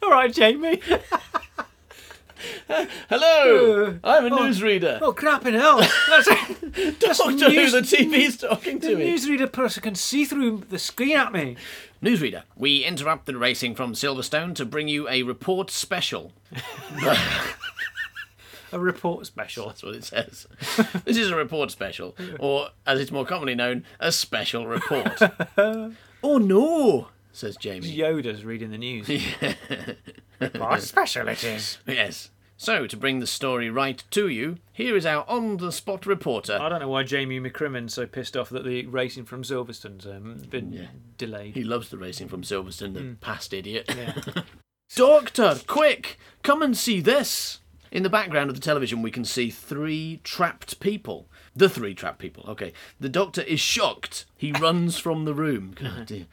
All 0.02 0.10
right, 0.10 0.32
Jamie. 0.32 0.80
Hello, 3.08 3.86
uh, 3.86 3.94
I'm 4.04 4.26
a 4.26 4.34
oh, 4.34 4.38
newsreader. 4.38 4.98
Oh, 5.02 5.12
crap 5.12 5.46
in 5.46 5.54
hell. 5.54 5.80
That's, 6.08 6.28
that's 7.00 7.18
Doctor 7.18 7.50
Who, 7.50 7.56
news- 7.56 7.72
the 7.72 7.80
TV's 7.80 8.36
talking 8.38 8.78
the 8.78 8.88
to 8.88 8.96
me. 8.96 9.12
newsreader 9.14 9.50
person 9.50 9.82
can 9.82 9.94
see 9.94 10.24
through 10.24 10.64
the 10.68 10.78
screen 10.78 11.16
at 11.16 11.32
me. 11.32 11.56
Newsreader, 12.02 12.42
we 12.56 12.84
interrupt 12.84 13.26
the 13.26 13.36
racing 13.36 13.74
from 13.74 13.92
Silverstone 13.92 14.54
to 14.56 14.64
bring 14.64 14.88
you 14.88 15.08
a 15.08 15.22
report 15.22 15.70
special. 15.70 16.32
A 18.74 18.78
report 18.78 19.26
special. 19.26 19.66
That's 19.66 19.82
what 19.82 19.94
it 19.94 20.02
says. 20.04 20.46
this 21.04 21.18
is 21.18 21.30
a 21.30 21.36
report 21.36 21.70
special, 21.70 22.16
or 22.40 22.68
as 22.86 23.00
it's 23.00 23.10
more 23.10 23.26
commonly 23.26 23.54
known, 23.54 23.84
a 24.00 24.10
special 24.10 24.66
report. 24.66 25.20
oh 25.58 26.38
no, 26.38 27.08
says 27.32 27.56
Jamie. 27.56 27.96
Yoda's 27.96 28.44
reading 28.44 28.70
the 28.70 28.78
news. 28.78 29.08
What 30.56 30.82
special 30.82 31.28
it 31.28 31.44
is. 31.44 31.78
Yes. 31.86 32.30
So, 32.56 32.86
to 32.86 32.96
bring 32.96 33.18
the 33.18 33.26
story 33.26 33.70
right 33.70 34.02
to 34.10 34.28
you, 34.28 34.58
here 34.72 34.96
is 34.96 35.06
our 35.06 35.28
on 35.28 35.56
the 35.56 35.72
spot 35.72 36.06
reporter. 36.06 36.58
I 36.60 36.68
don't 36.68 36.80
know 36.80 36.88
why 36.88 37.02
Jamie 37.02 37.40
McCrimmon's 37.40 37.94
so 37.94 38.06
pissed 38.06 38.36
off 38.36 38.50
that 38.50 38.64
the 38.64 38.86
racing 38.86 39.24
from 39.24 39.42
Silverstone's 39.42 40.06
um, 40.06 40.42
been 40.48 40.88
delayed. 41.18 41.54
He 41.54 41.64
loves 41.64 41.88
the 41.88 41.98
racing 41.98 42.28
from 42.28 42.42
Silverstone, 42.42 42.94
the 42.94 43.16
past 43.20 43.52
idiot. 43.52 43.92
Doctor, 44.94 45.56
quick, 45.66 46.18
come 46.42 46.62
and 46.62 46.76
see 46.76 47.00
this. 47.00 47.60
In 47.90 48.04
the 48.04 48.10
background 48.10 48.48
of 48.48 48.54
the 48.54 48.62
television, 48.62 49.02
we 49.02 49.10
can 49.10 49.24
see 49.24 49.50
three 49.50 50.20
trapped 50.24 50.80
people. 50.80 51.28
The 51.54 51.68
three 51.68 51.94
trapped 51.94 52.18
people. 52.18 52.44
Okay. 52.48 52.72
The 52.98 53.08
doctor 53.08 53.42
is 53.42 53.60
shocked. 53.60 54.24
He 54.36 54.52
runs 54.60 54.98
from 54.98 55.24
the 55.24 55.34
room. 55.34 55.74
God 55.74 56.06
dear. 56.06 56.26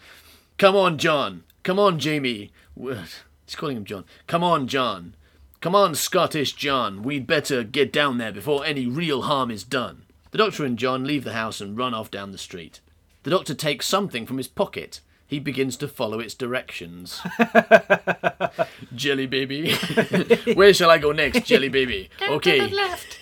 Come 0.60 0.76
on, 0.76 0.98
John. 0.98 1.44
Come 1.64 1.80
on, 1.80 2.00
Jamie. 2.00 2.52
He's 2.78 3.56
calling 3.56 3.78
him 3.78 3.86
John. 3.86 4.04
Come 4.28 4.44
on, 4.44 4.68
John. 4.68 5.16
Come 5.62 5.74
on, 5.74 5.96
Scottish 5.96 6.52
John. 6.52 7.02
We'd 7.02 7.26
better 7.26 7.64
get 7.64 7.94
down 7.94 8.18
there 8.18 8.34
before 8.34 8.66
any 8.66 8.86
real 8.86 9.22
harm 9.22 9.52
is 9.52 9.64
done. 9.64 10.02
The 10.32 10.38
doctor 10.38 10.66
and 10.66 10.78
John 10.78 11.06
leave 11.06 11.24
the 11.24 11.32
house 11.32 11.62
and 11.62 11.78
run 11.78 11.94
off 11.94 12.12
down 12.12 12.34
the 12.34 12.38
street. 12.38 12.82
The 13.24 13.30
doctor 13.30 13.54
takes 13.54 13.86
something 13.86 14.26
from 14.26 14.36
his 14.36 14.50
pocket. 14.50 15.00
He 15.30 15.38
begins 15.40 15.78
to 15.78 15.88
follow 15.88 16.20
its 16.20 16.34
directions. 16.34 17.22
Jelly 18.96 19.28
baby. 19.28 19.74
Where 20.56 20.74
shall 20.74 20.90
I 20.90 20.98
go 20.98 21.12
next, 21.12 21.46
Jelly 21.46 21.70
baby? 21.70 22.10
Okay. 22.30 22.68
left. 22.68 23.20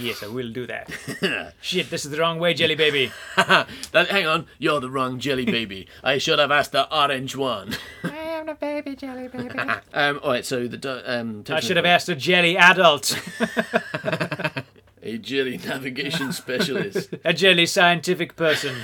Yes, 0.00 0.22
I 0.22 0.26
will 0.26 0.50
do 0.52 0.66
that. 0.66 0.90
Shit, 1.60 1.90
this 1.90 2.04
is 2.04 2.10
the 2.10 2.18
wrong 2.18 2.38
way, 2.38 2.54
Jelly 2.54 2.74
Baby. 2.74 3.12
that, 3.36 4.08
hang 4.10 4.26
on, 4.26 4.46
you're 4.58 4.80
the 4.80 4.90
wrong 4.90 5.18
jelly 5.18 5.44
baby. 5.44 5.86
I 6.02 6.18
should 6.18 6.38
have 6.38 6.50
asked 6.50 6.72
the 6.72 6.90
orange 6.94 7.36
one. 7.36 7.76
I 8.02 8.08
am 8.08 8.46
the 8.46 8.54
baby 8.54 8.96
Jelly 8.96 9.28
Baby. 9.28 9.58
Um, 9.92 10.20
all 10.22 10.30
right, 10.30 10.44
so 10.46 10.66
the 10.66 11.02
um, 11.06 11.44
I 11.50 11.60
should 11.60 11.76
have 11.76 11.84
asked 11.86 12.08
a 12.08 12.14
jelly 12.16 12.56
adult, 12.56 13.10
a 15.02 15.18
jelly 15.18 15.58
navigation 15.58 16.32
specialist. 16.42 17.10
a 17.24 17.32
jelly 17.32 17.66
scientific 17.66 18.36
person. 18.36 18.74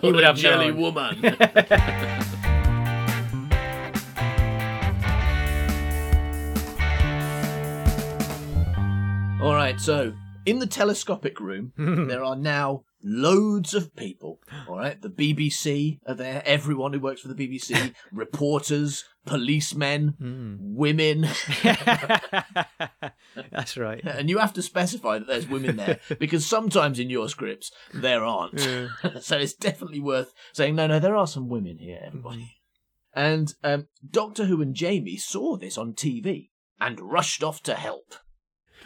he 0.00 0.10
would 0.10 0.24
have 0.24 0.36
jelly 0.46 0.68
known. 0.70 0.80
woman. 0.80 1.36
All 9.40 9.54
right, 9.54 9.80
so 9.80 10.12
in 10.46 10.60
the 10.60 10.66
telescopic 10.68 11.40
room, 11.40 11.72
there 11.76 12.22
are 12.22 12.36
now 12.36 12.84
loads 13.02 13.74
of 13.74 13.94
people. 13.96 14.40
All 14.68 14.76
right, 14.78 15.00
the 15.00 15.08
BBC 15.10 15.98
are 16.06 16.14
there. 16.14 16.42
Everyone 16.44 16.92
who 16.92 17.00
works 17.00 17.20
for 17.22 17.28
the 17.28 17.34
BBC, 17.34 17.94
reporters, 18.12 19.04
policemen, 19.26 20.14
women, 20.60 21.28
That's 23.50 23.76
right. 23.76 24.02
and 24.04 24.28
you 24.28 24.38
have 24.38 24.52
to 24.54 24.62
specify 24.62 25.18
that 25.18 25.26
there's 25.26 25.48
women 25.48 25.76
there 25.76 26.00
because 26.18 26.46
sometimes 26.46 26.98
in 26.98 27.10
your 27.10 27.28
scripts 27.28 27.70
there 27.94 28.24
aren't. 28.24 28.60
so 29.20 29.38
it's 29.38 29.54
definitely 29.54 30.00
worth 30.00 30.32
saying 30.52 30.74
no, 30.74 30.86
no, 30.86 30.98
there 30.98 31.16
are 31.16 31.26
some 31.26 31.48
women 31.48 31.78
here, 31.78 32.00
everybody. 32.04 32.56
And 33.14 33.54
um, 33.62 33.88
Doctor 34.08 34.46
Who 34.46 34.62
and 34.62 34.74
Jamie 34.74 35.16
saw 35.18 35.56
this 35.56 35.76
on 35.76 35.92
TV 35.92 36.48
and 36.80 36.98
rushed 37.00 37.42
off 37.42 37.62
to 37.64 37.74
help. 37.74 38.14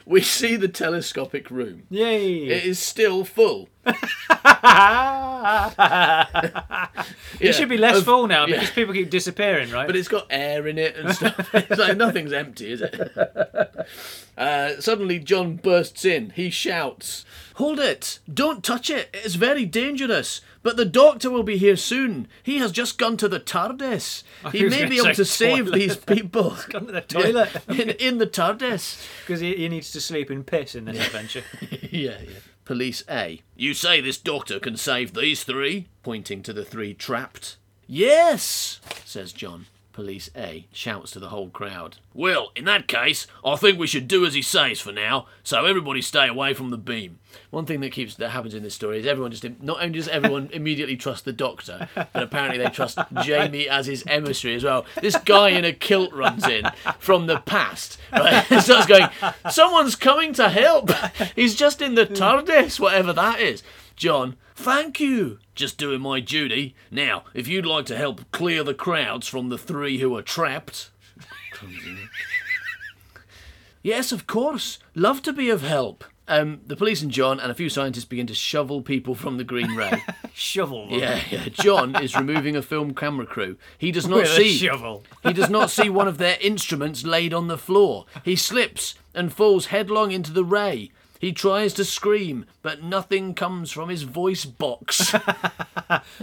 we 0.04 0.20
see 0.20 0.56
the 0.56 0.68
telescopic 0.68 1.50
room. 1.50 1.84
Yay! 1.90 2.46
It 2.48 2.64
is 2.64 2.78
still 2.78 3.24
full. 3.24 3.68
it 7.40 7.54
should 7.54 7.68
be 7.68 7.76
less 7.76 7.98
of- 7.98 8.04
full 8.04 8.26
now 8.26 8.46
yeah. 8.46 8.56
because 8.56 8.70
people 8.70 8.94
keep 8.94 9.10
disappearing, 9.10 9.70
right? 9.70 9.86
But 9.86 9.96
it's 9.96 10.08
got 10.08 10.26
air 10.30 10.66
in 10.66 10.78
it 10.78 10.96
and 10.96 11.14
stuff. 11.14 11.50
it's 11.54 11.78
like 11.78 11.96
nothing's 11.96 12.32
empty, 12.32 12.72
is 12.72 12.82
it? 12.82 13.86
Uh, 14.36 14.78
suddenly, 14.80 15.18
John 15.18 15.56
bursts 15.56 16.04
in. 16.04 16.28
He 16.36 16.50
shouts, 16.50 17.24
Hold 17.54 17.80
it! 17.80 18.18
Don't 18.30 18.62
touch 18.62 18.90
it! 18.90 19.08
It's 19.14 19.34
very 19.34 19.64
dangerous! 19.64 20.42
But 20.62 20.76
the 20.76 20.84
doctor 20.84 21.30
will 21.30 21.42
be 21.42 21.56
here 21.56 21.76
soon. 21.76 22.28
He 22.42 22.58
has 22.58 22.70
just 22.70 22.98
gone 22.98 23.16
to 23.16 23.28
the 23.28 23.40
TARDIS. 23.40 24.24
he 24.52 24.58
He 24.58 24.68
may 24.68 24.84
be 24.84 24.98
able 24.98 25.14
to 25.14 25.24
save 25.24 25.72
these 25.72 25.96
people. 25.96 26.54
Gone 26.68 26.86
to 26.86 26.92
the 26.92 27.00
toilet 27.00 27.48
in, 27.68 27.90
in 27.90 28.18
the 28.18 28.26
TARDIS. 28.26 29.06
because 29.20 29.40
he, 29.40 29.54
he 29.54 29.68
needs 29.70 29.90
to 29.92 30.02
sleep 30.02 30.30
in 30.30 30.44
piss 30.44 30.74
in 30.74 30.84
this 30.84 31.06
adventure. 31.06 31.44
yeah, 31.90 32.18
yeah. 32.20 32.38
Police 32.66 33.04
A. 33.08 33.42
You 33.54 33.74
say 33.74 34.00
this 34.00 34.18
doctor 34.18 34.58
can 34.58 34.76
save 34.76 35.14
these 35.14 35.44
three? 35.44 35.86
Pointing 36.02 36.42
to 36.42 36.52
the 36.52 36.64
three 36.64 36.94
trapped. 36.94 37.58
Yes, 37.86 38.80
says 39.04 39.32
John. 39.32 39.66
Police 39.96 40.28
A 40.36 40.66
shouts 40.74 41.10
to 41.12 41.18
the 41.18 41.30
whole 41.30 41.48
crowd. 41.48 41.96
Well, 42.12 42.52
in 42.54 42.66
that 42.66 42.86
case, 42.86 43.26
I 43.42 43.56
think 43.56 43.78
we 43.78 43.86
should 43.86 44.06
do 44.06 44.26
as 44.26 44.34
he 44.34 44.42
says 44.42 44.78
for 44.78 44.92
now, 44.92 45.24
so 45.42 45.64
everybody 45.64 46.02
stay 46.02 46.28
away 46.28 46.52
from 46.52 46.68
the 46.68 46.76
beam. 46.76 47.18
One 47.48 47.64
thing 47.64 47.80
that 47.80 47.92
keeps 47.92 48.14
that 48.16 48.28
happens 48.28 48.52
in 48.52 48.62
this 48.62 48.74
story 48.74 48.98
is 48.98 49.06
everyone 49.06 49.30
just 49.30 49.46
not 49.62 49.78
only 49.82 49.98
does 49.98 50.06
everyone 50.08 50.50
immediately 50.52 50.96
trust 50.96 51.24
the 51.24 51.32
doctor, 51.32 51.88
but 51.94 52.22
apparently 52.22 52.58
they 52.58 52.68
trust 52.68 52.98
Jamie 53.22 53.70
as 53.70 53.86
his 53.86 54.04
emissary 54.06 54.56
as 54.56 54.64
well. 54.64 54.84
This 55.00 55.16
guy 55.16 55.48
in 55.48 55.64
a 55.64 55.72
kilt 55.72 56.12
runs 56.12 56.46
in 56.46 56.66
from 56.98 57.26
the 57.26 57.38
past, 57.38 57.96
right? 58.12 58.44
starts 58.60 58.84
going, 58.84 59.08
"Someone's 59.50 59.96
coming 59.96 60.34
to 60.34 60.50
help. 60.50 60.90
He's 61.34 61.54
just 61.54 61.80
in 61.80 61.94
the 61.94 62.04
TARDIS, 62.04 62.78
whatever 62.78 63.14
that 63.14 63.40
is." 63.40 63.62
John, 63.96 64.36
thank 64.54 65.00
you. 65.00 65.38
Just 65.54 65.78
doing 65.78 66.00
my 66.02 66.20
duty. 66.20 66.74
Now, 66.90 67.24
if 67.34 67.48
you'd 67.48 67.66
like 67.66 67.86
to 67.86 67.96
help 67.96 68.30
clear 68.30 68.62
the 68.62 68.74
crowds 68.74 69.26
from 69.26 69.48
the 69.48 69.58
three 69.58 69.98
who 69.98 70.14
are 70.16 70.22
trapped. 70.22 70.90
yes, 73.82 74.12
of 74.12 74.26
course. 74.26 74.78
Love 74.94 75.22
to 75.22 75.32
be 75.32 75.48
of 75.48 75.62
help. 75.62 76.04
Um, 76.28 76.60
the 76.66 76.74
police 76.76 77.02
and 77.02 77.10
John 77.10 77.38
and 77.38 77.52
a 77.52 77.54
few 77.54 77.68
scientists 77.68 78.04
begin 78.04 78.26
to 78.26 78.34
shovel 78.34 78.82
people 78.82 79.14
from 79.14 79.36
the 79.36 79.44
Green 79.44 79.76
Ray. 79.76 80.02
Shovel. 80.34 80.90
them 80.90 80.98
yeah, 80.98 81.22
yeah. 81.30 81.48
John 81.50 81.94
is 82.02 82.16
removing 82.16 82.56
a 82.56 82.62
film 82.62 82.94
camera 82.94 83.24
crew. 83.26 83.56
He 83.78 83.92
does 83.92 84.08
not 84.08 84.16
With 84.22 84.28
see. 84.30 84.50
shovel. 84.52 85.04
He 85.22 85.32
does 85.32 85.48
not 85.48 85.70
see 85.70 85.88
one 85.88 86.08
of 86.08 86.18
their 86.18 86.36
instruments 86.40 87.04
laid 87.04 87.32
on 87.32 87.46
the 87.46 87.56
floor. 87.56 88.06
He 88.24 88.34
slips 88.34 88.96
and 89.14 89.32
falls 89.32 89.66
headlong 89.66 90.10
into 90.10 90.32
the 90.32 90.44
ray. 90.44 90.90
He 91.18 91.32
tries 91.32 91.72
to 91.74 91.84
scream, 91.84 92.44
but 92.62 92.82
nothing 92.82 93.34
comes 93.34 93.70
from 93.72 93.88
his 93.88 94.02
voice 94.02 94.44
box. 94.44 95.14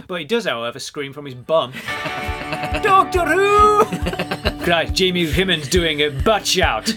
But 0.06 0.18
he 0.20 0.24
does, 0.26 0.44
however, 0.44 0.78
scream 0.78 1.12
from 1.14 1.24
his 1.24 1.34
bum. 1.34 1.72
Doctor 2.82 3.24
Who! 3.24 3.84
Christ, 4.64 4.92
Jamie 4.94 5.24
McCrimmon's 5.26 5.68
doing 5.68 6.00
a 6.02 6.10
butt 6.10 6.46
shout. 6.46 6.90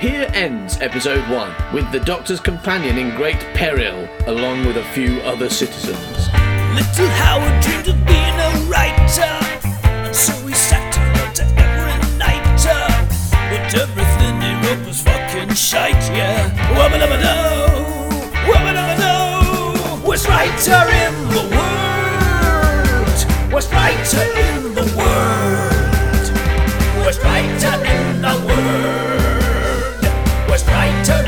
Here 0.00 0.30
ends 0.34 0.76
episode 0.80 1.26
one, 1.30 1.54
with 1.72 1.90
the 1.92 2.00
Doctor's 2.00 2.40
companion 2.40 2.98
in 2.98 3.16
great 3.16 3.38
peril, 3.54 4.06
along 4.26 4.66
with 4.66 4.76
a 4.76 4.84
few 4.92 5.18
other 5.20 5.48
citizens. 5.48 6.28
Little 6.74 7.08
Howard 7.08 7.62
dreamed 7.62 7.88
of 7.88 8.06
being 8.06 8.34
a 8.38 8.50
writer, 8.70 9.22
and 10.04 10.14
so 10.14 10.32
he 10.46 10.52
sat 10.54 10.94
and 10.98 11.18
wrote 11.18 11.34
to 11.36 11.44
every 11.58 12.18
night. 12.18 12.66
uh, 12.68 13.06
But 13.50 13.74
everything 13.74 14.40
he 14.42 14.68
wrote 14.68 14.86
was 14.86 15.02
shite. 15.56 15.94
Wubba 16.76 16.98
dubba 17.00 17.16
doo, 17.18 17.72
wubba 18.46 18.72
dubba 18.76 18.94
doo. 19.00 20.06
Worst 20.06 20.28
writer 20.28 20.84
in 21.02 21.14
the 21.30 21.42
world, 21.50 23.18
in 23.48 24.74
the 24.74 24.84
world, 24.96 25.54
in 27.86 28.22
the 28.22 28.34
world, 28.46 29.26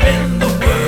in 0.05 0.39
the 0.39 0.47
world. 0.47 0.79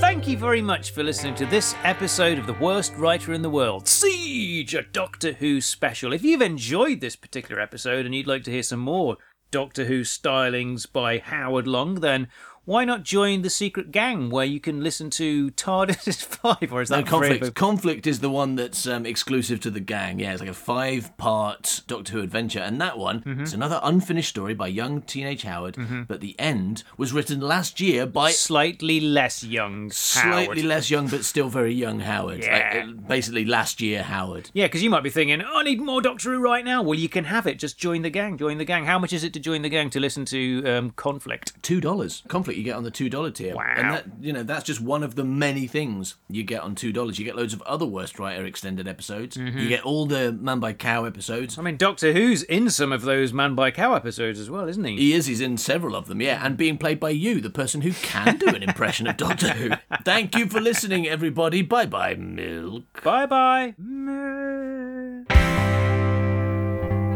Thank 0.00 0.26
you 0.26 0.38
very 0.38 0.62
much 0.62 0.92
for 0.92 1.02
listening 1.02 1.34
to 1.36 1.44
this 1.46 1.74
episode 1.84 2.38
of 2.38 2.46
The 2.46 2.54
Worst 2.54 2.94
Writer 2.96 3.34
in 3.34 3.42
the 3.42 3.50
World, 3.50 3.86
Siege, 3.86 4.74
a 4.74 4.82
Doctor 4.82 5.32
Who 5.34 5.60
special. 5.60 6.14
If 6.14 6.24
you've 6.24 6.40
enjoyed 6.40 7.00
this 7.00 7.14
particular 7.14 7.60
episode 7.60 8.06
and 8.06 8.14
you'd 8.14 8.26
like 8.26 8.44
to 8.44 8.50
hear 8.50 8.62
some 8.62 8.80
more 8.80 9.18
Doctor 9.50 9.84
Who 9.84 10.02
stylings 10.02 10.90
by 10.90 11.18
Howard 11.18 11.66
Long, 11.66 11.96
then 11.96 12.28
why 12.64 12.84
not 12.84 13.02
join 13.02 13.42
the 13.42 13.50
secret 13.50 13.90
gang 13.90 14.30
where 14.30 14.44
you 14.44 14.60
can 14.60 14.82
listen 14.82 15.10
to 15.10 15.50
TARDIS 15.52 16.24
5? 16.60 16.72
Or 16.72 16.82
is 16.82 16.88
that 16.88 17.04
No, 17.04 17.10
conflict. 17.10 17.54
Conflict 17.54 18.06
is 18.06 18.20
the 18.20 18.30
one 18.30 18.56
that's 18.56 18.86
um, 18.86 19.04
exclusive 19.06 19.60
to 19.60 19.70
the 19.70 19.80
gang. 19.80 20.18
Yeah, 20.18 20.32
it's 20.32 20.40
like 20.40 20.48
a 20.50 20.54
five-part 20.54 21.82
Doctor 21.86 22.12
Who 22.14 22.20
adventure, 22.22 22.60
and 22.60 22.80
that 22.80 22.98
one 22.98 23.22
Mm-hmm. 23.24 23.42
is 23.42 23.52
another 23.54 23.80
unfinished 23.82 24.28
story 24.30 24.54
by 24.54 24.66
young 24.68 25.00
teenage 25.02 25.42
Howard. 25.42 25.76
But 26.08 26.20
the 26.20 26.34
end 26.38 26.82
was 26.96 27.12
written 27.12 27.40
last 27.40 27.80
year 27.80 28.06
by 28.06 28.30
Slightly 28.32 29.00
less 29.00 29.42
young 29.44 29.90
slightly 29.90 30.44
Howard. 30.46 30.64
less 30.64 30.90
young, 30.90 31.08
but 31.08 31.24
still 31.24 31.48
very 31.48 31.72
young 31.72 32.00
Howard. 32.00 32.40
Yeah. 32.42 32.84
uh, 32.88 32.92
basically, 32.92 33.44
last 33.44 33.80
year 33.80 34.02
Howard. 34.02 34.50
Yeah, 34.52 34.66
because 34.66 34.82
you 34.82 34.90
might 34.90 35.02
be 35.02 35.10
thinking, 35.10 35.42
oh, 35.42 35.58
I 35.60 35.62
need 35.62 35.80
more 35.80 36.00
Doctor 36.02 36.32
Who 36.32 36.40
right 36.40 36.64
now. 36.64 36.82
Well, 36.82 36.98
you 36.98 37.08
can 37.08 37.24
have 37.24 37.46
it. 37.46 37.58
Just 37.58 37.78
join 37.78 38.02
the 38.02 38.10
gang. 38.10 38.36
Join 38.36 38.58
the 38.58 38.64
gang. 38.64 38.84
How 38.86 38.98
much 38.98 39.12
is 39.12 39.24
it 39.24 39.32
to 39.34 39.40
join 39.40 39.62
the 39.62 39.68
gang 39.68 39.90
to 39.90 40.00
listen 40.00 40.24
to 40.26 40.64
um, 40.66 40.90
Conflict? 40.92 41.52
Two 41.62 41.80
dollars. 41.80 42.22
Conflict 42.28 42.53
you 42.56 42.64
get 42.64 42.76
on 42.76 42.84
the 42.84 42.90
two 42.90 43.08
dollar 43.08 43.30
tier. 43.30 43.54
Wow. 43.54 43.74
And 43.76 43.90
that 43.90 44.04
you 44.20 44.32
know, 44.32 44.42
that's 44.42 44.64
just 44.64 44.80
one 44.80 45.02
of 45.02 45.14
the 45.14 45.24
many 45.24 45.66
things 45.66 46.16
you 46.28 46.42
get 46.42 46.62
on 46.62 46.74
two 46.74 46.92
dollars. 46.92 47.18
You 47.18 47.24
get 47.24 47.36
loads 47.36 47.52
of 47.52 47.62
other 47.62 47.86
Worst 47.86 48.18
Writer 48.18 48.44
extended 48.44 48.88
episodes. 48.88 49.36
Mm-hmm. 49.36 49.58
You 49.58 49.68
get 49.68 49.84
all 49.84 50.06
the 50.06 50.32
Man 50.32 50.60
Buy 50.60 50.72
Cow 50.72 51.04
episodes. 51.04 51.58
I 51.58 51.62
mean, 51.62 51.76
Doctor 51.76 52.12
Who's 52.12 52.42
in 52.44 52.70
some 52.70 52.92
of 52.92 53.02
those 53.02 53.32
Man 53.32 53.54
Buy 53.54 53.70
Cow 53.70 53.94
episodes 53.94 54.38
as 54.38 54.50
well, 54.50 54.68
isn't 54.68 54.84
he? 54.84 54.96
He 54.96 55.12
is. 55.12 55.26
He's 55.26 55.40
in 55.40 55.56
several 55.56 55.96
of 55.96 56.06
them, 56.06 56.20
yeah, 56.20 56.44
and 56.44 56.56
being 56.56 56.78
played 56.78 57.00
by 57.00 57.10
you, 57.10 57.40
the 57.40 57.50
person 57.50 57.80
who 57.82 57.92
can 57.92 58.38
do 58.38 58.48
an 58.48 58.62
impression 58.62 59.06
of 59.06 59.16
Doctor 59.16 59.50
Who. 59.50 59.70
Thank 60.04 60.36
you 60.36 60.46
for 60.46 60.60
listening, 60.60 61.06
everybody. 61.06 61.62
Bye 61.62 61.86
bye, 61.86 62.14
Milk. 62.14 63.02
Bye 63.02 63.26
bye. 63.26 63.74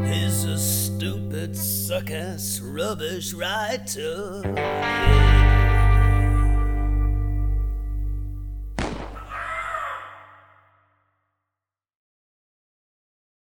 He's 0.09 0.45
a 0.45 0.78
stupid, 1.09 1.57
suck-ass, 1.57 2.61
rubbish 2.61 3.33
writer. 3.33 4.43